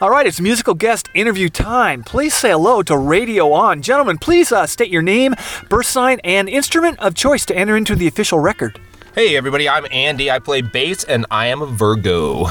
All 0.00 0.08
right, 0.08 0.26
it's 0.26 0.40
musical 0.40 0.72
guest 0.72 1.10
interview 1.12 1.50
time. 1.50 2.02
Please 2.02 2.32
say 2.32 2.52
hello 2.52 2.82
to 2.84 2.96
Radio 2.96 3.52
On. 3.52 3.82
Gentlemen, 3.82 4.16
please 4.16 4.50
uh, 4.50 4.66
state 4.66 4.88
your 4.88 5.02
name, 5.02 5.34
birth 5.68 5.84
sign, 5.84 6.20
and 6.24 6.48
instrument 6.48 6.98
of 7.00 7.14
choice 7.14 7.44
to 7.44 7.54
enter 7.54 7.76
into 7.76 7.94
the 7.94 8.06
official 8.06 8.38
record. 8.38 8.80
Hey 9.14 9.36
everybody, 9.36 9.68
I'm 9.68 9.86
Andy. 9.92 10.30
I 10.30 10.38
play 10.38 10.62
bass 10.62 11.04
and 11.04 11.26
I 11.30 11.48
am 11.48 11.60
a 11.60 11.66
Virgo. 11.66 12.46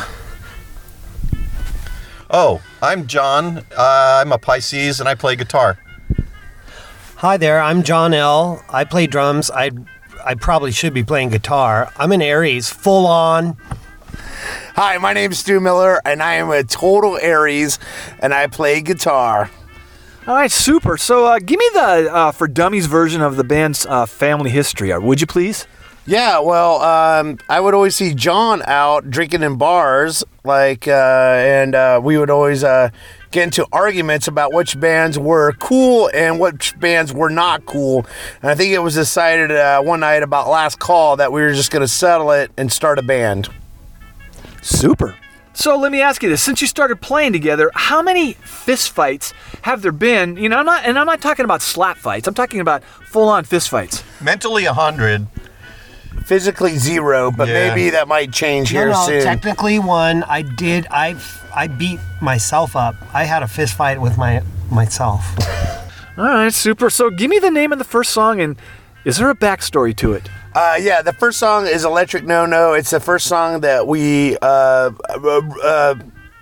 Oh, 2.29 2.61
I'm 2.83 3.07
John. 3.07 3.65
Uh, 3.75 4.21
I'm 4.21 4.31
a 4.31 4.37
Pisces 4.37 4.99
and 4.99 5.09
I 5.09 5.15
play 5.15 5.35
guitar. 5.35 5.79
Hi 7.15 7.37
there, 7.37 7.59
I'm 7.59 7.81
John 7.81 8.13
L. 8.13 8.63
I 8.69 8.83
play 8.83 9.07
drums. 9.07 9.49
I 9.49 9.71
I 10.23 10.35
probably 10.35 10.71
should 10.71 10.93
be 10.93 11.03
playing 11.03 11.29
guitar. 11.29 11.91
I'm 11.97 12.11
an 12.11 12.21
Aries, 12.21 12.69
full 12.69 13.07
on. 13.07 13.57
Hi, 14.81 14.97
my 14.97 15.11
name's 15.11 15.39
Stu 15.39 15.59
Miller, 15.59 15.99
and 16.05 16.23
I 16.23 16.35
am 16.35 16.49
a 16.51 16.63
total 16.63 17.17
Aries, 17.17 17.79
and 18.19 18.33
I 18.33 18.47
play 18.47 18.79
guitar. 18.79 19.51
All 20.25 20.35
right, 20.35 20.49
super. 20.49 20.95
So, 20.95 21.25
uh, 21.25 21.39
give 21.39 21.59
me 21.59 21.69
the 21.73 22.09
uh, 22.09 22.31
for 22.31 22.47
dummies 22.47 22.85
version 22.85 23.21
of 23.21 23.35
the 23.35 23.43
band's 23.43 23.85
uh, 23.85 24.05
family 24.05 24.49
history, 24.49 24.93
uh, 24.93 25.01
would 25.01 25.19
you 25.19 25.27
please? 25.27 25.67
Yeah, 26.05 26.39
well, 26.39 26.81
um, 26.81 27.39
I 27.49 27.59
would 27.59 27.73
always 27.73 27.97
see 27.97 28.13
John 28.13 28.61
out 28.67 29.09
drinking 29.09 29.43
in 29.43 29.57
bars, 29.57 30.23
like, 30.45 30.87
uh, 30.87 30.91
and 30.91 31.75
uh, 31.75 31.99
we 32.01 32.17
would 32.17 32.29
always 32.29 32.63
uh, 32.63 32.89
get 33.31 33.43
into 33.43 33.67
arguments 33.73 34.29
about 34.29 34.53
which 34.53 34.79
bands 34.79 35.19
were 35.19 35.51
cool 35.59 36.09
and 36.13 36.39
which 36.39 36.79
bands 36.79 37.11
were 37.11 37.29
not 37.29 37.65
cool. 37.65 38.05
And 38.41 38.49
I 38.49 38.55
think 38.55 38.71
it 38.71 38.79
was 38.79 38.95
decided 38.95 39.51
uh, 39.51 39.81
one 39.81 39.99
night 39.99 40.23
about 40.23 40.47
last 40.47 40.79
call 40.79 41.17
that 41.17 41.33
we 41.33 41.41
were 41.41 41.51
just 41.51 41.69
going 41.69 41.81
to 41.81 41.87
settle 41.89 42.31
it 42.31 42.49
and 42.55 42.71
start 42.71 42.97
a 42.97 43.03
band. 43.03 43.49
Super. 44.69 45.15
So 45.53 45.77
let 45.77 45.91
me 45.91 46.01
ask 46.01 46.21
you 46.23 46.29
this: 46.29 46.41
Since 46.43 46.61
you 46.61 46.67
started 46.67 47.01
playing 47.01 47.33
together, 47.33 47.71
how 47.73 48.01
many 48.01 48.33
fist 48.33 48.91
fights 48.91 49.33
have 49.63 49.81
there 49.81 49.91
been? 49.91 50.37
You 50.37 50.47
know, 50.47 50.57
I'm 50.59 50.65
not, 50.65 50.85
and 50.85 50.97
I'm 50.97 51.07
not 51.07 51.21
talking 51.21 51.43
about 51.43 51.61
slap 51.61 51.97
fights. 51.97 52.27
I'm 52.27 52.33
talking 52.33 52.59
about 52.59 52.83
full-on 52.83 53.43
fist 53.45 53.69
fights. 53.69 54.03
Mentally 54.21 54.65
a 54.65 54.73
hundred. 54.73 55.27
Physically 56.25 56.77
zero, 56.77 57.31
but 57.31 57.47
Yeah. 57.47 57.69
maybe 57.69 57.89
that 57.89 58.07
might 58.07 58.31
change 58.31 58.71
No, 58.73 58.79
here 58.79 58.89
no, 58.89 59.05
soon. 59.07 59.23
technically 59.23 59.79
one. 59.79 60.23
I 60.23 60.43
did. 60.43 60.85
I 60.91 61.15
I 61.53 61.67
beat 61.67 61.99
myself 62.21 62.75
up. 62.75 62.95
I 63.13 63.23
had 63.23 63.41
a 63.41 63.47
fist 63.47 63.73
fight 63.75 63.99
with 63.99 64.17
my 64.17 64.41
myself. 64.69 65.25
All 66.17 66.25
right, 66.25 66.53
super. 66.53 66.89
So 66.91 67.09
give 67.09 67.29
me 67.29 67.39
the 67.39 67.49
name 67.51 67.71
of 67.71 67.79
the 67.79 67.83
first 67.85 68.11
song, 68.11 68.39
and 68.39 68.55
is 69.03 69.17
there 69.17 69.29
a 69.31 69.35
backstory 69.35 69.95
to 69.97 70.13
it? 70.13 70.29
Uh, 70.53 70.77
yeah, 70.81 71.01
the 71.01 71.13
first 71.13 71.37
song 71.37 71.67
is 71.67 71.85
Electric 71.85 72.25
No 72.25 72.45
No. 72.45 72.73
It's 72.73 72.89
the 72.89 72.99
first 72.99 73.27
song 73.27 73.61
that 73.61 73.85
we 73.85 74.35
uh, 74.41 74.91
uh, 75.07 75.41
uh, 75.63 75.95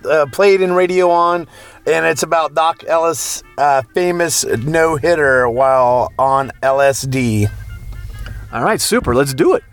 uh, 0.06 0.26
played 0.32 0.62
in 0.62 0.72
radio 0.72 1.10
on, 1.10 1.48
and 1.86 2.06
it's 2.06 2.24
about 2.24 2.54
Doc 2.54 2.84
Ellis' 2.88 3.44
uh, 3.58 3.82
famous 3.94 4.46
no 4.46 4.96
hitter 4.96 5.50
while 5.50 6.14
on 6.18 6.52
LSD. 6.64 7.52
All 8.54 8.64
right, 8.64 8.80
super. 8.80 9.14
Let's 9.14 9.34
do 9.34 9.56
it. 9.56 9.64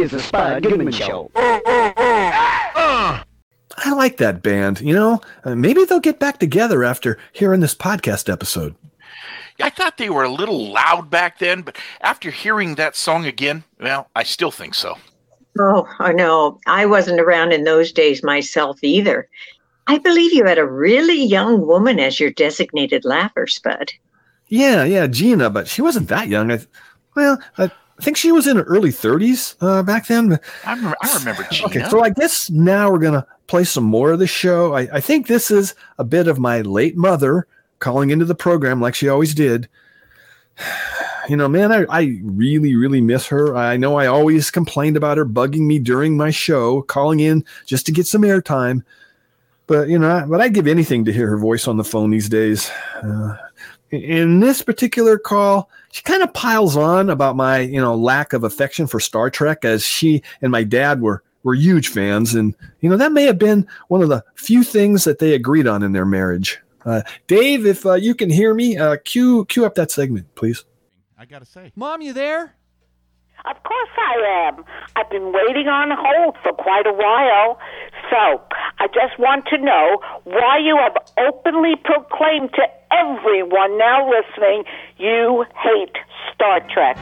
Is 0.00 0.10
the 0.12 0.20
Spud 0.20 0.62
Goodman 0.62 0.92
Show. 0.92 1.30
I 3.82 3.92
like 3.94 4.16
that 4.18 4.42
band. 4.42 4.80
You 4.80 4.94
know, 4.94 5.20
uh, 5.44 5.54
maybe 5.54 5.84
they'll 5.84 6.00
get 6.00 6.18
back 6.18 6.38
together 6.38 6.84
after 6.84 7.18
hearing 7.32 7.60
this 7.60 7.74
podcast 7.74 8.32
episode. 8.32 8.74
I 9.60 9.68
thought 9.68 9.98
they 9.98 10.08
were 10.08 10.24
a 10.24 10.32
little 10.32 10.72
loud 10.72 11.10
back 11.10 11.38
then, 11.38 11.62
but 11.62 11.76
after 12.00 12.30
hearing 12.30 12.76
that 12.76 12.96
song 12.96 13.26
again, 13.26 13.64
well, 13.78 14.08
I 14.16 14.22
still 14.22 14.50
think 14.50 14.74
so. 14.74 14.96
Oh, 15.58 15.86
I 15.98 16.12
know. 16.12 16.58
I 16.66 16.86
wasn't 16.86 17.20
around 17.20 17.52
in 17.52 17.64
those 17.64 17.92
days 17.92 18.22
myself 18.22 18.78
either. 18.82 19.28
I 19.86 19.98
believe 19.98 20.32
you 20.32 20.44
had 20.44 20.58
a 20.58 20.66
really 20.66 21.22
young 21.22 21.66
woman 21.66 22.00
as 22.00 22.18
your 22.20 22.30
designated 22.30 23.04
laugher, 23.04 23.46
Spud. 23.46 23.90
Yeah, 24.48 24.84
yeah, 24.84 25.06
Gina, 25.06 25.50
but 25.50 25.68
she 25.68 25.82
wasn't 25.82 26.08
that 26.08 26.28
young. 26.28 26.50
I, 26.50 26.60
well, 27.14 27.38
I 27.58 27.70
think 28.00 28.16
she 28.16 28.32
was 28.32 28.46
in 28.46 28.56
her 28.56 28.62
early 28.64 28.90
30s 28.90 29.56
uh, 29.60 29.82
back 29.82 30.06
then. 30.06 30.38
I 30.64 30.74
remember, 30.74 30.96
I 31.02 31.18
remember 31.18 31.42
Gina. 31.50 31.66
Okay, 31.68 31.88
so 31.88 32.02
I 32.02 32.10
guess 32.10 32.50
now 32.50 32.90
we're 32.90 32.98
going 32.98 33.14
to 33.14 33.26
play 33.46 33.64
some 33.64 33.84
more 33.84 34.12
of 34.12 34.18
the 34.18 34.26
show. 34.26 34.74
I, 34.74 34.88
I 34.92 35.00
think 35.00 35.26
this 35.26 35.50
is 35.50 35.74
a 35.98 36.04
bit 36.04 36.28
of 36.28 36.38
my 36.38 36.60
late 36.62 36.96
mother 36.96 37.46
calling 37.78 38.10
into 38.10 38.24
the 38.24 38.34
program 38.34 38.80
like 38.80 38.94
she 38.94 39.08
always 39.08 39.34
did. 39.34 39.68
You 41.28 41.36
know, 41.36 41.46
man, 41.46 41.70
I, 41.70 41.84
I 41.90 42.18
really, 42.24 42.74
really 42.74 43.00
miss 43.00 43.28
her. 43.28 43.54
I 43.54 43.76
know 43.76 43.96
I 43.96 44.06
always 44.06 44.50
complained 44.50 44.96
about 44.96 45.16
her 45.16 45.24
bugging 45.24 45.60
me 45.60 45.78
during 45.78 46.16
my 46.16 46.30
show, 46.30 46.82
calling 46.82 47.20
in 47.20 47.44
just 47.66 47.86
to 47.86 47.92
get 47.92 48.08
some 48.08 48.22
airtime. 48.22 48.82
But, 49.68 49.88
you 49.88 49.98
know, 49.98 50.26
but 50.28 50.40
I'd 50.40 50.54
give 50.54 50.66
anything 50.66 51.04
to 51.04 51.12
hear 51.12 51.28
her 51.28 51.38
voice 51.38 51.68
on 51.68 51.76
the 51.76 51.84
phone 51.84 52.10
these 52.10 52.28
days. 52.28 52.68
Uh, 53.00 53.36
in 53.92 54.40
this 54.40 54.62
particular 54.62 55.18
call, 55.18 55.70
she 55.90 56.02
kind 56.02 56.22
of 56.22 56.32
piles 56.32 56.76
on 56.76 57.10
about 57.10 57.36
my, 57.36 57.60
you 57.60 57.80
know, 57.80 57.94
lack 57.94 58.32
of 58.32 58.44
affection 58.44 58.86
for 58.86 59.00
Star 59.00 59.30
Trek 59.30 59.64
as 59.64 59.84
she 59.84 60.22
and 60.40 60.52
my 60.52 60.64
dad 60.64 61.00
were 61.00 61.22
were 61.42 61.54
huge 61.54 61.88
fans 61.88 62.34
and 62.34 62.54
you 62.80 62.90
know 62.90 62.98
that 62.98 63.12
may 63.12 63.24
have 63.24 63.38
been 63.38 63.66
one 63.88 64.02
of 64.02 64.10
the 64.10 64.22
few 64.34 64.62
things 64.62 65.04
that 65.04 65.20
they 65.20 65.32
agreed 65.32 65.66
on 65.66 65.82
in 65.82 65.92
their 65.92 66.04
marriage. 66.04 66.60
Uh, 66.84 67.02
Dave, 67.26 67.66
if 67.66 67.84
uh, 67.84 67.94
you 67.94 68.14
can 68.14 68.30
hear 68.30 68.54
me, 68.54 68.76
uh, 68.76 68.96
cue 69.04 69.44
cue 69.46 69.64
up 69.64 69.74
that 69.74 69.90
segment, 69.90 70.34
please. 70.34 70.64
I 71.18 71.24
gotta 71.24 71.46
say, 71.46 71.72
Mom, 71.76 72.02
you 72.02 72.12
there? 72.12 72.54
Of 73.44 73.62
course 73.62 73.88
I 73.96 74.48
am. 74.48 74.64
I've 74.96 75.08
been 75.08 75.32
waiting 75.32 75.66
on 75.66 75.88
hold 75.96 76.36
for 76.42 76.52
quite 76.52 76.86
a 76.86 76.92
while. 76.92 77.58
So, 78.10 78.42
I 78.78 78.86
just 78.88 79.18
want 79.18 79.46
to 79.46 79.56
know 79.56 80.00
why 80.24 80.58
you 80.58 80.76
have 80.76 80.96
openly 81.16 81.76
proclaimed 81.82 82.50
to 82.54 82.64
everyone 82.92 83.78
now 83.78 84.08
listening 84.08 84.64
you 85.00 85.44
hate 85.56 85.96
Star 86.34 86.60
Trek. 86.68 86.96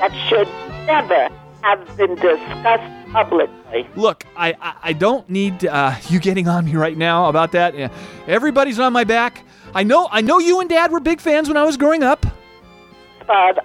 That 0.00 0.12
should 0.28 0.48
never 0.86 1.28
have 1.62 1.96
been 1.96 2.14
discussed 2.16 3.12
publicly. 3.12 3.86
Look, 3.94 4.24
I, 4.36 4.54
I, 4.60 4.74
I 4.82 4.92
don't 4.92 5.28
need 5.28 5.64
uh, 5.66 5.94
you 6.08 6.18
getting 6.18 6.48
on 6.48 6.64
me 6.64 6.74
right 6.74 6.96
now 6.96 7.28
about 7.28 7.52
that. 7.52 7.76
Yeah, 7.76 7.88
Everybody's 8.26 8.78
on 8.78 8.92
my 8.92 9.04
back. 9.04 9.44
I 9.74 9.84
know 9.84 10.08
I 10.10 10.20
know 10.20 10.38
you 10.38 10.60
and 10.60 10.68
Dad 10.68 10.90
were 10.90 11.00
big 11.00 11.20
fans 11.20 11.48
when 11.48 11.56
I 11.56 11.64
was 11.64 11.76
growing 11.76 12.02
up. 12.02 12.26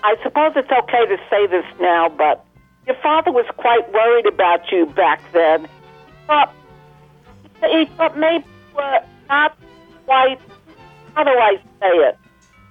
I 0.04 0.16
suppose 0.24 0.54
it's 0.56 0.72
okay 0.72 1.06
to 1.06 1.18
say 1.30 1.48
this 1.48 1.66
now, 1.80 2.10
but 2.10 2.46
your 2.86 2.96
father 2.96 3.32
was 3.32 3.46
quite 3.58 3.92
worried 3.92 4.26
about 4.26 4.72
you 4.72 4.86
back 4.86 5.22
then. 5.34 5.68
But 6.28 6.52
he 7.70 7.86
thought 7.98 8.18
maybe 8.18 8.46
you 8.46 8.76
were 8.76 9.00
not 9.30 9.58
quite, 10.06 10.40
how 11.16 11.24
do 11.24 11.32
I 11.32 11.58
say 11.82 11.90
it, 11.90 12.18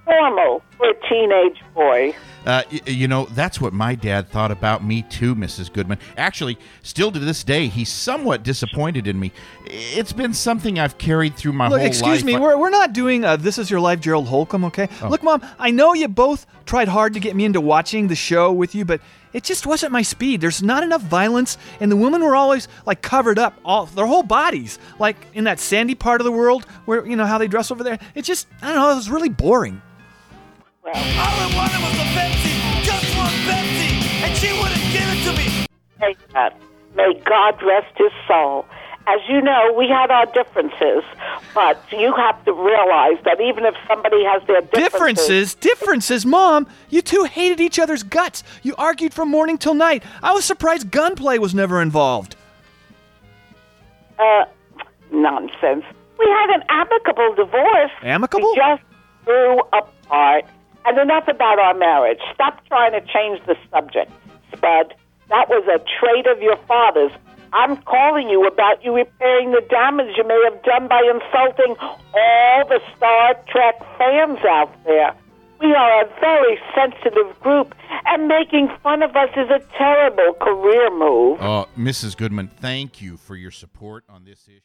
normal 0.06 0.62
for 0.76 0.88
a 0.90 1.08
teenage 1.08 1.62
boy. 1.74 2.14
Uh, 2.44 2.62
y- 2.70 2.80
you 2.86 3.08
know, 3.08 3.24
that's 3.32 3.60
what 3.60 3.72
my 3.72 3.96
dad 3.96 4.28
thought 4.28 4.52
about 4.52 4.84
me 4.84 5.02
too, 5.02 5.34
Mrs. 5.34 5.72
Goodman. 5.72 5.98
Actually, 6.16 6.56
still 6.82 7.10
to 7.10 7.18
this 7.18 7.42
day, 7.42 7.66
he's 7.66 7.88
somewhat 7.88 8.44
disappointed 8.44 9.08
in 9.08 9.18
me. 9.18 9.32
It's 9.66 10.12
been 10.12 10.32
something 10.32 10.78
I've 10.78 10.96
carried 10.96 11.34
through 11.34 11.54
my 11.54 11.66
Look, 11.66 11.80
whole 11.80 11.86
excuse 11.88 12.22
life. 12.22 12.24
me, 12.24 12.36
we're, 12.38 12.56
we're 12.56 12.70
not 12.70 12.92
doing 12.92 13.24
uh, 13.24 13.34
This 13.36 13.58
Is 13.58 13.68
Your 13.68 13.80
Life, 13.80 13.98
Gerald 14.00 14.28
Holcomb, 14.28 14.64
okay? 14.66 14.88
Oh. 15.02 15.08
Look, 15.08 15.24
Mom, 15.24 15.44
I 15.58 15.72
know 15.72 15.92
you 15.92 16.06
both 16.06 16.46
tried 16.66 16.86
hard 16.86 17.14
to 17.14 17.20
get 17.20 17.34
me 17.34 17.44
into 17.44 17.60
watching 17.60 18.06
the 18.06 18.14
show 18.14 18.52
with 18.52 18.76
you, 18.76 18.84
but 18.84 19.00
it 19.32 19.42
just 19.42 19.66
wasn't 19.66 19.90
my 19.90 20.02
speed. 20.02 20.40
There's 20.40 20.62
not 20.62 20.84
enough 20.84 21.02
violence, 21.02 21.58
and 21.80 21.90
the 21.90 21.96
women 21.96 22.22
were 22.22 22.36
always 22.36 22.68
like 22.86 23.02
covered 23.02 23.40
up, 23.40 23.54
all 23.64 23.86
their 23.86 24.06
whole 24.06 24.22
bodies, 24.22 24.78
like 25.00 25.16
in 25.34 25.44
that 25.44 25.58
sandy 25.58 25.96
part 25.96 26.20
of 26.20 26.24
the 26.24 26.32
world 26.32 26.64
where 26.84 27.04
you 27.04 27.16
know 27.16 27.26
how 27.26 27.38
they 27.38 27.48
dress 27.48 27.72
over 27.72 27.82
there. 27.82 27.98
It 28.14 28.22
just, 28.22 28.46
I 28.62 28.68
don't 28.68 28.76
know, 28.76 28.92
it 28.92 28.94
was 28.94 29.10
really 29.10 29.28
boring. 29.30 29.82
All 30.86 30.92
I 30.94 31.52
wanted 31.56 31.82
was 31.82 31.96
a 31.98 32.06
Pepsi, 32.14 32.82
just 32.84 33.16
one 33.16 33.32
Pepsi, 33.48 33.90
and 34.22 34.36
she 34.36 34.52
wouldn't 34.52 34.86
give 34.92 35.08
it 35.08 35.24
to 35.24 35.32
me. 35.36 35.66
May 36.00 36.14
God, 36.32 36.54
may 36.94 37.14
God 37.24 37.60
rest 37.62 37.92
his 37.98 38.12
soul. 38.28 38.66
As 39.08 39.20
you 39.28 39.40
know, 39.40 39.72
we 39.76 39.88
had 39.88 40.10
our 40.10 40.26
differences, 40.26 41.02
but 41.54 41.80
you 41.92 42.12
have 42.14 42.44
to 42.44 42.52
realize 42.52 43.18
that 43.24 43.40
even 43.40 43.64
if 43.64 43.74
somebody 43.88 44.24
has 44.24 44.42
their 44.46 44.60
differences, 44.62 45.54
Differences, 45.54 45.54
differences, 45.54 46.26
Mom. 46.26 46.66
You 46.90 47.02
two 47.02 47.24
hated 47.24 47.60
each 47.60 47.78
other's 47.78 48.02
guts. 48.02 48.42
You 48.62 48.74
argued 48.76 49.14
from 49.14 49.28
morning 49.28 49.58
till 49.58 49.74
night. 49.74 50.02
I 50.22 50.32
was 50.32 50.44
surprised 50.44 50.90
gunplay 50.90 51.38
was 51.38 51.54
never 51.54 51.80
involved. 51.82 52.34
uh, 54.18 54.44
nonsense. 55.12 55.84
We 56.18 56.26
had 56.26 56.50
an 56.56 56.62
amicable 56.68 57.34
divorce. 57.34 57.90
Amicable? 58.02 58.50
We 58.50 58.56
just 58.56 58.82
grew 59.24 59.60
apart. 59.72 60.44
And 60.86 60.98
enough 60.98 61.26
about 61.26 61.58
our 61.58 61.74
marriage. 61.74 62.20
Stop 62.32 62.64
trying 62.66 62.92
to 62.92 63.00
change 63.00 63.44
the 63.46 63.56
subject, 63.70 64.12
Spud. 64.54 64.94
That 65.28 65.48
was 65.48 65.66
a 65.66 65.78
trait 65.98 66.26
of 66.26 66.40
your 66.40 66.56
father's. 66.68 67.10
I'm 67.52 67.76
calling 67.78 68.28
you 68.28 68.46
about 68.46 68.84
you 68.84 68.94
repairing 68.94 69.50
the 69.50 69.62
damage 69.68 70.16
you 70.16 70.26
may 70.26 70.40
have 70.44 70.62
done 70.62 70.88
by 70.88 71.02
insulting 71.02 71.74
all 71.80 72.68
the 72.68 72.80
Star 72.96 73.34
Trek 73.48 73.78
fans 73.98 74.38
out 74.48 74.72
there. 74.84 75.14
We 75.60 75.72
are 75.72 76.04
a 76.04 76.20
very 76.20 76.58
sensitive 76.74 77.38
group, 77.40 77.74
and 78.06 78.28
making 78.28 78.68
fun 78.82 79.02
of 79.02 79.16
us 79.16 79.30
is 79.36 79.48
a 79.48 79.60
terrible 79.76 80.34
career 80.34 80.90
move. 80.90 81.40
Uh, 81.40 81.62
oh, 81.62 81.68
Mrs. 81.78 82.16
Goodman, 82.16 82.48
thank 82.48 83.00
you 83.00 83.16
for 83.16 83.34
your 83.34 83.50
support 83.50 84.04
on 84.08 84.24
this 84.24 84.46
issue. 84.46 84.60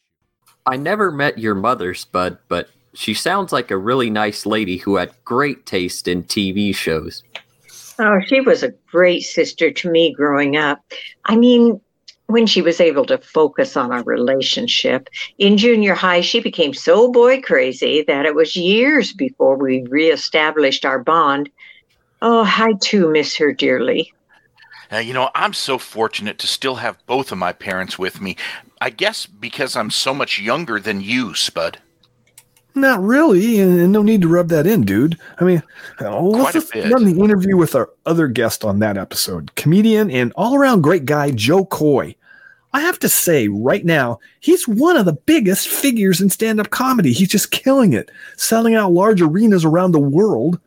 I 0.66 0.78
never 0.78 1.12
met 1.12 1.38
your 1.38 1.56
mother, 1.56 1.94
Spud, 1.94 2.40
but 2.48 2.70
she 2.94 3.14
sounds 3.14 3.52
like 3.52 3.72
a 3.72 3.78
really 3.78 4.10
nice 4.10 4.46
lady 4.46 4.78
who 4.78 4.96
had 4.96 5.14
great 5.24 5.66
taste 5.66 6.08
in 6.08 6.24
TV 6.24 6.76
shows. 6.76 7.24
Oh, 8.00 8.20
she 8.26 8.42
was 8.42 8.64
a 8.64 8.74
great 8.92 9.22
sister 9.22 9.72
to 9.72 9.92
me 9.92 10.14
growing 10.14 10.58
up. 10.58 10.80
I 11.26 11.36
mean, 11.36 11.80
when 12.32 12.48
she 12.48 12.62
was 12.62 12.80
able 12.80 13.06
to 13.06 13.18
focus 13.18 13.76
on 13.76 13.92
our 13.92 14.04
relationship. 14.04 15.10
In 15.38 15.58
junior 15.58 15.94
high, 15.94 16.22
she 16.22 16.40
became 16.40 16.74
so 16.74 17.12
boy 17.12 17.42
crazy 17.42 18.04
that 18.08 18.26
it 18.26 18.34
was 18.34 18.56
years 18.56 19.14
before 19.14 19.58
we 19.58 19.86
reestablished 19.90 20.86
our 20.86 21.00
bond. 21.00 21.50
Oh, 22.22 22.44
I 22.46 22.74
too 22.82 23.12
miss 23.12 23.36
her 23.36 23.52
dearly. 23.52 24.14
Uh, 24.92 24.98
you 24.98 25.14
know, 25.14 25.30
I'm 25.36 25.54
so 25.54 25.78
fortunate 25.78 26.38
to 26.40 26.48
still 26.48 26.76
have 26.76 27.06
both 27.06 27.32
of 27.32 27.38
my 27.38 27.54
parents 27.54 28.00
with 28.00 28.22
me. 28.22 28.36
I 28.80 28.90
guess 28.90 29.26
because 29.26 29.76
I'm 29.76 29.92
so 29.92 30.14
much 30.14 30.40
younger 30.40 30.80
than 30.80 31.02
you, 31.02 31.34
Spud. 31.34 31.80
Not 32.74 33.04
really, 33.04 33.60
and 33.60 33.92
no 33.92 34.02
need 34.02 34.22
to 34.22 34.30
rub 34.30 34.48
that 34.50 34.66
in, 34.66 34.84
dude. 34.84 35.18
I 35.40 35.44
mean, 35.44 35.62
uh, 36.00 36.22
let's 36.22 36.54
just 36.54 36.74
run 36.74 37.04
the 37.04 37.20
interview 37.22 37.58
with 37.58 37.76
our 37.76 37.90
other 38.06 38.28
guest 38.28 38.64
on 38.64 38.80
that 38.80 38.98
episode, 38.98 39.54
comedian 39.56 40.10
and 40.10 40.32
all-around 40.38 40.82
great 40.82 41.04
guy 41.04 41.32
Jo 41.32 41.66
Koy. 41.66 42.16
I 42.74 42.80
have 42.80 42.98
to 43.00 43.10
say, 43.10 43.50
right 43.50 43.84
now, 43.84 44.20
he's 44.40 44.66
one 44.66 44.96
of 44.96 45.06
the 45.06 45.12
biggest 45.12 45.68
figures 45.68 46.22
in 46.22 46.30
stand-up 46.30 46.70
comedy. 46.70 47.12
He's 47.12 47.28
just 47.28 47.52
killing 47.52 47.92
it, 47.92 48.10
selling 48.38 48.76
out 48.76 48.94
large 48.94 49.22
arenas 49.22 49.66
around 49.66 49.92
the 49.92 50.00
world. 50.00 50.58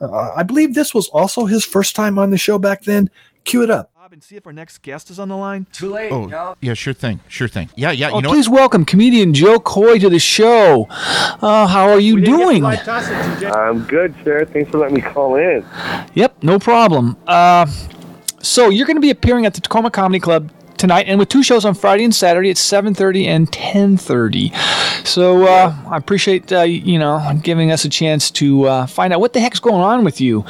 Uh, 0.00 0.32
I 0.36 0.44
believe 0.44 0.74
this 0.74 0.94
was 0.94 1.08
also 1.08 1.46
his 1.46 1.64
first 1.64 1.96
time 1.96 2.16
on 2.20 2.30
the 2.30 2.38
show 2.38 2.60
back 2.60 2.82
then. 2.82 3.10
Cue 3.42 3.64
it 3.64 3.70
up. 3.70 3.90
Bob, 4.08 4.14
and 4.14 4.24
see 4.24 4.36
if 4.36 4.46
our 4.46 4.54
next 4.54 4.80
guest 4.80 5.10
is 5.10 5.18
on 5.18 5.28
the 5.28 5.36
line. 5.36 5.66
Too 5.70 5.90
late. 5.90 6.10
Oh, 6.10 6.54
yeah, 6.62 6.72
sure 6.72 6.94
thing, 6.94 7.20
sure 7.28 7.46
thing. 7.46 7.68
Yeah, 7.76 7.90
yeah. 7.90 8.10
Oh, 8.10 8.16
You 8.16 8.22
know, 8.22 8.30
please 8.30 8.48
welcome 8.48 8.86
comedian 8.86 9.34
Jo 9.34 9.58
Koy 9.60 9.98
to 9.98 10.08
the 10.08 10.18
show. 10.18 10.86
Uh, 10.88 11.66
how 11.66 11.90
are 11.90 12.00
you 12.00 12.18
doing? 12.24 12.64
I'm 12.64 13.84
good, 13.84 14.14
sir. 14.24 14.46
Thanks 14.46 14.70
for 14.70 14.78
letting 14.78 14.94
me 14.94 15.02
call 15.02 15.34
in. 15.36 15.62
Yep, 16.14 16.42
no 16.42 16.58
problem. 16.58 17.18
Uh, 17.26 17.66
so 18.40 18.70
you're 18.70 18.86
going 18.86 18.96
to 18.96 19.02
be 19.02 19.10
appearing 19.10 19.44
at 19.44 19.52
the 19.52 19.60
Tacoma 19.60 19.90
Comedy 19.90 20.20
Club 20.20 20.50
tonight, 20.78 21.06
and 21.08 21.18
with 21.18 21.28
two 21.28 21.42
shows 21.42 21.64
on 21.64 21.74
Friday 21.74 22.04
and 22.04 22.14
Saturday 22.14 22.50
at 22.50 22.56
7:30 22.56 23.26
and 23.26 23.50
10:30. 23.50 25.06
So 25.06 25.44
uh, 25.46 25.74
I 25.90 25.96
appreciate 25.96 26.52
uh, 26.52 26.62
you 26.62 26.98
know 26.98 27.38
giving 27.42 27.70
us 27.70 27.84
a 27.84 27.88
chance 27.88 28.30
to 28.32 28.64
uh, 28.64 28.86
find 28.86 29.12
out 29.12 29.20
what 29.20 29.32
the 29.32 29.40
heck's 29.40 29.60
going 29.60 29.82
on 29.82 30.04
with 30.04 30.20
you. 30.20 30.44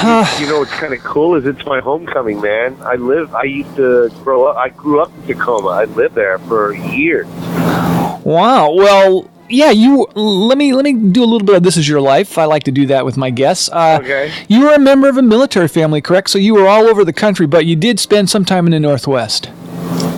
you 0.00 0.46
know 0.46 0.60
what's 0.60 0.70
kind 0.72 0.94
of 0.94 1.00
cool 1.00 1.34
is 1.34 1.46
it's 1.46 1.64
my 1.66 1.80
homecoming, 1.80 2.40
man. 2.40 2.76
I 2.82 2.94
live. 2.94 3.34
I 3.34 3.44
used 3.44 3.74
to 3.76 4.10
grow 4.22 4.46
up. 4.46 4.56
I 4.56 4.68
grew 4.68 5.00
up 5.00 5.12
in 5.16 5.22
Tacoma. 5.26 5.68
I 5.68 5.84
lived 5.84 6.14
there 6.14 6.38
for 6.40 6.72
years. 6.72 7.26
Wow. 8.24 8.72
Well, 8.72 9.30
yeah. 9.50 9.70
You 9.70 10.06
let 10.14 10.56
me 10.58 10.72
let 10.72 10.84
me 10.84 10.92
do 10.94 11.22
a 11.22 11.26
little 11.26 11.44
bit 11.46 11.56
of 11.56 11.62
this 11.62 11.76
is 11.76 11.88
your 11.88 12.00
life. 12.00 12.38
I 12.38 12.44
like 12.44 12.62
to 12.64 12.72
do 12.72 12.86
that 12.86 13.04
with 13.04 13.16
my 13.16 13.30
guests. 13.30 13.68
Uh, 13.72 13.98
Okay. 14.00 14.32
You 14.48 14.60
were 14.66 14.72
a 14.74 14.78
member 14.78 15.08
of 15.08 15.16
a 15.16 15.22
military 15.22 15.68
family, 15.68 16.00
correct? 16.00 16.30
So 16.30 16.38
you 16.38 16.54
were 16.54 16.66
all 16.68 16.88
over 16.88 17.04
the 17.04 17.12
country, 17.12 17.46
but 17.46 17.66
you 17.66 17.76
did 17.76 18.00
spend 18.00 18.30
some 18.30 18.44
time 18.44 18.66
in 18.66 18.70
the 18.72 18.80
Northwest. 18.80 19.50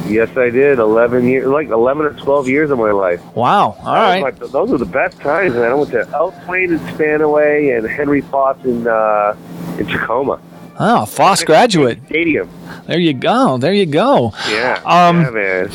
Yes, 0.09 0.37
I 0.37 0.51
did. 0.51 0.79
Eleven 0.79 1.27
years, 1.27 1.47
like 1.47 1.69
eleven 1.69 2.05
or 2.05 2.13
twelve 2.13 2.47
years 2.49 2.71
of 2.71 2.79
my 2.79 2.91
life. 2.91 3.21
Wow. 3.35 3.77
All 3.83 3.95
right. 3.95 4.21
my- 4.21 4.31
those 4.31 4.71
were 4.71 4.79
the 4.79 4.85
best 4.85 5.19
times, 5.21 5.55
man. 5.55 5.71
I 5.71 5.75
went 5.75 5.91
to 5.93 6.07
Elk 6.13 6.35
Plain 6.45 6.73
and 6.73 6.81
Spanaway 6.91 7.77
and 7.79 7.87
Henry 7.89 8.21
Foss 8.21 8.57
in 8.65 8.87
uh, 8.87 9.35
in 9.79 9.87
Tacoma 9.87 10.39
Oh, 10.79 11.05
Foss 11.07 11.45
graduate. 11.45 11.99
Stadium. 12.07 12.49
There 12.87 12.99
you 12.99 13.13
go. 13.15 13.57
There 13.59 13.73
you 13.73 13.87
go. 13.87 14.33
Yeah, 14.49 14.81
Um, 14.85 15.21
yeah, 15.23 15.31
man. 15.31 15.71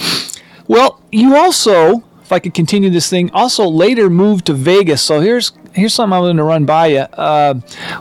Well, 0.68 1.00
you 1.12 1.36
also, 1.36 2.04
if 2.28 2.34
I 2.34 2.40
could 2.40 2.54
continue 2.54 2.90
this 2.90 3.10
thing, 3.10 3.32
also 3.32 3.66
later 3.70 4.10
moved 4.10 4.48
to 4.48 4.54
Vegas. 4.54 5.02
So 5.02 5.22
here's 5.22 5.54
here's 5.72 5.94
something 5.94 6.12
I'm 6.12 6.24
going 6.24 6.36
to 6.36 6.44
run 6.44 6.66
by 6.66 6.88
you. 6.88 7.00
Uh, 7.00 7.54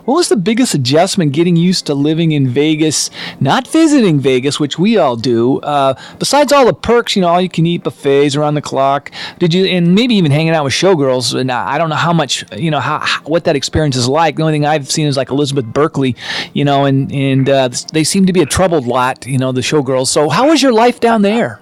what 0.04 0.14
was 0.14 0.28
the 0.28 0.36
biggest 0.36 0.74
adjustment 0.74 1.30
getting 1.32 1.54
used 1.54 1.86
to 1.86 1.94
living 1.94 2.32
in 2.32 2.48
Vegas, 2.48 3.08
not 3.38 3.68
visiting 3.68 4.18
Vegas, 4.18 4.58
which 4.58 4.80
we 4.80 4.96
all 4.96 5.14
do? 5.14 5.60
Uh, 5.60 5.94
besides 6.18 6.52
all 6.52 6.66
the 6.66 6.74
perks, 6.74 7.14
you 7.14 7.22
know, 7.22 7.28
all 7.28 7.40
you 7.40 7.48
can 7.48 7.66
eat 7.66 7.84
buffets 7.84 8.34
around 8.34 8.54
the 8.54 8.62
clock. 8.62 9.12
Did 9.38 9.54
you, 9.54 9.64
and 9.66 9.94
maybe 9.94 10.16
even 10.16 10.32
hanging 10.32 10.54
out 10.54 10.64
with 10.64 10.72
showgirls? 10.72 11.38
And 11.38 11.52
I 11.52 11.78
don't 11.78 11.88
know 11.88 11.94
how 11.94 12.12
much, 12.12 12.44
you 12.58 12.72
know, 12.72 12.80
how, 12.80 13.06
what 13.26 13.44
that 13.44 13.54
experience 13.54 13.94
is 13.94 14.08
like. 14.08 14.34
The 14.34 14.42
only 14.42 14.54
thing 14.54 14.66
I've 14.66 14.90
seen 14.90 15.06
is 15.06 15.16
like 15.16 15.30
Elizabeth 15.30 15.66
Berkley, 15.66 16.16
you 16.52 16.64
know, 16.64 16.84
and 16.84 17.12
and 17.12 17.48
uh, 17.48 17.68
they 17.92 18.02
seem 18.02 18.26
to 18.26 18.32
be 18.32 18.42
a 18.42 18.46
troubled 18.46 18.88
lot, 18.88 19.24
you 19.24 19.38
know, 19.38 19.52
the 19.52 19.60
showgirls. 19.60 20.08
So 20.08 20.28
how 20.28 20.48
was 20.48 20.60
your 20.60 20.72
life 20.72 20.98
down 20.98 21.22
there? 21.22 21.60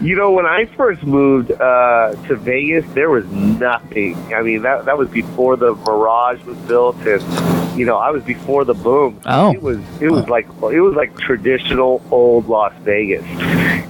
You 0.00 0.16
know, 0.16 0.32
when 0.32 0.46
I 0.46 0.66
first 0.66 1.02
moved 1.02 1.52
uh, 1.52 2.14
to 2.26 2.36
Vegas, 2.36 2.84
there 2.94 3.10
was 3.10 3.26
nothing. 3.26 4.16
I 4.34 4.42
mean, 4.42 4.62
that 4.62 4.84
that 4.86 4.98
was 4.98 5.08
before 5.08 5.56
the 5.56 5.74
Mirage 5.74 6.42
was 6.44 6.58
built, 6.58 6.96
and 7.06 7.78
you 7.78 7.84
know, 7.86 7.96
I 7.96 8.10
was 8.10 8.22
before 8.22 8.64
the 8.64 8.74
boom. 8.74 9.20
Oh. 9.26 9.52
it 9.52 9.62
was 9.62 9.78
it 10.00 10.10
was 10.10 10.28
like 10.28 10.46
it 10.46 10.80
was 10.80 10.94
like 10.94 11.16
traditional 11.18 12.02
old 12.10 12.48
Las 12.48 12.72
Vegas. 12.82 13.24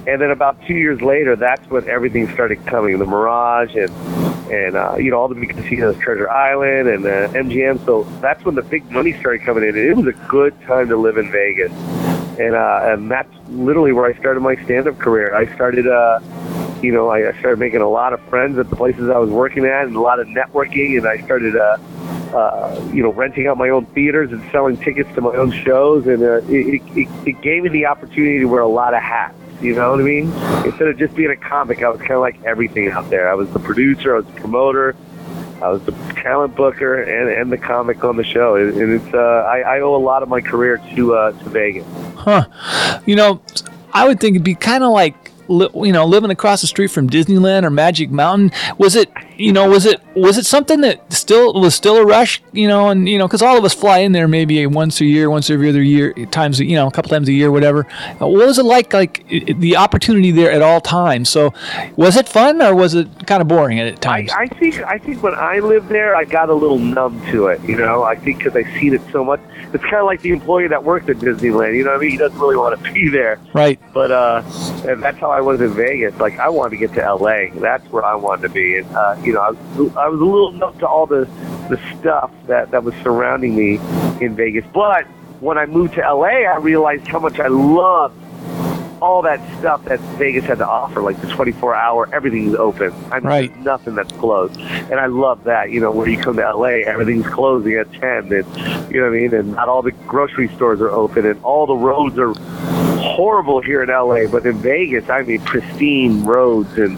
And 0.07 0.21
then 0.21 0.29
about 0.29 0.61
two 0.67 0.75
years 0.75 1.01
later, 1.01 1.35
that's 1.35 1.67
when 1.69 1.87
everything 1.89 2.31
started 2.31 2.63
coming. 2.67 2.99
The 2.99 3.05
Mirage 3.05 3.75
and 3.75 3.89
and 4.51 4.75
uh, 4.75 4.95
you 4.97 5.11
know 5.11 5.19
all 5.19 5.27
the 5.27 5.35
big 5.35 5.49
casinos, 5.49 5.97
Treasure 5.97 6.29
Island 6.29 6.87
and 6.87 7.05
uh, 7.05 7.27
MGM. 7.29 7.85
So 7.85 8.03
that's 8.21 8.43
when 8.45 8.55
the 8.55 8.63
big 8.63 8.89
money 8.91 9.13
started 9.19 9.41
coming 9.43 9.63
in. 9.63 9.69
And 9.69 9.77
it 9.77 9.95
was 9.95 10.07
a 10.07 10.27
good 10.27 10.59
time 10.61 10.89
to 10.89 10.97
live 10.97 11.17
in 11.17 11.31
Vegas 11.31 11.71
and 12.39 12.55
uh, 12.55 12.79
and 12.83 13.09
that's 13.09 13.33
literally 13.47 13.93
where 13.93 14.05
I 14.05 14.17
started 14.19 14.41
my 14.41 14.55
stand-up 14.65 14.97
career. 14.99 15.33
I 15.35 15.53
started, 15.55 15.87
uh, 15.87 16.19
you 16.81 16.91
know, 16.91 17.09
I, 17.09 17.31
started 17.39 17.59
making 17.59 17.81
a 17.81 17.89
lot 17.89 18.13
of 18.13 18.21
friends 18.23 18.57
at 18.57 18.69
the 18.69 18.75
places 18.75 19.09
I 19.09 19.17
was 19.17 19.29
working 19.29 19.65
at, 19.65 19.85
and 19.85 19.95
a 19.95 20.01
lot 20.01 20.19
of 20.19 20.27
networking, 20.27 20.97
and 20.97 21.07
I 21.07 21.23
started, 21.23 21.55
uh, 21.55 21.77
uh, 22.35 22.89
you 22.93 23.03
know, 23.03 23.11
renting 23.11 23.47
out 23.47 23.57
my 23.57 23.69
own 23.69 23.85
theaters 23.87 24.31
and 24.31 24.43
selling 24.51 24.77
tickets 24.77 25.13
to 25.15 25.21
my 25.21 25.35
own 25.35 25.51
shows, 25.51 26.07
and 26.07 26.23
uh, 26.23 26.41
it, 26.49 26.81
it, 26.95 27.07
it 27.25 27.41
gave 27.41 27.63
me 27.63 27.69
the 27.69 27.85
opportunity 27.85 28.39
to 28.39 28.45
wear 28.45 28.61
a 28.61 28.67
lot 28.67 28.93
of 28.93 29.01
hats. 29.01 29.35
You 29.61 29.73
know 29.75 29.91
what 29.91 29.99
I 29.99 30.03
mean? 30.03 30.31
Instead 30.65 30.87
of 30.89 30.97
just 30.97 31.15
being 31.15 31.31
a 31.31 31.35
comic, 31.35 31.81
I 31.81 31.89
was 31.89 31.99
kind 31.99 32.13
of 32.13 32.21
like 32.21 32.41
everything 32.43 32.89
out 32.89 33.09
there. 33.09 33.29
I 33.29 33.33
was 33.35 33.49
the 33.51 33.59
producer, 33.59 34.15
I 34.15 34.17
was 34.17 34.25
the 34.25 34.39
promoter, 34.39 34.95
I 35.61 35.69
was 35.69 35.81
the 35.83 35.91
talent 36.21 36.55
booker 36.55 37.01
and, 37.01 37.29
and 37.29 37.51
the 37.51 37.57
comic 37.57 38.03
on 38.03 38.17
the 38.17 38.23
show, 38.23 38.55
and 38.55 38.91
it's 38.91 39.13
uh, 39.13 39.17
I, 39.17 39.61
I 39.61 39.79
owe 39.79 39.95
a 39.95 39.97
lot 39.97 40.21
of 40.21 40.29
my 40.29 40.41
career 40.41 40.77
to 40.95 41.15
uh, 41.15 41.31
to 41.31 41.49
Vegas. 41.49 41.85
Huh. 42.15 42.47
You 43.05 43.15
know, 43.15 43.41
I 43.93 44.07
would 44.07 44.19
think 44.19 44.35
it'd 44.35 44.43
be 44.43 44.55
kind 44.55 44.83
of 44.83 44.91
like 44.91 45.31
li- 45.47 45.69
you 45.73 45.93
know 45.93 46.05
living 46.05 46.29
across 46.31 46.61
the 46.61 46.67
street 46.67 46.91
from 46.91 47.09
Disneyland 47.09 47.63
or 47.63 47.69
Magic 47.69 48.11
Mountain. 48.11 48.51
Was 48.77 48.95
it 48.95 49.09
you 49.37 49.51
know 49.53 49.69
was 49.69 49.85
it 49.85 50.01
was 50.15 50.37
it 50.37 50.45
something 50.45 50.81
that 50.81 51.11
still 51.13 51.53
was 51.53 51.75
still 51.75 51.97
a 51.97 52.05
rush? 52.05 52.41
You 52.53 52.67
know, 52.67 52.89
and 52.89 53.07
you 53.07 53.17
know 53.17 53.27
because 53.27 53.41
all 53.41 53.57
of 53.57 53.63
us 53.65 53.73
fly 53.73 53.99
in 53.99 54.11
there 54.11 54.27
maybe 54.27 54.65
once 54.67 55.01
a 55.01 55.05
year, 55.05 55.29
once 55.29 55.49
every 55.49 55.69
other 55.69 55.81
year, 55.83 56.13
times 56.31 56.59
you 56.59 56.75
know 56.75 56.87
a 56.87 56.91
couple 56.91 57.09
times 57.09 57.27
a 57.29 57.33
year, 57.33 57.51
whatever. 57.51 57.87
Uh, 58.21 58.27
What 58.27 58.47
was 58.47 58.57
it 58.59 58.63
like? 58.65 58.93
Like 58.93 59.27
the 59.27 59.75
opportunity 59.77 60.31
there 60.31 60.51
at 60.51 60.61
all 60.61 60.81
times. 60.81 61.29
So 61.29 61.53
was 61.95 62.15
it 62.17 62.27
fun 62.27 62.61
or 62.61 62.75
was 62.75 62.93
it 62.93 63.07
kind 63.27 63.41
of 63.41 63.47
boring 63.47 63.79
at 63.79 64.01
times? 64.01 64.31
I, 64.31 64.43
I 64.43 64.47
think 64.47 64.79
I 64.83 64.97
think 64.97 65.21
when 65.23 65.35
I 65.35 65.59
lived 65.59 65.89
there, 65.89 66.15
I 66.15 66.23
got 66.25 66.49
a 66.49 66.53
little 66.53 66.79
numb 66.79 67.21
to 67.31 67.47
it. 67.47 67.61
You 67.63 67.77
know, 67.77 68.03
I 68.03 68.15
think 68.15 68.39
because 68.39 68.55
I've 68.55 68.71
seen 68.79 68.93
it 68.93 69.01
so 69.11 69.23
much. 69.23 69.39
It's 69.73 69.83
kind 69.83 69.95
of 69.97 70.05
like 70.05 70.21
the 70.21 70.29
employee 70.31 70.67
that 70.69 70.83
worked 70.83 71.09
at 71.09 71.17
Disneyland. 71.17 71.75
You 71.75 71.83
know 71.83 71.91
what 71.91 71.97
I 71.97 72.01
mean? 72.01 72.11
He 72.11 72.17
doesn't 72.17 72.39
really 72.39 72.55
want 72.55 72.81
to 72.81 72.91
be 72.93 73.09
there. 73.09 73.39
right. 73.53 73.79
But 73.93 74.11
uh, 74.11 74.41
and 74.87 75.01
that's 75.03 75.17
how 75.17 75.31
I 75.31 75.41
was 75.41 75.59
in 75.61 75.73
Vegas. 75.73 76.15
Like 76.17 76.39
I 76.39 76.49
wanted 76.49 76.71
to 76.71 76.77
get 76.77 76.93
to 76.93 77.03
L.A. 77.03 77.51
That's 77.55 77.85
where 77.91 78.03
I 78.05 78.15
wanted 78.15 78.43
to 78.43 78.49
be. 78.49 78.77
And 78.77 78.95
uh, 78.95 79.15
you 79.25 79.33
know, 79.33 79.41
I 79.41 79.49
was 79.51 79.95
I 79.95 80.07
was 80.07 80.19
a 80.21 80.23
little 80.23 80.51
numb 80.51 80.77
to 80.79 80.87
all 80.87 81.05
the 81.05 81.27
the 81.69 81.79
stuff 81.99 82.31
that 82.47 82.71
that 82.71 82.83
was 82.83 82.93
surrounding 83.03 83.55
me 83.55 83.79
in 84.23 84.35
Vegas. 84.35 84.65
But 84.73 85.05
when 85.41 85.57
I 85.57 85.65
moved 85.65 85.95
to 85.95 86.03
L.A., 86.05 86.45
I 86.45 86.57
realized 86.57 87.07
how 87.07 87.19
much 87.19 87.39
I 87.39 87.47
loved 87.47 88.15
all 89.01 89.21
that 89.21 89.39
stuff 89.59 89.83
that 89.85 89.99
Vegas 90.17 90.45
had 90.45 90.57
to 90.59 90.67
offer, 90.67 91.01
like 91.01 91.19
the 91.21 91.27
24 91.27 91.75
hour, 91.75 92.09
everything's 92.13 92.55
open. 92.55 92.93
I 93.11 93.15
mean, 93.19 93.23
Right. 93.27 93.53
there's 93.53 93.65
nothing 93.65 93.93
that's 93.95 94.11
closed. 94.13 94.57
And 94.59 94.93
I 94.99 95.07
love 95.07 95.43
that, 95.43 95.69
you 95.69 95.81
know, 95.81 95.91
where 95.91 96.07
you 96.07 96.17
come 96.17 96.37
to 96.37 96.41
LA, 96.55 96.81
everything's 96.87 97.27
closing 97.27 97.73
at 97.73 97.91
10, 97.91 98.01
and, 98.01 98.91
you 98.91 99.01
know 99.01 99.09
what 99.09 99.15
I 99.15 99.19
mean? 99.19 99.33
And 99.33 99.53
not 99.53 99.67
all 99.67 99.81
the 99.81 99.91
grocery 99.91 100.47
stores 100.55 100.79
are 100.79 100.89
open, 100.89 101.25
and 101.25 101.43
all 101.43 101.67
the 101.67 101.75
roads 101.75 102.17
are 102.17 102.33
horrible 103.05 103.61
here 103.61 103.83
in 103.83 103.89
LA. 103.89 104.27
But 104.29 104.45
in 104.45 104.57
Vegas, 104.57 105.09
I 105.09 105.21
mean, 105.21 105.41
pristine 105.41 106.23
roads 106.23 106.77
and 106.77 106.97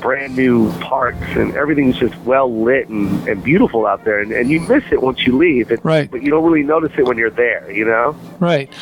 brand 0.00 0.36
new 0.36 0.72
parks, 0.80 1.26
and 1.36 1.54
everything's 1.54 1.98
just 1.98 2.16
well 2.20 2.52
lit 2.52 2.88
and, 2.88 3.26
and 3.28 3.42
beautiful 3.42 3.86
out 3.86 4.04
there. 4.04 4.20
And, 4.20 4.32
and 4.32 4.50
you 4.50 4.60
miss 4.60 4.84
it 4.90 5.02
once 5.02 5.26
you 5.26 5.36
leave. 5.36 5.70
It, 5.70 5.80
Right. 5.84 6.10
But 6.10 6.22
you 6.22 6.30
don't 6.30 6.44
really 6.44 6.62
notice 6.62 6.92
it 6.98 7.04
when 7.04 7.16
you're 7.18 7.30
there, 7.30 7.70
you 7.70 7.84
know? 7.84 8.14
Right. 8.38 8.72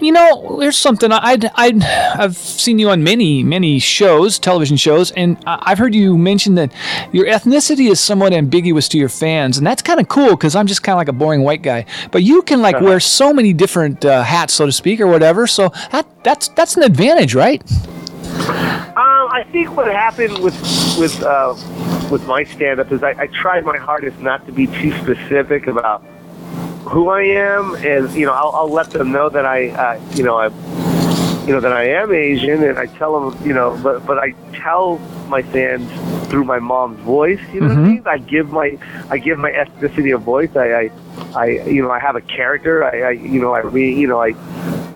You 0.00 0.12
know, 0.12 0.56
there's 0.58 0.76
something 0.78 1.12
I'd, 1.12 1.44
I'd 1.54 1.82
I've 1.82 2.36
seen 2.36 2.78
you 2.78 2.88
on 2.90 3.02
many 3.04 3.42
many 3.42 3.78
shows, 3.78 4.38
television 4.38 4.76
shows, 4.76 5.10
and 5.12 5.36
I- 5.46 5.62
I've 5.66 5.78
heard 5.78 5.94
you 5.94 6.16
mention 6.16 6.54
that 6.54 6.72
your 7.12 7.26
ethnicity 7.26 7.90
is 7.90 8.00
somewhat 8.00 8.32
ambiguous 8.32 8.88
to 8.90 8.98
your 8.98 9.08
fans, 9.08 9.58
and 9.58 9.66
that's 9.66 9.82
kind 9.82 10.00
of 10.00 10.08
cool 10.08 10.30
because 10.30 10.56
I'm 10.56 10.66
just 10.66 10.82
kind 10.82 10.94
of 10.94 10.98
like 10.98 11.08
a 11.08 11.12
boring 11.12 11.42
white 11.42 11.62
guy. 11.62 11.84
But 12.10 12.22
you 12.22 12.42
can 12.42 12.62
like 12.62 12.80
wear 12.80 12.98
so 13.00 13.32
many 13.32 13.52
different 13.52 14.04
uh, 14.04 14.22
hats, 14.22 14.54
so 14.54 14.66
to 14.66 14.72
speak, 14.72 15.00
or 15.00 15.06
whatever. 15.06 15.46
So 15.46 15.70
that 15.90 16.06
that's 16.24 16.48
that's 16.48 16.76
an 16.76 16.82
advantage, 16.82 17.34
right? 17.34 17.62
Um, 18.96 19.28
I 19.32 19.44
think 19.52 19.76
what 19.76 19.86
happened 19.86 20.38
with 20.38 20.54
with 20.98 21.22
uh, 21.22 21.54
with 22.10 22.26
my 22.26 22.44
stand 22.44 22.80
up 22.80 22.90
is 22.92 23.02
I, 23.02 23.10
I 23.10 23.26
tried 23.28 23.64
my 23.64 23.76
hardest 23.76 24.18
not 24.20 24.44
to 24.46 24.52
be 24.52 24.66
too 24.66 24.92
specific 24.98 25.66
about 25.66 26.02
who 26.84 27.08
I 27.08 27.22
am, 27.22 27.74
and 27.76 28.10
you 28.12 28.26
know 28.26 28.32
I'll, 28.32 28.50
I'll 28.50 28.70
let 28.70 28.90
them 28.90 29.12
know 29.12 29.28
that 29.28 29.46
I 29.46 29.68
uh, 29.68 30.00
you 30.14 30.22
know 30.22 30.36
I 30.36 30.46
you 31.46 31.52
know 31.52 31.60
that 31.60 31.72
I 31.72 31.84
am 31.84 32.12
Asian, 32.12 32.62
and 32.62 32.78
I 32.78 32.86
tell 32.86 33.30
them 33.30 33.46
you 33.46 33.54
know 33.54 33.78
but 33.82 34.06
but 34.06 34.18
I 34.18 34.32
tell 34.54 34.98
my 35.28 35.42
fans 35.42 35.88
through 36.28 36.44
my 36.44 36.58
mom's 36.58 37.00
voice. 37.00 37.40
You 37.52 37.60
know 37.60 37.68
what 37.68 37.78
I 37.78 37.80
mean? 37.80 38.02
I 38.06 38.18
give 38.18 38.50
my 38.50 38.78
I 39.08 39.18
give 39.18 39.38
my 39.38 39.50
ethnicity 39.50 40.14
a 40.14 40.18
voice. 40.18 40.54
I 40.56 40.72
I, 40.72 40.90
I 41.34 41.46
you 41.66 41.82
know 41.82 41.90
I 41.90 42.00
have 42.00 42.16
a 42.16 42.20
character. 42.20 42.84
I, 42.84 43.02
I 43.02 43.10
you 43.10 43.40
know 43.40 43.52
I 43.52 43.60
re, 43.60 43.92
you 43.94 44.06
know 44.06 44.20
I 44.20 44.34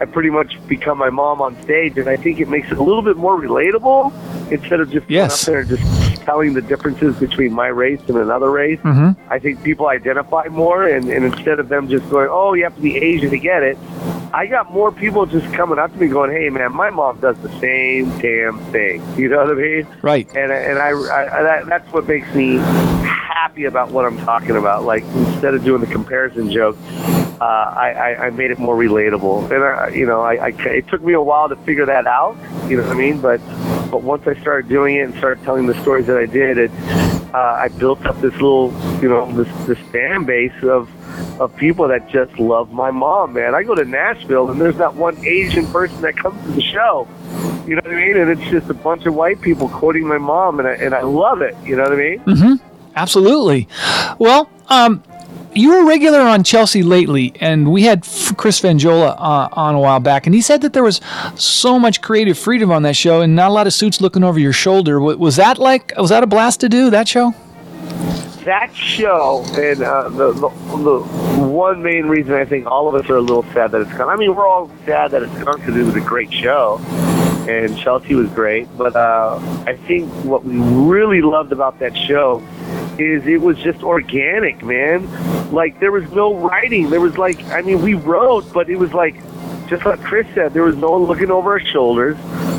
I 0.01 0.07
pretty 0.07 0.31
much 0.31 0.57
become 0.67 0.99
my 0.99 1.11
mom 1.11 1.41
on 1.41 1.61
stage, 1.63 1.97
and 1.99 2.09
I 2.09 2.17
think 2.17 2.41
it 2.41 2.49
makes 2.49 2.71
it 2.71 2.79
a 2.79 2.83
little 2.83 3.03
bit 3.03 3.17
more 3.17 3.41
relatable 3.41 4.13
instead 4.51 4.81
of 4.81 4.91
just 4.91 5.09
Yes. 5.09 5.45
going 5.47 5.59
up 5.61 5.67
there 5.69 5.77
and 5.77 5.83
just 5.83 6.23
telling 6.25 6.55
the 6.55 6.63
differences 6.63 7.15
between 7.17 7.53
my 7.53 7.69
race 7.69 8.01
and 8.09 8.17
another 8.17 8.51
race. 8.51 8.81
Mhm. 8.83 9.15
I 9.31 9.39
think 9.39 9.63
people 9.63 9.87
identify 9.89 10.47
more, 10.51 10.85
and, 10.85 11.09
and 11.09 11.25
instead 11.25 11.61
of 11.61 11.69
them 11.69 11.89
just 11.89 12.09
going, 12.11 12.29
"Oh, 12.31 12.55
you 12.55 12.65
have 12.65 12.75
to 12.77 12.83
be 12.83 12.97
Asian 12.97 13.31
to 13.31 13.39
get 13.39 13.63
it," 13.63 13.79
I 14.33 14.47
got 14.47 14.73
more 14.73 14.91
people 14.91 15.27
just 15.27 15.53
coming 15.53 15.79
up 15.79 15.93
to 15.93 15.99
me 16.01 16.09
going, 16.09 16.33
"Hey, 16.33 16.49
man, 16.51 16.75
my 16.75 16.91
mom 16.91 17.19
does 17.21 17.37
the 17.39 17.51
same 17.61 18.11
damn 18.19 18.59
thing." 18.73 19.01
You 19.17 19.29
know 19.29 19.39
what 19.45 19.51
I 19.51 19.55
mean? 19.55 19.87
Right. 20.03 20.27
And 20.35 20.51
and 20.51 20.79
I, 20.79 20.89
I 20.91 21.43
that, 21.43 21.67
that's 21.67 21.93
what 21.93 22.09
makes 22.09 22.33
me 22.35 22.57
happy 23.05 23.65
about 23.67 23.91
what 23.91 24.05
I'm 24.05 24.19
talking 24.19 24.57
about. 24.57 24.85
Like 24.85 25.05
instead 25.15 25.55
of 25.55 25.63
doing 25.65 25.81
the 25.81 25.87
comparison 25.87 26.51
joke, 26.51 26.77
uh, 27.41 27.45
I, 27.45 27.93
I 27.93 28.27
I 28.27 28.31
made 28.31 28.51
it 28.51 28.59
more 28.59 28.77
relatable. 28.77 29.51
And 29.51 29.63
I, 29.63 29.89
you 29.89 30.07
know, 30.07 30.21
I, 30.23 30.35
I 30.35 30.49
it 30.49 30.89
took 30.89 31.03
me 31.03 31.13
a 31.13 31.21
while 31.21 31.49
to 31.49 31.57
figure 31.57 31.87
that 31.87 32.07
out. 32.07 32.37
You 32.69 32.77
know 32.77 32.85
what 32.85 32.93
I 32.93 32.99
mean? 32.99 33.21
But 33.21 33.39
but 33.91 34.03
once 34.03 34.27
I 34.27 34.35
started 34.41 34.69
doing 34.69 34.97
it 34.97 35.01
and 35.01 35.15
started 35.17 35.45
telling 35.45 35.67
the 35.67 35.81
stories 35.83 36.07
that 36.07 36.17
I 36.17 36.27
did, 36.27 36.59
it 36.59 36.71
uh, 37.35 37.39
I 37.39 37.69
built 37.69 38.05
up 38.07 38.21
this 38.21 38.33
little 38.35 38.73
you 39.03 39.09
know 39.09 39.31
this 39.33 39.67
this 39.67 39.79
fan 39.91 40.25
base 40.25 40.53
of 40.63 40.89
of 41.41 41.55
people 41.57 41.89
that 41.89 42.09
just 42.09 42.39
love 42.39 42.73
my 42.73 42.91
mom. 42.91 43.33
Man, 43.33 43.55
I 43.55 43.63
go 43.65 43.75
to 43.75 43.85
Nashville 43.85 44.51
and 44.51 44.61
there's 44.61 44.77
not 44.77 44.95
one 44.95 45.17
Asian 45.25 45.67
person 45.67 46.01
that 46.03 46.17
comes 46.17 46.41
to 46.45 46.53
the 46.53 46.63
show. 46.63 47.09
You 47.67 47.77
know 47.77 47.83
what 47.85 47.95
I 47.95 48.07
mean? 48.07 48.17
And 48.17 48.31
it's 48.31 48.51
just 48.51 48.69
a 48.71 48.75
bunch 48.75 49.07
of 49.07 49.15
white 49.15 49.41
people 49.41 49.69
quoting 49.69 50.07
my 50.07 50.19
mom, 50.19 50.61
and 50.61 50.69
I, 50.69 50.73
and 50.75 50.95
I 50.95 51.03
love 51.03 51.41
it. 51.41 51.57
You 51.65 51.77
know 51.77 51.85
what 51.85 51.93
I 51.93 51.97
mean? 51.97 52.21
Mm-hmm. 52.21 52.67
Absolutely. 52.95 53.69
Well, 54.19 54.51
um, 54.69 55.03
you 55.55 55.71
were 55.71 55.87
regular 55.87 56.21
on 56.21 56.45
Chelsea 56.45 56.83
lately, 56.83 57.33
and 57.41 57.71
we 57.71 57.83
had 57.83 58.03
Chris 58.37 58.61
Franjola 58.61 59.17
uh, 59.19 59.49
on 59.53 59.75
a 59.75 59.81
while 59.81 60.01
back, 60.01 60.27
and 60.27 60.35
he 60.35 60.41
said 60.41 60.61
that 60.63 60.73
there 60.73 60.83
was 60.83 61.01
so 61.37 61.79
much 61.79 62.01
creative 62.01 62.39
freedom 62.39 62.71
on 62.71 62.83
that 62.83 62.97
show, 62.97 63.21
and 63.21 63.35
not 63.35 63.51
a 63.51 63.53
lot 63.53 63.67
of 63.67 63.73
suits 63.73 64.01
looking 64.01 64.25
over 64.25 64.39
your 64.39 64.53
shoulder. 64.53 65.01
Was 65.01 65.37
that 65.37 65.59
like? 65.59 65.93
Was 65.97 66.11
that 66.11 66.23
a 66.23 66.27
blast 66.27 66.61
to 66.61 66.69
do 66.69 66.91
that 66.91 67.09
show? 67.09 67.35
that 68.45 68.77
show 68.77 69.43
and 69.55 69.83
uh, 69.83 70.07
the, 70.11 70.33
the 70.33 70.49
the 70.77 70.99
one 71.47 71.83
main 71.83 72.05
reason 72.05 72.35
I 72.35 72.45
think 72.45 72.67
all 72.67 72.89
of 72.89 72.95
us 72.95 73.09
are 73.09 73.17
a 73.17 73.21
little 73.23 73.43
sad 73.55 73.71
that 73.71 73.81
it's 73.81 73.93
gone. 73.95 74.11
I 74.11 74.17
mean, 74.17 74.35
we're 74.35 74.47
all 74.47 74.71
sad 74.85 75.13
that 75.13 75.23
it's 75.23 75.33
gone 75.43 75.59
because 75.61 75.75
it 75.75 75.83
was 75.83 75.97
a 75.97 76.01
great 76.01 76.31
show. 76.31 76.79
and 77.49 77.77
Chelsea 77.77 78.15
was 78.15 78.29
great. 78.31 78.69
But 78.77 78.97
uh, 78.97 79.39
I 79.67 79.77
think 79.87 80.11
what 80.25 80.45
we 80.45 80.59
really 80.59 81.23
loved 81.23 81.53
about 81.53 81.79
that 81.79 81.97
show 81.97 82.43
is 82.99 83.27
it 83.27 83.41
was 83.41 83.59
just 83.59 83.83
organic, 83.83 84.63
man. 84.63 85.09
Like 85.53 85.81
there 85.81 85.93
was 85.93 86.11
no 86.13 86.35
writing. 86.35 86.91
There 86.91 87.01
was 87.01 87.19
like, 87.19 87.43
I 87.45 87.63
mean, 87.63 87.83
we 87.83 87.95
wrote, 87.95 88.53
but 88.53 88.69
it 88.69 88.77
was 88.77 88.93
like, 88.93 89.17
just 89.69 89.85
like 89.85 90.01
Chris 90.03 90.27
said, 90.35 90.53
there 90.53 90.63
was 90.63 90.77
no 90.77 90.91
one 90.91 91.05
looking 91.05 91.31
over 91.31 91.53
our 91.53 91.61
shoulders. 91.61 92.17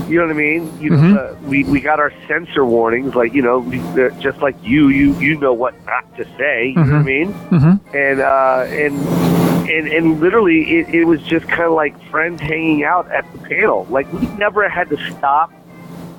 You 0.10 0.19
know 0.19 0.28
what 0.28 0.36
I 0.36 0.38
mean? 0.38 0.82
You 0.82 0.91
know, 0.91 1.17
uh, 1.17 1.36
we 1.43 1.63
we 1.63 1.82
got 1.82 2.00
our 2.00 2.13
censor 2.28 2.63
warnings, 2.63 3.15
like 3.15 3.34
you 3.34 3.41
know, 3.41 3.63
uh, 3.63 4.10
just 4.21 4.39
like 4.39 4.56
you, 4.63 4.89
you 4.89 5.17
you 5.19 5.38
know 5.39 5.54
what 5.54 5.74
not 5.86 6.15
to 6.17 6.26
say. 6.38 6.67
You 6.69 6.76
know 6.76 6.82
what 6.82 6.93
I 6.93 7.04
mean? 7.04 7.34
Mm-hmm. 7.34 7.95
and 7.95 8.21
uh, 8.21 8.65
and 8.69 8.95
and 9.67 9.88
and 9.88 10.19
literally, 10.19 10.80
it, 10.80 10.89
it 10.93 11.06
was 11.06 11.21
just 11.24 11.48
kind 11.48 11.63
of 11.63 11.74
like 11.74 12.00
friends 12.10 12.39
hanging 12.39 12.84
out 12.84 13.10
at 13.12 13.32
the 13.34 13.39
panel. 13.39 13.86
Like 13.89 14.12
we 14.13 14.28
never 14.38 14.69
had 14.69 14.89
to 14.89 15.12
stop 15.12 15.52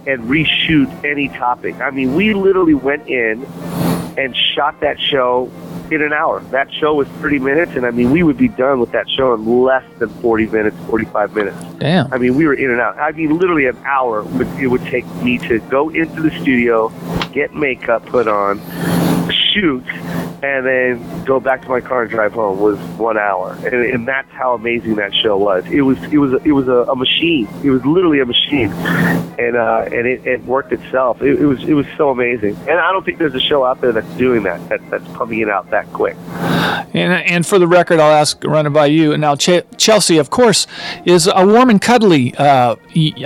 and 0.06 0.24
reshoot 0.24 1.04
any 1.04 1.28
topic. 1.28 1.76
I 1.80 1.90
mean, 1.90 2.14
we 2.14 2.34
literally 2.34 2.74
went 2.74 3.08
in 3.08 3.44
and 4.16 4.36
shot 4.36 4.80
that 4.80 4.98
show 5.00 5.50
in 5.90 6.02
an 6.02 6.12
hour. 6.12 6.40
That 6.50 6.72
show 6.72 6.94
was 6.94 7.08
30 7.08 7.38
minutes, 7.38 7.72
and 7.76 7.86
I 7.86 7.90
mean, 7.90 8.10
we 8.10 8.22
would 8.22 8.36
be 8.36 8.48
done 8.48 8.80
with 8.80 8.92
that 8.92 9.08
show 9.08 9.34
in 9.34 9.62
less 9.62 9.84
than 9.98 10.08
40 10.08 10.46
minutes, 10.46 10.76
45 10.88 11.34
minutes. 11.34 11.56
Damn. 11.78 12.12
I 12.12 12.18
mean, 12.18 12.34
we 12.34 12.46
were 12.46 12.54
in 12.54 12.70
and 12.70 12.80
out. 12.80 12.98
I 12.98 13.12
mean, 13.12 13.38
literally 13.38 13.66
an 13.66 13.76
hour 13.84 14.22
would, 14.22 14.48
it 14.58 14.66
would 14.66 14.82
take 14.82 15.06
me 15.16 15.38
to 15.38 15.60
go 15.60 15.90
into 15.90 16.22
the 16.22 16.30
studio, 16.42 16.88
get 17.32 17.54
makeup 17.54 18.04
put 18.06 18.26
on, 18.26 18.58
shoot, 19.56 19.84
and 20.42 20.66
then 20.66 21.24
go 21.24 21.40
back 21.40 21.62
to 21.62 21.68
my 21.68 21.80
car 21.80 22.02
and 22.02 22.10
drive 22.10 22.32
home 22.32 22.60
was 22.60 22.78
one 22.98 23.16
hour. 23.16 23.52
And, 23.64 23.74
and 23.74 24.08
that's 24.08 24.30
how 24.30 24.54
amazing 24.54 24.96
that 24.96 25.14
show 25.14 25.36
was. 25.36 25.64
It 25.66 25.80
was 25.80 26.02
it 26.04 26.18
was 26.18 26.32
it 26.44 26.52
was 26.52 26.68
a, 26.68 26.84
a 26.90 26.96
machine. 26.96 27.48
It 27.64 27.70
was 27.70 27.84
literally 27.84 28.20
a 28.20 28.26
machine, 28.26 28.70
and 29.38 29.56
uh, 29.56 29.84
and 29.86 30.06
it, 30.06 30.26
it 30.26 30.44
worked 30.44 30.72
itself. 30.72 31.22
It, 31.22 31.40
it 31.40 31.46
was 31.46 31.62
it 31.64 31.74
was 31.74 31.86
so 31.96 32.10
amazing. 32.10 32.56
And 32.68 32.78
I 32.78 32.92
don't 32.92 33.04
think 33.04 33.18
there's 33.18 33.34
a 33.34 33.40
show 33.40 33.64
out 33.64 33.80
there 33.80 33.92
that's 33.92 34.14
doing 34.16 34.42
that. 34.42 34.68
That 34.68 34.80
that's 34.90 35.08
pumping 35.08 35.40
it 35.40 35.48
out 35.48 35.70
that 35.70 35.86
quick. 35.92 36.16
And, 36.94 37.12
and 37.12 37.46
for 37.46 37.58
the 37.58 37.66
record, 37.66 38.00
I'll 38.00 38.12
ask, 38.12 38.42
run 38.44 38.66
it 38.66 38.70
by 38.70 38.86
you. 38.86 39.12
And 39.12 39.20
now, 39.20 39.34
Ch- 39.36 39.64
Chelsea, 39.76 40.18
of 40.18 40.30
course, 40.30 40.66
is 41.04 41.26
a 41.26 41.44
warm 41.46 41.68
and 41.68 41.80
cuddly 41.80 42.34
uh, 42.36 42.76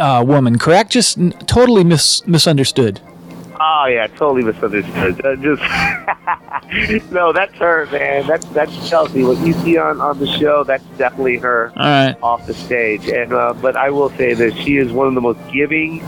uh, 0.01 0.25
woman, 0.27 0.59
correct? 0.59 0.91
Just 0.91 1.19
totally 1.47 1.85
mis- 1.85 2.27
misunderstood. 2.27 3.01
Oh 3.63 3.87
yeah, 3.91 4.07
totally 4.07 4.43
misunderstood. 4.43 5.21
Just 5.43 5.63
no, 7.13 7.31
that's 7.33 7.55
her, 7.57 7.87
man. 7.93 8.27
That's 8.27 8.47
that's 8.47 8.89
Chelsea. 8.89 9.23
What 9.23 9.37
you 9.47 9.53
see 9.53 9.77
on 9.77 10.01
on 10.01 10.19
the 10.19 10.27
show, 10.27 10.65
that's 10.65 10.85
definitely 10.97 11.37
her 11.39 11.71
All 11.77 11.85
right. 11.87 12.17
off 12.23 12.47
the 12.47 12.55
stage. 12.55 13.07
And 13.09 13.35
uh, 13.35 13.53
but 13.53 13.77
I 13.77 13.91
will 13.91 14.09
say 14.11 14.33
that 14.33 14.55
she 14.57 14.79
is 14.79 14.91
one 14.93 15.09
of 15.09 15.15
the 15.15 15.21
most 15.21 15.41
giving 15.53 16.03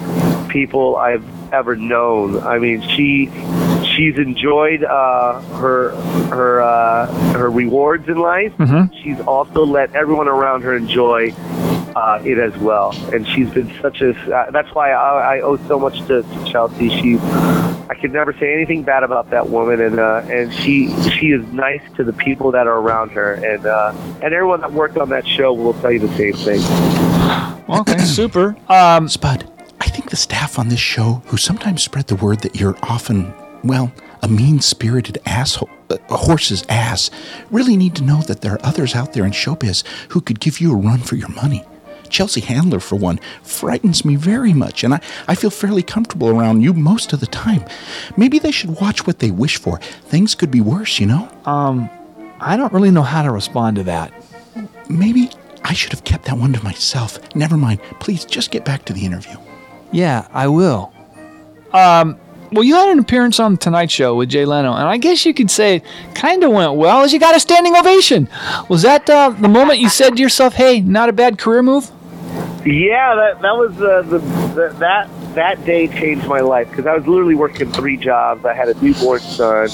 people 0.49 0.97
I've 0.97 1.25
ever 1.53 1.77
known. 1.77 2.43
I 2.43 2.59
mean, 2.59 2.81
she 2.89 3.27
she's 3.85 4.17
enjoyed 4.17 4.83
uh, 4.85 5.43
her 5.59 5.91
her 6.31 6.63
uh, 6.63 7.13
her 7.35 7.51
rewards 7.51 8.09
in 8.09 8.17
life. 8.19 8.57
Mhm. 8.57 8.91
She's 9.03 9.21
also 9.21 9.67
let 9.67 9.95
everyone 9.95 10.29
around 10.29 10.63
her 10.63 10.75
enjoy 10.75 11.33
uh, 11.97 12.21
it 12.25 12.39
as 12.39 12.57
well. 12.59 12.93
And 13.13 13.27
she's 13.27 13.51
been 13.51 13.73
such 13.81 14.01
a. 14.01 14.11
Uh, 14.11 14.51
that's 14.51 14.73
why 14.75 14.93
I, 14.93 15.37
I 15.37 15.41
owe 15.41 15.57
so 15.69 15.79
much 15.79 15.99
to, 16.07 16.23
to 16.23 16.45
Chelsea. 16.51 16.89
She, 16.89 17.19
I 17.19 17.97
could 18.01 18.13
never 18.13 18.33
say 18.33 18.53
anything 18.53 18.83
bad 18.83 19.03
about 19.03 19.31
that 19.31 19.49
woman, 19.49 19.81
and 19.81 19.99
uh, 19.99 20.23
and 20.31 20.53
she 20.53 20.89
she 21.11 21.33
is 21.33 21.45
nice 21.53 21.83
to 21.97 22.05
the 22.05 22.13
people 22.13 22.51
that 22.53 22.67
are 22.67 22.79
around 22.79 23.11
her, 23.13 23.35
and 23.35 23.67
uh, 23.67 23.93
and 24.23 24.35
everyone 24.35 24.61
that 24.61 24.73
worked 24.73 24.97
on 24.97 25.09
that 25.11 25.27
show 25.27 25.53
will 25.53 25.75
tell 25.75 25.93
you 25.93 25.99
the 25.99 26.17
same 26.17 26.35
thing. 26.35 27.63
Okay, 27.69 27.99
super. 28.05 28.57
Um, 28.69 29.09
Spud, 29.09 29.51
I 29.81 29.89
think 29.89 30.11
the 30.11 30.17
staff 30.17 30.59
on 30.59 30.69
this 30.69 30.81
show, 30.81 31.23
who 31.27 31.37
sometimes 31.37 31.83
spread 31.83 32.07
the 32.07 32.17
word 32.17 32.41
that 32.41 32.57
you're 32.57 32.77
often, 32.83 33.33
well, 33.65 33.93
a 34.23 34.29
mean 34.29 34.61
spirited 34.61 35.19
asshole, 35.27 35.71
a 35.91 36.17
horse's 36.17 36.65
ass, 36.69 37.11
really 37.51 37.77
need 37.77 37.95
to 37.97 38.03
know 38.03 38.23
that 38.23 38.41
there 38.41 38.53
are 38.53 38.65
others 38.65 38.95
out 38.95 39.13
there 39.13 39.25
in 39.25 39.33
showbiz 39.33 39.85
who 40.11 40.21
could 40.21 40.41
give 40.41 40.61
you 40.61 40.73
a 40.73 40.77
run 40.77 41.01
for 41.01 41.17
your 41.17 41.29
money. 41.31 41.65
Chelsea 42.13 42.41
Handler, 42.41 42.79
for 42.79 42.97
one, 42.97 43.19
frightens 43.43 44.05
me 44.05 44.15
very 44.17 44.53
much, 44.53 44.85
and 44.85 44.95
I, 44.95 45.01
I 45.27 45.35
feel 45.35 45.51
fairly 45.51 45.83
comfortable 45.83 46.29
around 46.29 46.63
you 46.63 46.73
most 46.75 47.13
of 47.13 47.21
the 47.21 47.27
time. 47.27 47.65
Maybe 48.17 48.39
they 48.39 48.53
should 48.53 48.81
watch 48.81 49.07
what 49.07 49.19
they 49.19 49.31
wish 49.31 49.59
for. 49.59 49.79
Things 49.79 50.35
could 50.35 50.51
be 50.51 50.61
worse, 50.61 51.01
you 51.01 51.07
know? 51.07 51.29
Um, 51.45 51.91
I 52.39 52.57
don't 52.57 52.73
really 52.73 52.91
know 52.91 53.03
how 53.03 53.23
to 53.23 53.31
respond 53.31 53.77
to 53.77 53.83
that. 53.85 54.13
Maybe 54.89 55.31
I 55.65 55.73
should 55.73 55.93
have 55.93 56.05
kept 56.05 56.27
that 56.27 56.37
one 56.37 56.53
to 56.53 56.63
myself. 56.63 57.19
Never 57.35 57.57
mind. 57.57 57.81
Please 58.01 58.25
just 58.25 58.51
get 58.51 58.65
back 58.65 58.85
to 58.87 58.93
the 58.93 59.05
interview. 59.05 59.37
Yeah, 59.93 60.27
I 60.33 60.49
will. 60.49 60.93
Um, 61.73 62.19
well, 62.51 62.65
you 62.65 62.75
had 62.75 62.91
an 62.91 62.99
appearance 62.99 63.41
on 63.41 63.53
the 63.53 63.59
Tonight 63.59 63.91
Show 63.91 64.15
with 64.17 64.29
Jay 64.29 64.45
Leno, 64.45 64.73
and 64.75 64.87
I 64.87 64.99
guess 64.99 65.25
you 65.25 65.33
could 65.33 65.51
say 65.51 65.77
it 65.77 65.85
kind 66.15 66.45
of 66.45 66.53
went 66.53 66.75
well, 66.75 67.03
as 67.03 67.13
you 67.13 67.19
got 67.19 67.35
a 67.35 67.41
standing 67.41 67.75
ovation. 67.77 68.29
Was 68.69 68.83
that 68.83 69.09
uh, 69.09 69.31
the 69.31 69.49
moment 69.49 69.79
you 69.79 69.89
said 69.89 70.17
to 70.17 70.23
yourself, 70.23 70.53
"Hey, 70.55 70.81
not 70.81 71.09
a 71.09 71.13
bad 71.15 71.39
career 71.39 71.63
move"? 71.63 71.91
Yeah, 72.65 73.15
that 73.15 73.41
that 73.43 73.57
was 73.57 73.73
uh, 73.81 74.03
the, 74.03 74.19
the 74.19 74.77
that 74.79 75.11
that 75.35 75.65
day 75.65 75.89
changed 75.89 76.27
my 76.27 76.41
life 76.41 76.71
because 76.71 76.87
I 76.87 76.95
was 76.97 77.07
literally 77.07 77.35
working 77.35 77.73
three 77.73 77.97
jobs. 77.97 78.45
I 78.45 78.55
had 78.55 78.69
a 78.69 78.81
newborn 78.83 79.21
son. 79.21 79.69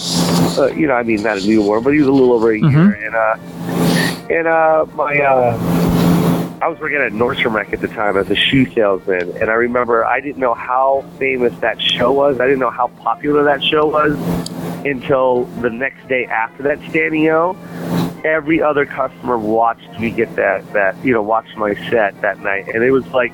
Uh, 0.58 0.66
you 0.74 0.86
know, 0.86 0.94
I 0.94 1.02
mean, 1.02 1.22
not 1.22 1.38
a 1.38 1.46
newborn, 1.46 1.82
but 1.82 1.92
he 1.92 1.98
was 1.98 2.08
a 2.08 2.12
little 2.12 2.32
over 2.32 2.52
a 2.52 2.58
year, 2.58 2.92
and 3.04 3.14
uh, 3.14 3.36
and 4.30 4.46
uh, 4.46 4.86
my 4.94 5.18
uh, 5.18 5.58
I 6.62 6.68
was 6.68 6.78
working 6.80 6.98
at 6.98 7.12
Nordstrom 7.12 7.52
Rack 7.54 7.72
at 7.72 7.80
the 7.80 7.88
time 7.88 8.16
as 8.16 8.30
a 8.30 8.34
shoe 8.34 8.64
salesman, 8.72 9.36
and 9.36 9.50
I 9.50 9.54
remember 9.54 10.04
I 10.04 10.20
didn't 10.20 10.38
know 10.38 10.54
how 10.54 11.04
famous 11.18 11.56
that 11.60 11.80
show 11.80 12.12
was. 12.12 12.40
I 12.40 12.46
didn't 12.46 12.60
know 12.60 12.70
how 12.70 12.88
popular 12.88 13.44
that 13.44 13.62
show 13.62 13.86
was 13.86 14.16
until 14.84 15.44
the 15.60 15.70
next 15.70 16.08
day 16.08 16.24
after 16.26 16.62
that 16.64 16.80
standing 16.88 17.28
O. 17.28 17.54
Every 18.24 18.60
other 18.60 18.84
customer 18.84 19.38
watched 19.38 19.98
me 20.00 20.10
get 20.10 20.34
that 20.36 20.72
that 20.72 20.96
you 21.04 21.12
know 21.12 21.22
watched 21.22 21.56
my 21.56 21.74
set 21.88 22.20
that 22.20 22.40
night, 22.40 22.68
and 22.68 22.82
it 22.82 22.90
was 22.90 23.06
like 23.08 23.32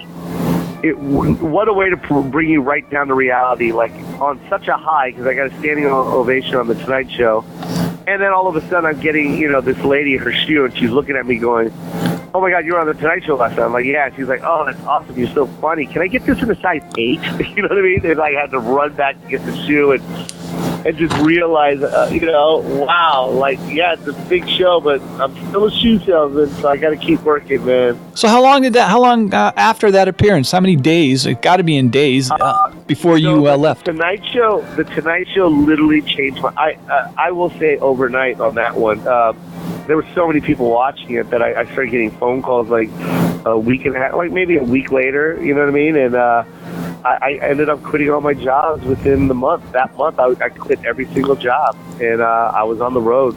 it, 0.85 0.99
what 0.99 1.69
a 1.69 1.73
way 1.73 1.89
to 1.89 1.97
bring 1.97 2.51
you 2.51 2.61
right 2.61 2.89
down 2.91 3.09
to 3.09 3.15
reality, 3.15 3.73
like 3.73 3.93
on 4.21 4.39
such 4.51 4.69
a 4.69 4.77
high, 4.77 5.11
because 5.11 5.27
I 5.27 5.35
got 5.35 5.47
a 5.47 5.59
standing 5.59 5.87
ovation 5.87 6.57
on 6.57 6.69
the 6.69 6.75
Tonight 6.75 7.11
Show. 7.11 7.43
And 8.07 8.21
then 8.21 8.35
all 8.35 8.47
of 8.47 8.57
a 8.57 8.61
sudden, 8.69 8.85
I'm 8.85 9.01
getting, 9.01 9.39
you 9.39 9.51
know, 9.51 9.63
this 9.63 9.79
lady, 9.79 10.17
her 10.19 10.31
shoe, 10.31 10.67
and 10.67 10.77
she's 10.77 10.91
looking 10.91 11.17
at 11.17 11.25
me 11.25 11.39
going, 11.39 11.73
Oh 12.35 12.41
my 12.41 12.51
God, 12.51 12.67
you 12.67 12.73
were 12.73 12.81
on 12.81 12.87
the 12.87 12.95
Tonight 12.95 13.25
Show 13.25 13.37
last 13.37 13.57
night. 13.57 13.65
I'm 13.65 13.73
like, 13.73 13.87
Yeah. 13.87 14.15
She's 14.15 14.29
like, 14.29 14.43
Oh, 14.43 14.67
that's 14.67 14.85
awesome. 14.85 15.17
You're 15.17 15.29
so 15.29 15.47
funny. 15.47 15.87
Can 15.87 16.03
I 16.03 16.09
get 16.09 16.27
this 16.27 16.43
in 16.43 16.51
a 16.51 16.61
size 16.61 16.83
8? 16.99 16.99
you 17.57 17.63
know 17.63 17.69
what 17.69 17.79
I 17.79 17.81
mean? 17.81 18.05
And 18.05 18.21
I 18.21 18.33
had 18.33 18.51
to 18.51 18.59
run 18.59 18.93
back 18.95 19.21
to 19.23 19.29
get 19.29 19.45
the 19.47 19.57
shoe 19.65 19.93
and 19.93 20.03
and 20.85 20.97
just 20.97 21.17
realize, 21.19 21.83
uh, 21.83 22.11
you 22.13 22.21
know, 22.21 22.59
wow, 22.87 23.29
like, 23.31 23.59
yeah, 23.69 23.95
it's 23.95 24.07
a 24.07 24.13
big 24.29 24.49
show, 24.49 24.81
but 24.81 25.01
I'm 25.21 25.35
still 25.49 25.65
a 25.65 25.71
shoe 25.71 25.99
salesman, 26.01 26.51
so 26.51 26.69
I 26.69 26.77
got 26.77 26.91
to 26.91 26.97
keep 26.97 27.23
working, 27.23 27.65
man. 27.65 27.99
So 28.15 28.29
how 28.29 28.43
long 28.43 28.63
did 28.63 28.75
that? 28.75 28.89
How 28.91 29.01
long 29.01 29.33
uh, 29.33 29.53
after 29.57 29.91
that 29.93 30.09
appearance? 30.09 30.53
How 30.53 30.61
many 30.61 30.77
days? 30.77 31.27
It 31.27 31.43
got 31.43 31.57
to 31.57 31.63
be 31.63 31.77
in 31.77 31.91
days 31.91 32.31
uh, 32.31 32.73
before 32.87 33.17
you 33.17 33.49
uh, 33.49 33.57
left. 33.57 33.87
Tonight 33.87 34.25
Show, 34.27 34.61
the 34.77 34.85
Tonight 34.85 35.27
Show 35.35 35.49
literally 35.49 36.03
changed 36.03 36.43
my. 36.43 36.53
I 36.57 36.75
uh, 36.91 37.13
I 37.17 37.31
will 37.33 37.51
say 37.51 37.79
overnight 37.79 38.41
on 38.41 38.55
that 38.57 38.77
one. 38.77 39.01
Uh, 39.07 39.33
there 39.87 39.97
were 39.97 40.07
so 40.15 40.27
many 40.27 40.41
people 40.41 40.71
watching 40.71 41.13
it 41.13 41.31
that 41.31 41.43
I, 41.43 41.61
I 41.61 41.65
started 41.65 41.91
getting 41.91 42.11
phone 42.13 42.43
calls 42.43 42.69
like 42.69 42.89
a 43.45 43.59
week 43.59 43.85
and 43.85 43.95
a 43.97 43.99
half, 43.99 44.15
like 44.15 44.31
maybe 44.31 44.57
a 44.57 44.63
week 44.63 44.91
later. 44.93 45.39
You 45.43 45.55
know 45.55 45.61
what 45.61 45.69
I 45.69 45.73
mean? 45.73 45.97
And 45.97 46.15
uh, 46.15 46.45
I, 47.05 47.19
I 47.21 47.33
ended 47.43 47.69
up 47.69 47.83
quitting 47.83 48.11
all 48.11 48.21
my 48.21 48.35
jobs 48.35 48.83
within 48.85 49.29
the 49.29 49.35
month. 49.35 49.71
That 49.73 49.95
month, 49.97 50.19
I, 50.19 50.29
I 50.43 50.49
quit 50.49 50.85
every 50.85 51.07
single 51.07 51.37
job, 51.37 51.77
and 52.01 52.23
uh, 52.23 52.53
I 52.55 52.63
was 52.63 52.81
on 52.81 52.95
the 52.95 53.01
road, 53.01 53.37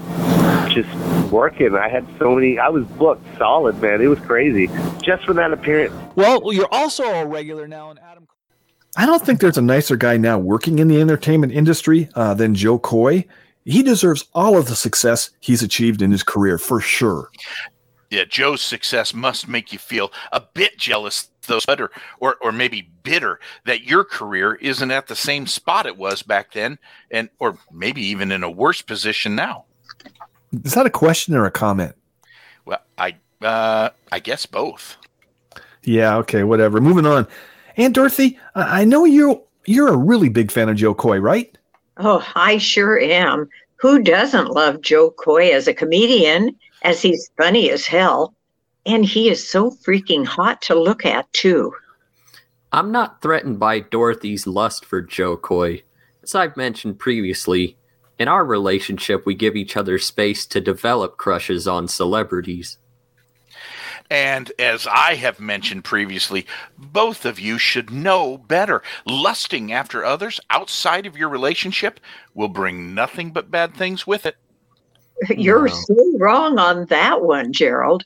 just 0.70 0.90
working. 1.32 1.76
I 1.76 1.90
had 1.90 2.08
so 2.18 2.36
many. 2.36 2.60
I 2.60 2.70
was 2.70 2.86
booked 2.86 3.26
solid, 3.38 3.82
man. 3.82 4.02
It 4.02 4.08
was 4.08 4.20
crazy, 4.20 4.70
just 5.02 5.26
for 5.26 5.34
that 5.34 5.52
appearance. 5.52 5.94
Well, 6.16 6.54
you're 6.54 6.72
also 6.72 7.04
a 7.04 7.26
regular 7.26 7.68
now 7.68 7.92
in 7.92 7.98
Adam. 7.98 8.28
I 8.96 9.06
don't 9.06 9.24
think 9.24 9.42
there's 9.42 9.58
a 9.58 9.62
nicer 9.62 9.98
guy 9.98 10.18
now 10.18 10.40
working 10.40 10.80
in 10.80 10.88
the 10.88 11.02
entertainment 11.02 11.52
industry 11.52 12.10
uh, 12.16 12.34
than 12.34 12.56
Jo 12.56 12.80
Koy. 12.80 13.26
He 13.66 13.84
deserves 13.84 14.26
all 14.34 14.58
of 14.58 14.70
the 14.70 14.76
success 14.78 15.30
he's 15.42 15.62
achieved 15.62 16.02
in 16.02 16.10
his 16.12 16.24
career 16.24 16.58
for 16.58 16.80
sure. 16.80 17.30
Yeah, 18.10 18.24
Jo's 18.24 18.62
success 18.62 19.14
must 19.14 19.48
make 19.48 19.74
you 19.74 19.80
feel 19.80 20.12
a 20.32 20.40
bit 20.40 20.78
jealous, 20.78 21.30
though, 21.46 21.60
Spud, 21.60 21.82
or, 21.82 21.92
or 22.20 22.36
or 22.42 22.52
maybe 22.52 22.90
bitter 23.04 23.40
that 23.66 23.84
your 23.84 24.04
career 24.06 24.56
isn't 24.56 24.92
at 24.92 25.08
the 25.08 25.16
same 25.16 25.46
spot 25.46 25.86
it 25.86 25.98
was 25.98 26.22
back 26.22 26.54
then, 26.54 26.78
and 27.12 27.30
or 27.40 27.58
maybe 27.72 28.02
even 28.02 28.32
in 28.32 28.44
a 28.44 28.50
worse 28.50 28.82
position 28.82 29.36
now. 29.36 29.66
Is 30.64 30.74
that 30.74 30.86
a 30.86 30.90
question 30.90 31.36
or 31.36 31.46
a 31.46 31.52
comment? 31.52 31.96
Well, 32.66 32.82
I 32.98 33.16
uh, 33.42 33.90
I 34.12 34.20
guess 34.20 34.46
both. 34.46 34.96
Yeah, 35.84 36.18
okay, 36.18 36.44
whatever. 36.44 36.80
Moving 36.80 37.06
on. 37.06 37.28
Aunt 37.76 37.94
Dorothy, 37.94 38.40
I 38.56 38.82
I 38.82 38.86
know 38.86 39.04
you 39.04 39.42
you're 39.66 39.90
a 39.90 39.98
really 39.98 40.30
big 40.30 40.52
fan 40.52 40.70
of 40.70 40.78
Jo 40.78 40.94
Koy, 40.94 41.20
right? 41.20 41.56
Oh, 41.98 42.26
I 42.36 42.58
sure 42.58 43.00
am. 43.00 43.50
Who 43.76 44.02
doesn't 44.02 44.52
love 44.52 44.82
Jo 44.82 45.12
Koy 45.12 45.50
as 45.52 45.68
a 45.68 45.74
comedian, 45.74 46.56
as 46.82 47.02
he's 47.02 47.30
funny 47.38 47.72
as 47.72 47.86
hell? 47.86 48.34
And 48.86 49.06
he 49.06 49.30
is 49.30 49.50
so 49.50 49.72
freaking 49.72 50.26
hot 50.26 50.62
to 50.64 50.76
look 50.80 51.06
at, 51.06 51.32
too. 51.34 51.74
I'm 52.72 52.92
not 52.92 53.22
threatened 53.22 53.60
by 53.60 53.80
Dorothy's 53.80 54.48
lust 54.48 54.86
for 54.86 55.02
Jo 55.02 55.38
Koy. 55.38 55.84
As 56.24 56.36
I've 56.36 56.58
mentioned 56.58 57.00
previously, 57.00 57.78
in 58.20 58.28
our 58.28 58.46
relationship, 58.46 59.26
we 59.26 59.36
give 59.36 59.56
each 59.56 59.78
other 59.78 59.98
space 60.00 60.46
to 60.48 60.60
develop 60.60 61.18
crushes 61.18 61.68
on 61.68 61.88
celebrities. 61.88 62.78
And 64.10 64.52
as 64.58 64.88
I 64.88 65.16
have 65.16 65.40
mentioned 65.40 65.84
previously, 65.84 66.46
both 66.78 67.26
of 67.26 67.40
you 67.40 67.58
should 67.58 67.92
know 67.92 68.38
better. 68.38 68.82
Lusting 69.06 69.72
after 69.74 70.06
others 70.06 70.40
outside 70.50 71.06
of 71.06 71.18
your 71.18 71.30
relationship 71.30 72.00
will 72.34 72.48
bring 72.48 72.96
nothing 72.96 73.32
but 73.32 73.52
bad 73.52 73.74
things 73.74 74.08
with 74.08 74.26
it. 74.26 74.38
You're 75.30 75.68
so 75.68 75.96
wrong 76.18 76.60
on 76.60 76.86
that 76.86 77.24
one, 77.24 77.54
Gerald. 77.54 78.04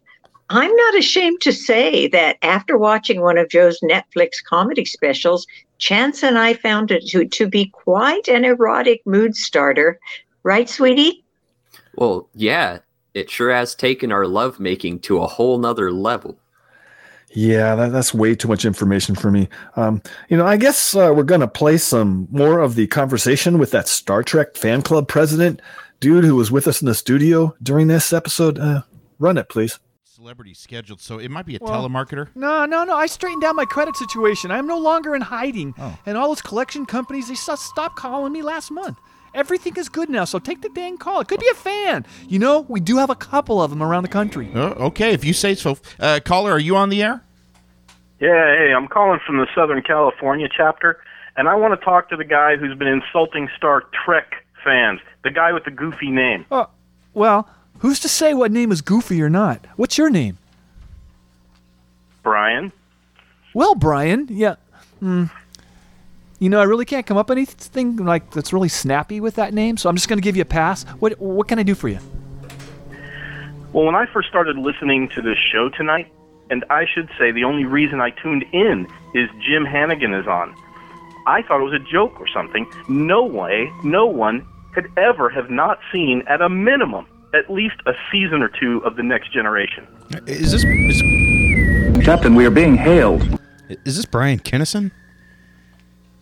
I'm 0.49 0.75
not 0.75 0.97
ashamed 0.97 1.39
to 1.41 1.53
say 1.53 2.07
that 2.09 2.37
after 2.41 2.77
watching 2.77 3.21
one 3.21 3.37
of 3.37 3.49
Jo's 3.49 3.79
Netflix 3.81 4.43
comedy 4.45 4.83
specials, 4.83 5.47
Chance 5.77 6.23
and 6.23 6.37
I 6.37 6.53
found 6.53 6.91
it 6.91 7.07
to, 7.07 7.25
to 7.25 7.47
be 7.47 7.67
quite 7.67 8.27
an 8.27 8.45
erotic 8.45 9.01
mood 9.05 9.35
starter. 9.35 9.97
Right, 10.43 10.69
sweetie? 10.69 11.23
Well, 11.95 12.29
yeah, 12.35 12.79
it 13.13 13.29
sure 13.29 13.51
has 13.51 13.75
taken 13.75 14.11
our 14.11 14.27
lovemaking 14.27 14.99
to 15.01 15.19
a 15.21 15.27
whole 15.27 15.57
nother 15.57 15.91
level. 15.91 16.37
Yeah, 17.33 17.75
that, 17.75 17.91
that's 17.91 18.13
way 18.13 18.35
too 18.35 18.47
much 18.47 18.65
information 18.65 19.15
for 19.15 19.31
me. 19.31 19.47
Um, 19.75 20.01
you 20.27 20.35
know, 20.35 20.45
I 20.45 20.57
guess 20.57 20.95
uh, 20.95 21.13
we're 21.15 21.23
going 21.23 21.41
to 21.41 21.47
play 21.47 21.77
some 21.77 22.27
more 22.29 22.59
of 22.59 22.75
the 22.75 22.87
conversation 22.87 23.57
with 23.57 23.71
that 23.71 23.87
Star 23.87 24.21
Trek 24.21 24.57
fan 24.57 24.81
club 24.81 25.07
president 25.07 25.61
dude 26.01 26.25
who 26.25 26.35
was 26.35 26.51
with 26.51 26.67
us 26.67 26.81
in 26.81 26.87
the 26.87 26.95
studio 26.95 27.55
during 27.63 27.87
this 27.87 28.11
episode. 28.11 28.59
Uh, 28.59 28.81
run 29.19 29.37
it, 29.37 29.47
please. 29.47 29.79
Celebrity 30.03 30.53
scheduled, 30.53 30.99
so 30.99 31.17
it 31.19 31.29
might 31.31 31.45
be 31.45 31.55
a 31.55 31.59
Well, 31.61 31.71
telemarketer. 31.71 32.27
No, 32.35 32.65
no, 32.65 32.83
no. 32.83 32.95
I 32.95 33.05
straightened 33.05 33.43
out 33.43 33.55
my 33.55 33.65
credit 33.65 33.95
situation. 33.95 34.51
I 34.51 34.57
am 34.57 34.67
no 34.67 34.77
longer 34.77 35.15
in 35.15 35.21
hiding. 35.21 35.73
Oh. 35.79 35.97
And 36.05 36.17
all 36.17 36.27
those 36.27 36.41
collection 36.41 36.85
companies, 36.85 37.29
they 37.29 37.35
stopped 37.35 37.95
calling 37.95 38.33
me 38.33 38.41
last 38.41 38.71
month. 38.71 38.97
Everything 39.33 39.75
is 39.77 39.87
good 39.87 40.09
now, 40.09 40.25
so 40.25 40.39
take 40.39 40.61
the 40.61 40.69
dang 40.69 40.97
call. 40.97 41.21
It 41.21 41.27
could 41.29 41.39
be 41.39 41.47
a 41.49 41.55
fan. 41.55 42.05
You 42.27 42.37
know, 42.39 42.65
we 42.67 42.81
do 42.81 42.97
have 42.97 43.09
a 43.09 43.15
couple 43.15 43.61
of 43.61 43.69
them 43.69 43.81
around 43.81 44.03
the 44.03 44.09
country. 44.09 44.51
Oh, 44.53 44.73
okay, 44.87 45.13
if 45.13 45.23
you 45.23 45.31
say 45.33 45.55
so. 45.55 45.77
Uh, 45.99 46.19
caller, 46.23 46.51
are 46.51 46.59
you 46.59 46.75
on 46.75 46.89
the 46.89 47.01
air? 47.01 47.23
Yeah, 48.19 48.55
hey, 48.57 48.73
I'm 48.75 48.87
calling 48.87 49.19
from 49.25 49.37
the 49.37 49.47
Southern 49.55 49.81
California 49.81 50.49
chapter, 50.55 50.99
and 51.37 51.47
I 51.47 51.55
want 51.55 51.79
to 51.79 51.83
talk 51.85 52.09
to 52.09 52.17
the 52.17 52.25
guy 52.25 52.57
who's 52.57 52.77
been 52.77 52.87
insulting 52.89 53.47
Star 53.55 53.83
Trek 54.05 54.40
fans, 54.63 54.99
the 55.23 55.31
guy 55.31 55.51
with 55.53 55.65
the 55.65 55.71
goofy 55.71 56.09
name. 56.09 56.45
Oh, 56.51 56.67
well, 57.13 57.49
who's 57.79 57.99
to 58.01 58.09
say 58.09 58.33
what 58.33 58.51
name 58.51 58.71
is 58.71 58.81
goofy 58.81 59.21
or 59.21 59.29
not? 59.29 59.65
What's 59.75 59.97
your 59.97 60.09
name? 60.09 60.37
Brian? 62.23 62.71
Well, 63.53 63.75
Brian, 63.75 64.27
yeah. 64.29 64.55
Hmm. 64.99 65.25
You 66.39 66.49
know, 66.49 66.59
I 66.59 66.63
really 66.63 66.85
can't 66.85 67.05
come 67.05 67.17
up 67.17 67.29
with 67.29 67.37
anything 67.37 67.97
like 67.97 68.31
that's 68.31 68.51
really 68.51 68.69
snappy 68.69 69.19
with 69.19 69.35
that 69.35 69.53
name, 69.53 69.77
so 69.77 69.89
I'm 69.89 69.95
just 69.95 70.07
going 70.07 70.17
to 70.17 70.23
give 70.23 70.35
you 70.35 70.41
a 70.41 70.45
pass. 70.45 70.83
What 70.99 71.19
what 71.19 71.47
can 71.47 71.59
I 71.59 71.63
do 71.63 71.75
for 71.75 71.87
you? 71.87 71.99
Well, 73.73 73.85
when 73.85 73.95
I 73.95 74.05
first 74.07 74.27
started 74.27 74.57
listening 74.57 75.07
to 75.09 75.21
this 75.21 75.37
show 75.37 75.69
tonight, 75.69 76.11
and 76.49 76.65
I 76.69 76.85
should 76.85 77.09
say 77.17 77.31
the 77.31 77.43
only 77.43 77.63
reason 77.63 78.01
I 78.01 78.09
tuned 78.09 78.43
in 78.51 78.87
is 79.13 79.29
Jim 79.39 79.65
Hannigan 79.65 80.13
is 80.13 80.27
on. 80.27 80.55
I 81.27 81.43
thought 81.43 81.61
it 81.61 81.63
was 81.63 81.73
a 81.73 81.91
joke 81.91 82.19
or 82.19 82.27
something. 82.27 82.65
No 82.89 83.23
way, 83.23 83.71
no 83.83 84.05
one 84.05 84.45
could 84.73 84.91
ever 84.97 85.29
have 85.29 85.49
not 85.49 85.79
seen, 85.91 86.23
at 86.27 86.41
a 86.41 86.49
minimum, 86.49 87.05
at 87.33 87.49
least 87.49 87.75
a 87.85 87.93
season 88.11 88.41
or 88.41 88.49
two 88.49 88.79
of 88.79 88.95
The 88.95 89.03
Next 89.03 89.31
Generation. 89.31 89.87
Is 90.27 90.51
this 90.51 90.63
is, 90.63 92.05
Captain, 92.05 92.35
we 92.35 92.45
are 92.45 92.51
being 92.51 92.75
hailed. 92.75 93.39
is 93.69 93.97
this 93.97 94.05
Brian 94.05 94.39
Kinnison? 94.39 94.91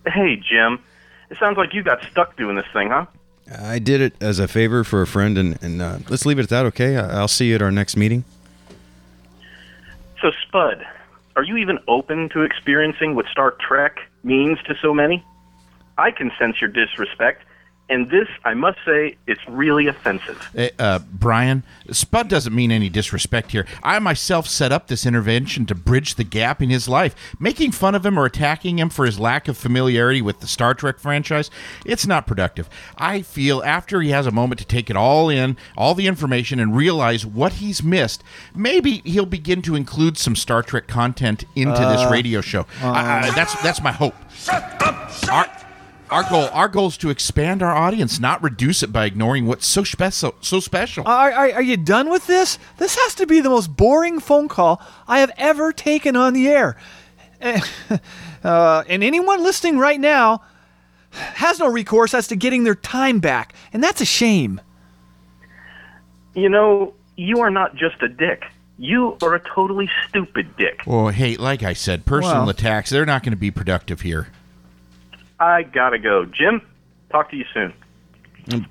Hey, 0.05 0.35
Jim. 0.35 0.79
It 1.29 1.37
sounds 1.37 1.57
like 1.57 1.73
you 1.73 1.83
got 1.83 2.03
stuck 2.11 2.35
doing 2.37 2.55
this 2.55 2.65
thing, 2.73 2.89
huh? 2.89 3.05
I 3.57 3.79
did 3.79 4.01
it 4.01 4.13
as 4.21 4.39
a 4.39 4.47
favor 4.47 4.83
for 4.83 5.01
a 5.01 5.07
friend, 5.07 5.37
and, 5.37 5.61
and 5.63 5.81
uh, 5.81 5.99
let's 6.09 6.25
leave 6.25 6.39
it 6.39 6.43
at 6.43 6.49
that, 6.49 6.65
okay? 6.67 6.97
I'll 6.97 7.27
see 7.27 7.49
you 7.49 7.55
at 7.55 7.61
our 7.61 7.71
next 7.71 7.97
meeting. 7.97 8.23
So, 10.21 10.31
Spud, 10.45 10.85
are 11.35 11.43
you 11.43 11.57
even 11.57 11.79
open 11.87 12.29
to 12.29 12.41
experiencing 12.41 13.15
what 13.15 13.25
Star 13.27 13.51
Trek 13.51 13.99
means 14.23 14.59
to 14.63 14.75
so 14.81 14.93
many? 14.93 15.23
I 15.97 16.11
can 16.11 16.31
sense 16.37 16.61
your 16.61 16.69
disrespect, 16.69 17.43
and 17.89 18.09
this, 18.09 18.27
I 18.45 18.53
must 18.53 18.77
say, 18.85 19.17
it's 19.27 19.41
really 19.47 19.87
offensive. 19.87 20.49
Uh, 20.57 20.67
uh, 20.77 20.99
Brian, 21.11 21.63
Spud 21.91 22.27
doesn't 22.27 22.53
mean 22.53 22.71
any 22.71 22.89
disrespect 22.89 23.51
here. 23.51 23.65
I 23.83 23.99
myself 23.99 24.47
set 24.47 24.71
up 24.71 24.87
this 24.87 25.05
intervention 25.05 25.65
to 25.65 25.75
bridge 25.75 26.15
the 26.15 26.23
gap 26.23 26.61
in 26.61 26.69
his 26.69 26.87
life. 26.87 27.15
Making 27.39 27.71
fun 27.71 27.95
of 27.95 28.05
him 28.05 28.17
or 28.17 28.25
attacking 28.25 28.79
him 28.79 28.89
for 28.89 29.05
his 29.05 29.19
lack 29.19 29.47
of 29.47 29.57
familiarity 29.57 30.21
with 30.21 30.39
the 30.39 30.47
Star 30.47 30.73
Trek 30.73 30.99
franchise, 30.99 31.49
it's 31.85 32.05
not 32.05 32.27
productive. 32.27 32.69
I 32.97 33.21
feel 33.21 33.63
after 33.63 34.01
he 34.01 34.11
has 34.11 34.27
a 34.27 34.31
moment 34.31 34.59
to 34.59 34.65
take 34.65 34.89
it 34.89 34.95
all 34.95 35.29
in, 35.29 35.57
all 35.75 35.95
the 35.95 36.07
information, 36.07 36.59
and 36.59 36.75
realize 36.75 37.25
what 37.25 37.53
he's 37.53 37.81
missed, 37.83 38.23
maybe 38.55 39.01
he'll 39.05 39.25
begin 39.25 39.61
to 39.63 39.75
include 39.75 40.17
some 40.17 40.35
Star 40.35 40.61
Trek 40.63 40.87
content 40.87 41.43
into 41.55 41.71
this 41.79 42.01
Uh, 42.01 42.09
radio 42.11 42.41
show. 42.41 42.65
I, 42.81 43.27
I, 43.27 43.31
that's 43.31 43.59
that's 43.61 43.81
my 43.81 43.91
hope. 43.91 44.15
Shut 44.33 44.63
up, 44.81 45.29
Our, 45.31 45.68
our 46.11 46.29
goal, 46.29 46.49
our 46.51 46.67
goal 46.67 46.87
is 46.87 46.97
to 46.97 47.09
expand 47.09 47.61
our 47.61 47.75
audience, 47.75 48.19
not 48.19 48.41
reduce 48.43 48.83
it 48.83 48.91
by 48.91 49.05
ignoring 49.05 49.45
what's 49.45 49.65
so 49.65 49.83
special. 49.83 50.35
So 50.41 50.59
special. 50.59 51.07
Are, 51.07 51.31
are, 51.31 51.51
are 51.53 51.61
you 51.61 51.77
done 51.77 52.09
with 52.09 52.27
this? 52.27 52.57
This 52.77 52.95
has 52.95 53.15
to 53.15 53.27
be 53.27 53.39
the 53.39 53.49
most 53.49 53.75
boring 53.75 54.19
phone 54.19 54.47
call 54.47 54.81
I 55.07 55.19
have 55.19 55.31
ever 55.37 55.71
taken 55.71 56.15
on 56.15 56.33
the 56.33 56.47
air. 56.47 56.77
Uh, 58.41 58.85
and 58.87 59.03
anyone 59.03 59.43
listening 59.43 59.77
right 59.77 59.99
now 59.99 60.41
has 61.11 61.59
no 61.59 61.67
recourse 61.69 62.13
as 62.13 62.27
to 62.27 62.37
getting 62.37 62.63
their 62.63 62.73
time 62.73 63.19
back, 63.19 63.53
and 63.73 63.83
that's 63.83 63.99
a 63.99 64.05
shame. 64.05 64.61
You 66.35 66.47
know, 66.47 66.93
you 67.17 67.41
are 67.41 67.49
not 67.49 67.75
just 67.75 68.01
a 68.01 68.07
dick. 68.07 68.45
You 68.77 69.17
are 69.21 69.35
a 69.35 69.41
totally 69.41 69.89
stupid 70.07 70.55
dick. 70.55 70.83
Well, 70.85 71.09
hey, 71.09 71.35
like 71.35 71.63
I 71.63 71.73
said, 71.73 72.05
personal 72.05 72.43
Well- 72.43 72.49
attacks, 72.49 72.91
they're 72.91 73.05
not 73.05 73.23
going 73.23 73.33
to 73.33 73.37
be 73.37 73.51
productive 73.51 74.01
here. 74.01 74.29
I 75.39 75.63
gotta 75.63 75.99
go. 75.99 76.25
Jim, 76.25 76.61
talk 77.11 77.31
to 77.31 77.37
you 77.37 77.45
soon. 77.53 77.73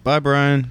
Bye, 0.02 0.18
Brian. 0.18 0.70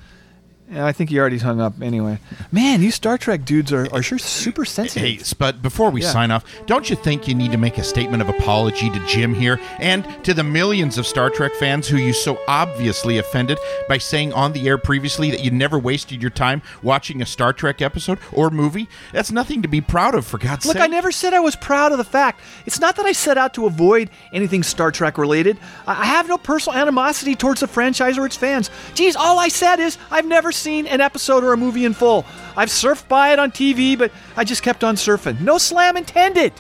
Yeah, 0.69 0.85
I 0.85 0.91
think 0.91 1.09
he 1.09 1.17
already 1.19 1.37
hung 1.37 1.61
up 1.61 1.81
anyway. 1.81 2.19
Man, 2.51 2.81
you 2.81 2.91
Star 2.91 3.17
Trek 3.17 3.45
dudes 3.45 3.71
are, 3.71 3.87
are 3.93 4.03
sure 4.03 4.17
super 4.17 4.65
sensitive. 4.65 5.01
Hey, 5.01 5.17
Spud, 5.17 5.61
before 5.61 5.89
we 5.91 6.01
Yeah. 6.01 6.11
sign 6.11 6.29
off, 6.29 6.43
don't 6.65 6.89
you 6.89 6.95
think 6.97 7.25
you 7.25 7.35
need 7.35 7.51
to 7.53 7.57
make 7.57 7.77
a 7.77 7.83
statement 7.83 8.21
of 8.21 8.27
apology 8.27 8.89
to 8.89 8.99
Jim 9.07 9.33
here 9.33 9.61
and 9.79 10.05
to 10.25 10.33
the 10.33 10.43
millions 10.43 10.97
of 10.97 11.07
Star 11.07 11.29
Trek 11.29 11.53
fans 11.55 11.87
who 11.87 11.95
you 11.97 12.11
so 12.11 12.37
obviously 12.49 13.17
offended 13.17 13.57
by 13.87 13.97
saying 13.97 14.33
on 14.33 14.51
the 14.51 14.67
air 14.67 14.77
previously 14.77 15.31
that 15.31 15.41
you 15.43 15.51
never 15.51 15.79
wasted 15.79 16.21
your 16.21 16.31
time 16.31 16.61
watching 16.83 17.21
a 17.21 17.25
Star 17.25 17.53
Trek 17.53 17.81
episode 17.81 18.19
or 18.33 18.49
movie? 18.49 18.89
That's 19.13 19.31
nothing 19.31 19.61
to 19.61 19.67
be 19.69 19.79
proud 19.79 20.15
of, 20.15 20.25
for 20.25 20.37
God's 20.37 20.63
sake. 20.65 20.75
Look, 20.75 20.81
sake. 20.81 20.83
I 20.83 20.87
never 20.87 21.11
said 21.13 21.33
I 21.33 21.39
was 21.39 21.55
proud 21.55 21.93
of 21.93 21.97
the 21.97 22.03
fact. 22.03 22.41
It's 22.65 22.79
not 22.81 22.97
that 22.97 23.05
I 23.05 23.13
set 23.13 23.37
out 23.37 23.53
to 23.53 23.67
avoid 23.67 24.09
anything 24.33 24.63
Star 24.63 24.91
Trek 24.91 25.17
related. 25.17 25.57
I 25.85 25.97
I 26.07 26.09
have 26.09 26.27
no 26.29 26.37
personal 26.37 26.77
animosity 26.79 27.35
towards 27.35 27.59
the 27.61 27.67
franchise 27.67 28.17
or 28.17 28.25
its 28.25 28.35
fans. 28.35 28.69
Geez, 28.95 29.15
all 29.15 29.39
I 29.39 29.47
said 29.49 29.79
is 29.79 29.97
I've 30.11 30.25
never 30.25 30.51
seen 30.57 30.87
an 30.87 31.01
episode 31.01 31.43
or 31.43 31.53
a 31.53 31.57
movie 31.57 31.85
in 31.85 31.93
full. 31.93 32.25
I've 32.55 32.69
surfed 32.69 33.07
by 33.07 33.33
it 33.33 33.39
on 33.39 33.51
TV, 33.51 33.97
but 33.97 34.11
I 34.35 34.43
just 34.43 34.63
kept 34.63 34.83
on 34.83 34.95
surfing. 34.95 35.39
No 35.41 35.57
slam 35.57 35.97
intended. 35.97 36.53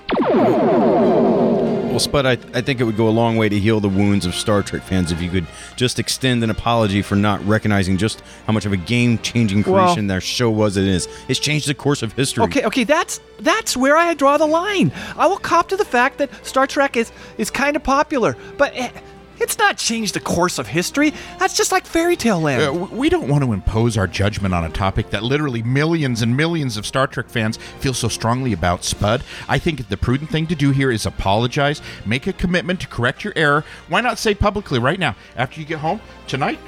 Well, 1.97 2.03
Spud, 2.03 2.27
I, 2.27 2.33
I 2.53 2.61
think 2.61 2.79
it 2.79 2.83
would 2.83 2.95
go 2.95 3.07
a 3.07 3.09
long 3.09 3.37
way 3.37 3.49
to 3.49 3.57
heal 3.59 3.79
the 3.79 3.89
wounds 3.89 4.27
of 4.27 4.35
Star 4.35 4.61
Trek 4.61 4.83
fans 4.83 5.11
if 5.11 5.19
you 5.19 5.31
could 5.31 5.47
just 5.75 5.97
extend 5.97 6.43
an 6.43 6.51
apology 6.51 7.01
for 7.01 7.15
not 7.15 7.43
recognizing 7.47 7.97
just 7.97 8.21
how 8.45 8.53
much 8.53 8.67
of 8.67 8.71
a 8.71 8.77
game-changing 8.77 9.63
Well- 9.63 9.85
creation 9.85 10.05
their 10.05 10.21
show 10.21 10.51
was 10.51 10.77
and 10.77 10.87
is. 10.87 11.07
It's 11.27 11.39
changed 11.39 11.67
the 11.67 11.73
course 11.73 12.03
of 12.03 12.13
history. 12.13 12.43
Okay, 12.43 12.63
okay, 12.65 12.83
that's 12.83 13.19
that's 13.39 13.75
where 13.75 13.97
I 13.97 14.13
draw 14.13 14.37
the 14.37 14.45
line. 14.45 14.91
I 15.17 15.25
will 15.25 15.37
cop 15.37 15.69
to 15.69 15.77
the 15.77 15.85
fact 15.85 16.19
that 16.19 16.29
Star 16.45 16.67
Trek 16.67 16.95
is 16.97 17.11
is 17.39 17.49
kind 17.49 17.75
of 17.75 17.83
popular, 17.83 18.37
but 18.59 18.73
eh, 18.75 18.91
it's 19.39 19.57
not 19.57 19.77
changed 19.77 20.13
the 20.13 20.19
course 20.19 20.57
of 20.59 20.67
history. 20.67 21.13
That's 21.39 21.55
just 21.55 21.71
like 21.71 21.85
fairy 21.85 22.15
tale 22.15 22.39
land. 22.39 22.61
Uh, 22.61 22.87
we 22.91 23.09
don't 23.09 23.27
want 23.27 23.43
to 23.43 23.53
impose 23.53 23.97
our 23.97 24.07
judgment 24.07 24.53
on 24.53 24.63
a 24.63 24.69
topic 24.69 25.09
that 25.11 25.23
literally 25.23 25.63
millions 25.63 26.21
and 26.21 26.35
millions 26.35 26.77
of 26.77 26.85
Star 26.85 27.07
Trek 27.07 27.29
fans 27.29 27.57
feel 27.79 27.93
so 27.93 28.07
strongly 28.07 28.53
about, 28.53 28.83
Spud. 28.83 29.23
I 29.47 29.59
think 29.59 29.87
the 29.87 29.97
prudent 29.97 30.29
thing 30.29 30.47
to 30.47 30.55
do 30.55 30.71
here 30.71 30.91
is 30.91 31.05
apologize, 31.05 31.81
make 32.05 32.27
a 32.27 32.33
commitment 32.33 32.81
to 32.81 32.87
correct 32.87 33.23
your 33.23 33.33
error. 33.35 33.63
Why 33.89 34.01
not 34.01 34.17
say 34.17 34.33
publicly 34.33 34.79
right 34.79 34.99
now, 34.99 35.15
after 35.35 35.59
you 35.59 35.65
get 35.65 35.79
home 35.79 36.01
tonight? 36.27 36.59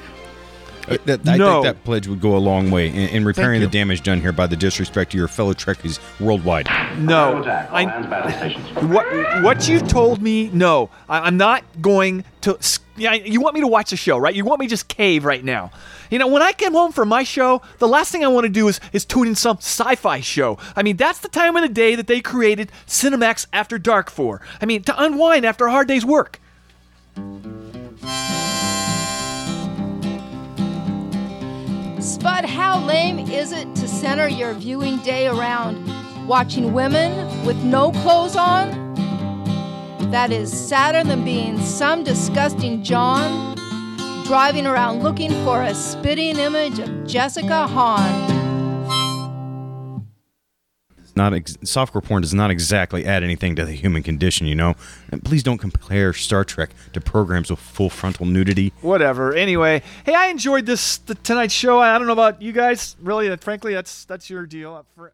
Uh, 0.90 0.96
that- 1.06 1.28
I 1.28 1.36
No. 1.36 1.62
think 1.62 1.76
that 1.76 1.84
pledge 1.84 2.06
would 2.08 2.20
go 2.20 2.36
a 2.36 2.38
long 2.38 2.70
way 2.70 2.88
in, 2.88 2.94
in 2.94 3.24
repairing 3.24 3.60
you. 3.60 3.66
the 3.66 3.72
damage 3.72 4.02
done 4.02 4.20
here 4.20 4.32
by 4.32 4.46
the 4.46 4.56
disrespect 4.56 5.12
to 5.12 5.18
your 5.18 5.28
fellow 5.28 5.52
Trekkies 5.54 5.98
worldwide. 6.20 6.66
No, 6.98 7.42
I, 7.70 7.84
what 8.86 9.06
what 9.44 9.68
you 9.68 9.80
told 9.80 10.20
me. 10.20 10.50
No, 10.52 10.90
I, 11.08 11.20
I'm 11.20 11.36
not 11.36 11.62
going 11.80 12.24
to 12.42 12.56
s- 12.58 12.80
Yeah, 12.96 13.14
you 13.14 13.40
want 13.40 13.54
me 13.54 13.60
to 13.60 13.66
watch 13.68 13.90
the 13.90 13.96
show, 13.96 14.18
right? 14.18 14.34
You 14.34 14.44
want 14.44 14.60
me 14.60 14.66
to 14.66 14.70
just 14.70 14.88
cave 14.88 15.24
right 15.24 15.44
now. 15.44 15.70
You 16.10 16.18
know, 16.18 16.26
when 16.26 16.42
I 16.42 16.52
come 16.52 16.72
home 16.74 16.90
from 16.90 17.08
my 17.08 17.22
show, 17.22 17.62
the 17.78 17.86
last 17.86 18.10
thing 18.10 18.24
I 18.24 18.28
want 18.28 18.44
to 18.44 18.48
do 18.50 18.66
is, 18.66 18.80
is 18.92 19.04
tune 19.04 19.28
in 19.28 19.34
some 19.36 19.58
sci 19.58 19.94
fi 19.94 20.18
show. 20.20 20.58
I 20.74 20.82
mean, 20.82 20.96
that's 20.96 21.20
the 21.20 21.28
time 21.28 21.54
of 21.56 21.62
the 21.62 21.68
day 21.68 21.94
that 21.94 22.08
they 22.08 22.20
created 22.20 22.72
Cinemax 22.88 23.46
After 23.52 23.78
Dark 23.78 24.10
for. 24.10 24.40
I 24.60 24.66
mean, 24.66 24.82
to 24.82 25.02
unwind 25.02 25.46
after 25.46 25.66
a 25.66 25.70
hard 25.70 25.86
day's 25.86 26.04
work. 26.04 26.40
Spud, 32.02 32.46
how 32.46 32.80
lame 32.80 33.18
is 33.18 33.52
it 33.52 33.74
to 33.76 33.86
center 33.86 34.26
your 34.26 34.54
viewing 34.54 34.98
day 34.98 35.26
around 35.26 35.76
watching 36.26 36.72
women 36.72 37.44
with 37.44 37.62
no 37.62 37.92
clothes 37.92 38.36
on? 38.36 38.70
That 40.10 40.32
is 40.32 40.50
sadder 40.50 41.06
than 41.06 41.24
being 41.24 41.60
some 41.60 42.02
disgusting 42.02 42.82
John 42.82 43.54
driving 44.24 44.66
around 44.66 45.02
looking 45.02 45.30
for 45.44 45.62
a 45.62 45.74
spitting 45.74 46.38
image 46.38 46.78
of 46.78 47.06
Jessica 47.06 47.66
Hahn. 47.66 48.49
It's 51.10 51.16
not 51.16 51.34
ex- 51.34 51.56
softcore 51.56 52.04
porn 52.04 52.22
does 52.22 52.32
not 52.32 52.52
exactly 52.52 53.04
add 53.04 53.24
anything 53.24 53.56
to 53.56 53.64
the 53.64 53.72
human 53.72 54.04
condition, 54.04 54.46
you 54.46 54.54
know. 54.54 54.76
And 55.10 55.24
please 55.24 55.42
don't 55.42 55.58
compare 55.58 56.12
Star 56.12 56.44
Trek 56.44 56.70
to 56.92 57.00
programs 57.00 57.50
with 57.50 57.58
full 57.58 57.90
frontal 57.90 58.26
nudity. 58.26 58.72
Whatever. 58.80 59.34
Anyway, 59.34 59.82
hey, 60.06 60.14
I 60.14 60.26
enjoyed 60.26 60.66
this 60.66 60.98
the, 60.98 61.16
tonight's 61.16 61.52
show. 61.52 61.80
I 61.80 61.98
don't 61.98 62.06
know 62.06 62.12
about 62.12 62.40
you 62.40 62.52
guys. 62.52 62.94
Really, 63.02 63.28
uh, 63.28 63.36
frankly, 63.38 63.74
that's 63.74 64.04
that's 64.04 64.30
your 64.30 64.46
deal. 64.46 64.86
Uh, 64.96 65.08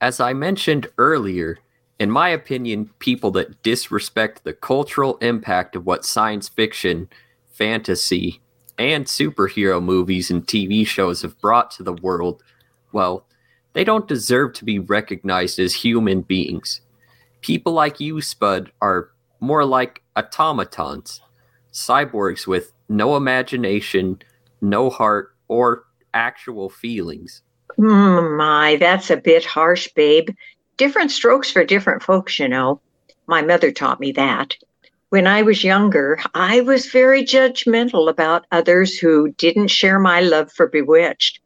As 0.00 0.18
I 0.18 0.32
mentioned 0.32 0.88
earlier, 0.98 1.60
in 2.00 2.10
my 2.10 2.30
opinion, 2.30 2.90
people 2.98 3.30
that 3.32 3.62
disrespect 3.62 4.42
the 4.42 4.52
cultural 4.52 5.16
impact 5.18 5.76
of 5.76 5.86
what 5.86 6.04
science 6.04 6.48
fiction, 6.48 7.08
fantasy, 7.52 8.40
and 8.76 9.06
superhero 9.06 9.80
movies 9.80 10.28
and 10.28 10.44
TV 10.44 10.84
shows 10.84 11.22
have 11.22 11.40
brought 11.40 11.70
to 11.70 11.84
the 11.84 11.92
world, 11.94 12.42
well, 12.90 13.24
they 13.76 13.84
don't 13.84 14.08
deserve 14.08 14.54
to 14.54 14.64
be 14.64 14.78
recognized 14.78 15.58
as 15.58 15.74
human 15.74 16.22
beings. 16.22 16.80
People 17.42 17.74
like 17.74 18.00
you, 18.00 18.22
Spud, 18.22 18.72
are 18.80 19.10
more 19.38 19.66
like 19.66 20.02
automatons, 20.16 21.20
cyborgs 21.74 22.46
with 22.46 22.72
no 22.88 23.16
imagination, 23.16 24.22
no 24.62 24.88
heart, 24.88 25.34
or 25.48 25.84
actual 26.14 26.70
feelings. 26.70 27.42
Mm, 27.78 28.38
my, 28.38 28.76
that's 28.76 29.10
a 29.10 29.18
bit 29.18 29.44
harsh, 29.44 29.88
babe. 29.94 30.30
Different 30.78 31.10
strokes 31.10 31.50
for 31.50 31.62
different 31.62 32.02
folks, 32.02 32.38
you 32.38 32.48
know. 32.48 32.80
My 33.26 33.42
mother 33.42 33.70
taught 33.70 34.00
me 34.00 34.10
that. 34.12 34.56
When 35.10 35.26
I 35.26 35.42
was 35.42 35.62
younger, 35.62 36.18
I 36.32 36.62
was 36.62 36.86
very 36.86 37.22
judgmental 37.24 38.08
about 38.08 38.46
others 38.52 38.96
who 38.96 39.32
didn't 39.32 39.68
share 39.68 39.98
my 39.98 40.22
love 40.22 40.50
for 40.50 40.66
Bewitched. 40.66 41.40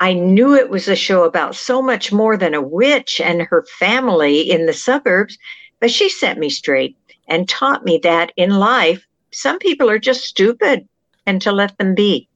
I 0.00 0.12
knew 0.12 0.54
it 0.54 0.68
was 0.68 0.88
a 0.88 0.96
show 0.96 1.24
about 1.24 1.56
so 1.56 1.80
much 1.80 2.12
more 2.12 2.36
than 2.36 2.52
a 2.52 2.60
witch 2.60 3.20
and 3.20 3.42
her 3.42 3.64
family 3.78 4.40
in 4.40 4.66
the 4.66 4.74
suburbs, 4.74 5.38
but 5.80 5.90
she 5.90 6.10
set 6.10 6.38
me 6.38 6.50
straight 6.50 6.96
and 7.28 7.48
taught 7.48 7.84
me 7.84 7.98
that 8.02 8.32
in 8.36 8.58
life, 8.58 9.06
some 9.30 9.58
people 9.58 9.88
are 9.88 9.98
just 9.98 10.24
stupid 10.24 10.86
and 11.26 11.40
to 11.42 11.52
let 11.52 11.76
them 11.78 11.94
be. 11.94 12.28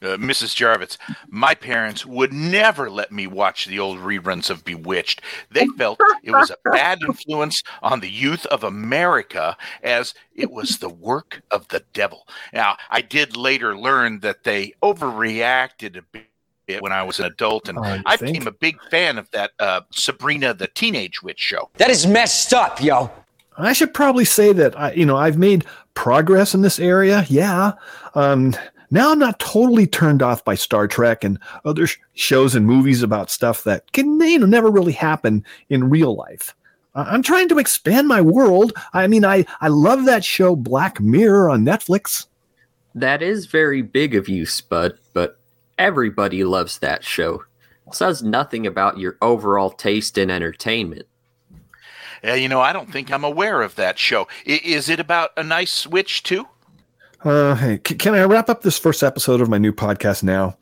Uh, 0.00 0.16
Mrs. 0.16 0.56
Jarvis, 0.56 0.98
my 1.28 1.54
parents 1.54 2.04
would 2.04 2.32
never 2.32 2.90
let 2.90 3.12
me 3.12 3.28
watch 3.28 3.66
the 3.66 3.78
old 3.78 3.98
reruns 3.98 4.50
of 4.50 4.64
Bewitched. 4.64 5.22
They 5.50 5.66
felt 5.78 6.00
it 6.24 6.32
was 6.32 6.50
a 6.50 6.56
bad 6.70 7.02
influence 7.02 7.62
on 7.82 8.00
the 8.00 8.10
youth 8.10 8.44
of 8.46 8.64
America 8.64 9.56
as 9.80 10.12
it 10.34 10.50
was 10.50 10.78
the 10.78 10.88
work 10.88 11.42
of 11.52 11.68
the 11.68 11.84
devil. 11.92 12.26
Now, 12.52 12.78
I 12.90 13.00
did 13.00 13.36
later 13.36 13.78
learn 13.78 14.20
that 14.20 14.42
they 14.42 14.74
overreacted 14.82 15.96
a 15.96 16.02
bit 16.02 16.31
when 16.80 16.92
I 16.92 17.02
was 17.02 17.18
an 17.18 17.26
adult, 17.26 17.68
and 17.68 17.78
Oh, 17.78 17.82
I 18.06 18.16
think? 18.16 18.32
became 18.34 18.46
a 18.48 18.52
big 18.52 18.80
fan 18.90 19.18
of 19.18 19.30
that 19.32 19.50
uh, 19.58 19.82
Sabrina 19.92 20.54
the 20.54 20.68
Teenage 20.68 21.22
Witch 21.22 21.40
show. 21.40 21.70
That 21.76 21.90
is 21.90 22.06
messed 22.06 22.52
up, 22.54 22.82
yo. 22.82 23.10
I 23.58 23.72
should 23.74 23.92
probably 23.92 24.24
say 24.24 24.52
that 24.54 24.78
I, 24.78 24.92
you 24.92 25.04
know, 25.04 25.16
I've 25.16 25.36
made 25.38 25.64
progress 25.94 26.54
in 26.54 26.62
this 26.62 26.78
area. 26.80 27.26
Yeah. 27.28 27.72
Um, 28.14 28.54
now 28.90 29.12
I'm 29.12 29.18
not 29.18 29.38
totally 29.38 29.86
turned 29.86 30.22
off 30.22 30.44
by 30.44 30.54
Star 30.54 30.86
Trek 30.88 31.22
and 31.24 31.38
other 31.64 31.86
sh- 31.86 31.98
shows 32.14 32.54
and 32.54 32.66
movies 32.66 33.02
about 33.02 33.30
stuff 33.30 33.64
that 33.64 33.92
can, 33.92 34.18
you 34.20 34.38
know, 34.38 34.46
never 34.46 34.70
really 34.70 34.92
happen 34.92 35.44
in 35.68 35.90
real 35.90 36.14
life. 36.14 36.54
I- 36.94 37.02
I'm 37.04 37.22
trying 37.22 37.48
to 37.48 37.58
expand 37.58 38.08
my 38.08 38.20
world. 38.22 38.72
I 38.94 39.06
mean, 39.06 39.24
I, 39.24 39.44
I 39.60 39.68
love 39.68 40.06
that 40.06 40.24
show 40.24 40.56
Black 40.56 40.98
Mirror 41.00 41.50
on 41.50 41.64
Netflix. 41.64 42.26
That 42.94 43.22
is 43.22 43.46
very 43.46 43.82
big 43.82 44.14
of 44.14 44.28
you, 44.28 44.44
Spud, 44.46 44.98
but 45.14 45.38
everybody 45.82 46.44
loves 46.44 46.78
that 46.78 47.04
show. 47.04 47.42
It 47.88 47.94
says 47.94 48.22
nothing 48.22 48.66
about 48.66 48.98
your 48.98 49.18
overall 49.20 49.70
taste 49.70 50.16
in 50.16 50.30
entertainment. 50.30 51.06
Uh, 52.24 52.34
you 52.34 52.48
know, 52.48 52.60
I 52.60 52.72
don't 52.72 52.90
think 52.92 53.10
I'm 53.10 53.24
aware 53.24 53.62
of 53.62 53.74
that 53.74 53.98
show. 53.98 54.28
I- 54.46 54.60
is 54.64 54.88
it 54.88 55.00
about 55.00 55.30
a 55.36 55.42
nice 55.42 55.72
switch 55.72 56.22
too? 56.22 56.46
Uh, 57.24 57.56
hey, 57.56 57.80
c- 57.86 57.96
can 57.96 58.14
I 58.14 58.22
wrap 58.22 58.48
up 58.48 58.62
this 58.62 58.78
first 58.78 59.02
episode 59.02 59.40
of 59.40 59.48
my 59.48 59.58
new 59.58 59.72
podcast 59.72 60.22
now? 60.22 60.56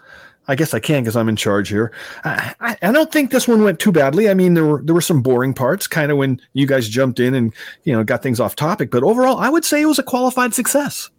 I 0.48 0.54
guess 0.54 0.72
I 0.72 0.80
can 0.80 1.02
because 1.02 1.16
I'm 1.16 1.28
in 1.28 1.36
charge 1.36 1.68
here. 1.68 1.92
I, 2.24 2.54
I, 2.60 2.76
I 2.82 2.92
don't 2.92 3.12
think 3.12 3.30
this 3.30 3.46
one 3.46 3.62
went 3.62 3.78
too 3.78 3.92
badly. 3.92 4.28
I 4.30 4.34
mean, 4.34 4.54
there 4.54 4.64
were 4.64 4.82
there 4.82 4.94
were 4.94 5.00
some 5.02 5.20
boring 5.22 5.52
parts, 5.54 5.86
kind 5.86 6.10
of 6.10 6.16
when 6.16 6.40
you 6.54 6.66
guys 6.66 6.88
jumped 6.88 7.20
in 7.20 7.34
and 7.34 7.52
you 7.84 7.92
know 7.92 8.02
got 8.02 8.22
things 8.22 8.40
off 8.40 8.56
topic. 8.56 8.90
But 8.90 9.02
overall, 9.02 9.36
I 9.38 9.50
would 9.50 9.64
say 9.66 9.82
it 9.82 9.86
was 9.86 9.98
a 9.98 10.02
qualified 10.02 10.54
success. 10.54 11.10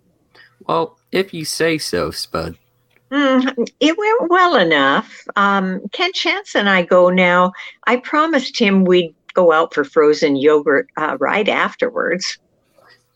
Well, 0.68 0.98
if 1.12 1.34
you 1.34 1.46
say 1.46 1.78
so, 1.78 2.12
Spud. 2.12 2.58
Mm, 3.12 3.70
it 3.80 3.98
went 3.98 4.32
well 4.32 4.56
enough. 4.56 5.28
Um, 5.36 5.82
Ken 5.92 6.14
Chance 6.14 6.56
and 6.56 6.70
I 6.70 6.84
go 6.84 7.10
now. 7.10 7.52
I 7.86 7.98
promised 7.98 8.58
him 8.58 8.86
we'd 8.86 9.14
go 9.34 9.52
out 9.52 9.74
for 9.74 9.84
frozen 9.84 10.36
yogurt 10.38 10.88
uh, 10.98 11.18
right 11.20 11.48
afterwards. 11.48 12.38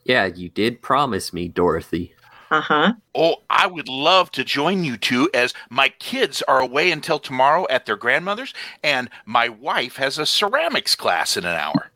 Yeah, 0.04 0.26
you 0.26 0.50
did 0.50 0.82
promise 0.82 1.34
me, 1.34 1.48
Dorothy. 1.48 2.14
Uh 2.52 2.62
huh. 2.62 2.94
Oh, 3.16 3.38
I 3.50 3.68
would 3.68 3.90
love 3.90 4.32
to 4.32 4.44
join 4.44 4.84
you 4.84 4.98
two 4.98 5.30
as 5.34 5.54
my 5.70 5.90
kids 5.90 6.44
are 6.44 6.60
away 6.60 6.92
until 6.92 7.18
tomorrow 7.18 7.66
at 7.70 7.86
their 7.86 7.96
grandmother's, 7.96 8.54
and 8.84 9.10
my 9.26 9.50
wife 9.50 9.96
has 9.96 10.20
a 10.20 10.26
ceramics 10.26 10.96
class 10.96 11.38
in 11.38 11.46
an 11.46 11.58
hour. 11.58 11.92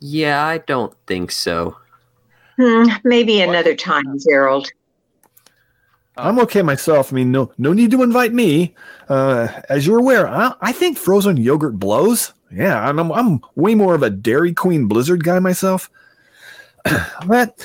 Yeah, 0.00 0.44
I 0.44 0.58
don't 0.58 0.94
think 1.06 1.30
so. 1.30 1.76
Hmm, 2.58 2.88
maybe 3.04 3.40
another 3.40 3.74
time, 3.74 4.18
Gerald. 4.18 4.70
I'm 6.16 6.38
okay 6.40 6.62
myself. 6.62 7.12
I 7.12 7.16
mean, 7.16 7.30
no 7.32 7.52
no 7.56 7.72
need 7.72 7.90
to 7.92 8.02
invite 8.02 8.32
me. 8.32 8.74
Uh, 9.08 9.48
as 9.68 9.86
you're 9.86 9.98
aware, 10.00 10.28
I, 10.28 10.54
I 10.60 10.72
think 10.72 10.98
frozen 10.98 11.36
yogurt 11.36 11.78
blows. 11.78 12.32
Yeah, 12.52 12.80
I'm, 12.88 12.98
I'm 12.98 13.12
I'm 13.12 13.40
way 13.54 13.74
more 13.74 13.94
of 13.94 14.02
a 14.02 14.10
Dairy 14.10 14.52
Queen 14.52 14.86
Blizzard 14.86 15.24
guy 15.24 15.38
myself. 15.38 15.88
but 17.26 17.64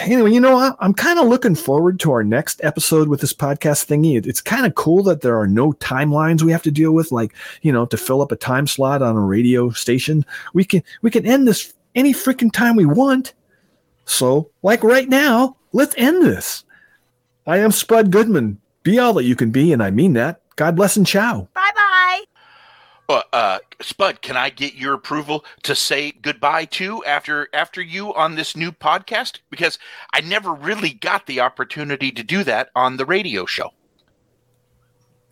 anyway, 0.00 0.30
you 0.32 0.40
know, 0.40 0.56
I, 0.56 0.72
I'm 0.80 0.94
kind 0.94 1.18
of 1.18 1.26
looking 1.26 1.54
forward 1.54 1.98
to 2.00 2.12
our 2.12 2.22
next 2.22 2.60
episode 2.62 3.08
with 3.08 3.20
this 3.20 3.32
podcast 3.34 3.86
thingy. 3.86 4.16
It- 4.16 4.26
it's 4.26 4.40
kind 4.40 4.64
of 4.64 4.74
cool 4.74 5.02
that 5.04 5.20
there 5.22 5.38
are 5.38 5.48
no 5.48 5.72
timelines 5.74 6.42
we 6.42 6.52
have 6.52 6.62
to 6.62 6.70
deal 6.70 6.92
with, 6.92 7.10
like 7.12 7.34
you 7.62 7.72
know, 7.72 7.84
to 7.86 7.96
fill 7.96 8.22
up 8.22 8.32
a 8.32 8.36
time 8.36 8.66
slot 8.66 9.02
on 9.02 9.16
a 9.16 9.20
radio 9.20 9.70
station. 9.70 10.24
We 10.54 10.64
can 10.64 10.82
we 11.02 11.10
can 11.10 11.26
end 11.26 11.48
this 11.48 11.74
any 11.94 12.12
freaking 12.14 12.52
time 12.52 12.76
we 12.76 12.86
want. 12.86 13.34
So, 14.06 14.50
like 14.62 14.82
right 14.84 15.08
now, 15.08 15.56
let's 15.72 15.94
end 15.98 16.24
this. 16.24 16.64
I 17.50 17.58
am 17.58 17.72
Spud 17.72 18.12
Goodman. 18.12 18.60
Be 18.84 19.00
all 19.00 19.12
that 19.14 19.24
you 19.24 19.34
can 19.34 19.50
be, 19.50 19.72
and 19.72 19.82
I 19.82 19.90
mean 19.90 20.12
that. 20.12 20.40
God 20.54 20.76
bless 20.76 20.96
and 20.96 21.04
ciao. 21.04 21.48
Bye 21.52 21.70
bye. 21.74 22.24
Uh, 23.08 23.22
uh, 23.32 23.58
Spud, 23.80 24.22
can 24.22 24.36
I 24.36 24.50
get 24.50 24.74
your 24.74 24.94
approval 24.94 25.44
to 25.64 25.74
say 25.74 26.12
goodbye 26.12 26.66
to 26.66 27.04
after 27.04 27.48
after 27.52 27.82
you 27.82 28.14
on 28.14 28.36
this 28.36 28.54
new 28.54 28.70
podcast? 28.70 29.40
Because 29.50 29.80
I 30.12 30.20
never 30.20 30.54
really 30.54 30.90
got 30.90 31.26
the 31.26 31.40
opportunity 31.40 32.12
to 32.12 32.22
do 32.22 32.44
that 32.44 32.70
on 32.76 32.98
the 32.98 33.04
radio 33.04 33.46
show. 33.46 33.72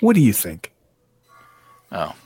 What 0.01 0.17
do 0.17 0.21
you 0.21 0.33
think? 0.33 0.73
Oh. 1.93 2.17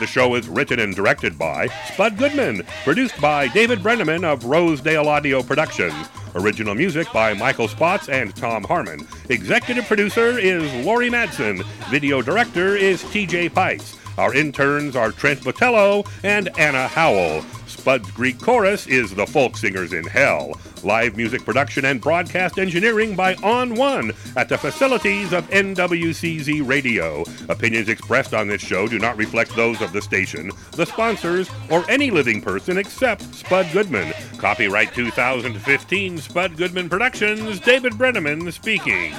The 0.00 0.08
show 0.08 0.34
is 0.34 0.48
written 0.48 0.80
and 0.80 0.96
directed 0.96 1.38
by 1.38 1.68
Spud 1.92 2.18
Goodman, 2.18 2.64
produced 2.82 3.20
by 3.20 3.46
David 3.46 3.78
Brenneman 3.78 4.24
of 4.24 4.44
Rosedale 4.44 5.08
Audio 5.08 5.40
Productions. 5.40 5.94
Original 6.34 6.74
music 6.74 7.06
by 7.12 7.34
Michael 7.34 7.68
Spots 7.68 8.08
and 8.08 8.34
Tom 8.36 8.64
Harmon. 8.64 9.06
Executive 9.28 9.84
producer 9.86 10.38
is 10.38 10.86
Lori 10.86 11.10
Madsen. 11.10 11.64
Video 11.90 12.22
director 12.22 12.76
is 12.76 13.02
TJ 13.04 13.52
Pice. 13.52 13.96
Our 14.18 14.34
interns 14.34 14.96
are 14.96 15.12
Trent 15.12 15.40
Botello 15.40 16.06
and 16.22 16.48
Anna 16.58 16.88
Howell. 16.88 17.44
Spud's 17.80 18.10
Greek 18.10 18.38
chorus 18.38 18.86
is 18.86 19.14
The 19.14 19.26
Folk 19.26 19.56
Singers 19.56 19.94
in 19.94 20.04
Hell. 20.04 20.52
Live 20.82 21.16
music 21.16 21.46
production 21.46 21.86
and 21.86 21.98
broadcast 21.98 22.58
engineering 22.58 23.16
by 23.16 23.36
On 23.36 23.74
One 23.74 24.12
at 24.36 24.50
the 24.50 24.58
facilities 24.58 25.32
of 25.32 25.48
NWCZ 25.48 26.68
Radio. 26.68 27.24
Opinions 27.48 27.88
expressed 27.88 28.34
on 28.34 28.48
this 28.48 28.60
show 28.60 28.86
do 28.86 28.98
not 28.98 29.16
reflect 29.16 29.56
those 29.56 29.80
of 29.80 29.94
the 29.94 30.02
station, 30.02 30.50
the 30.72 30.84
sponsors, 30.84 31.48
or 31.70 31.90
any 31.90 32.10
living 32.10 32.42
person 32.42 32.76
except 32.76 33.22
Spud 33.34 33.66
Goodman. 33.72 34.12
Copyright 34.36 34.92
2015 34.92 36.18
Spud 36.18 36.58
Goodman 36.58 36.90
Productions, 36.90 37.60
David 37.60 37.94
Brenneman 37.94 38.52
speaking. 38.52 39.14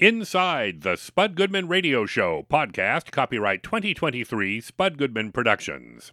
Inside 0.00 0.80
the 0.80 0.96
Spud 0.96 1.36
Goodman 1.36 1.68
Radio 1.68 2.04
Show 2.04 2.44
podcast, 2.50 3.12
copyright 3.12 3.62
2023 3.62 4.60
Spud 4.60 4.98
Goodman 4.98 5.30
Productions. 5.30 6.10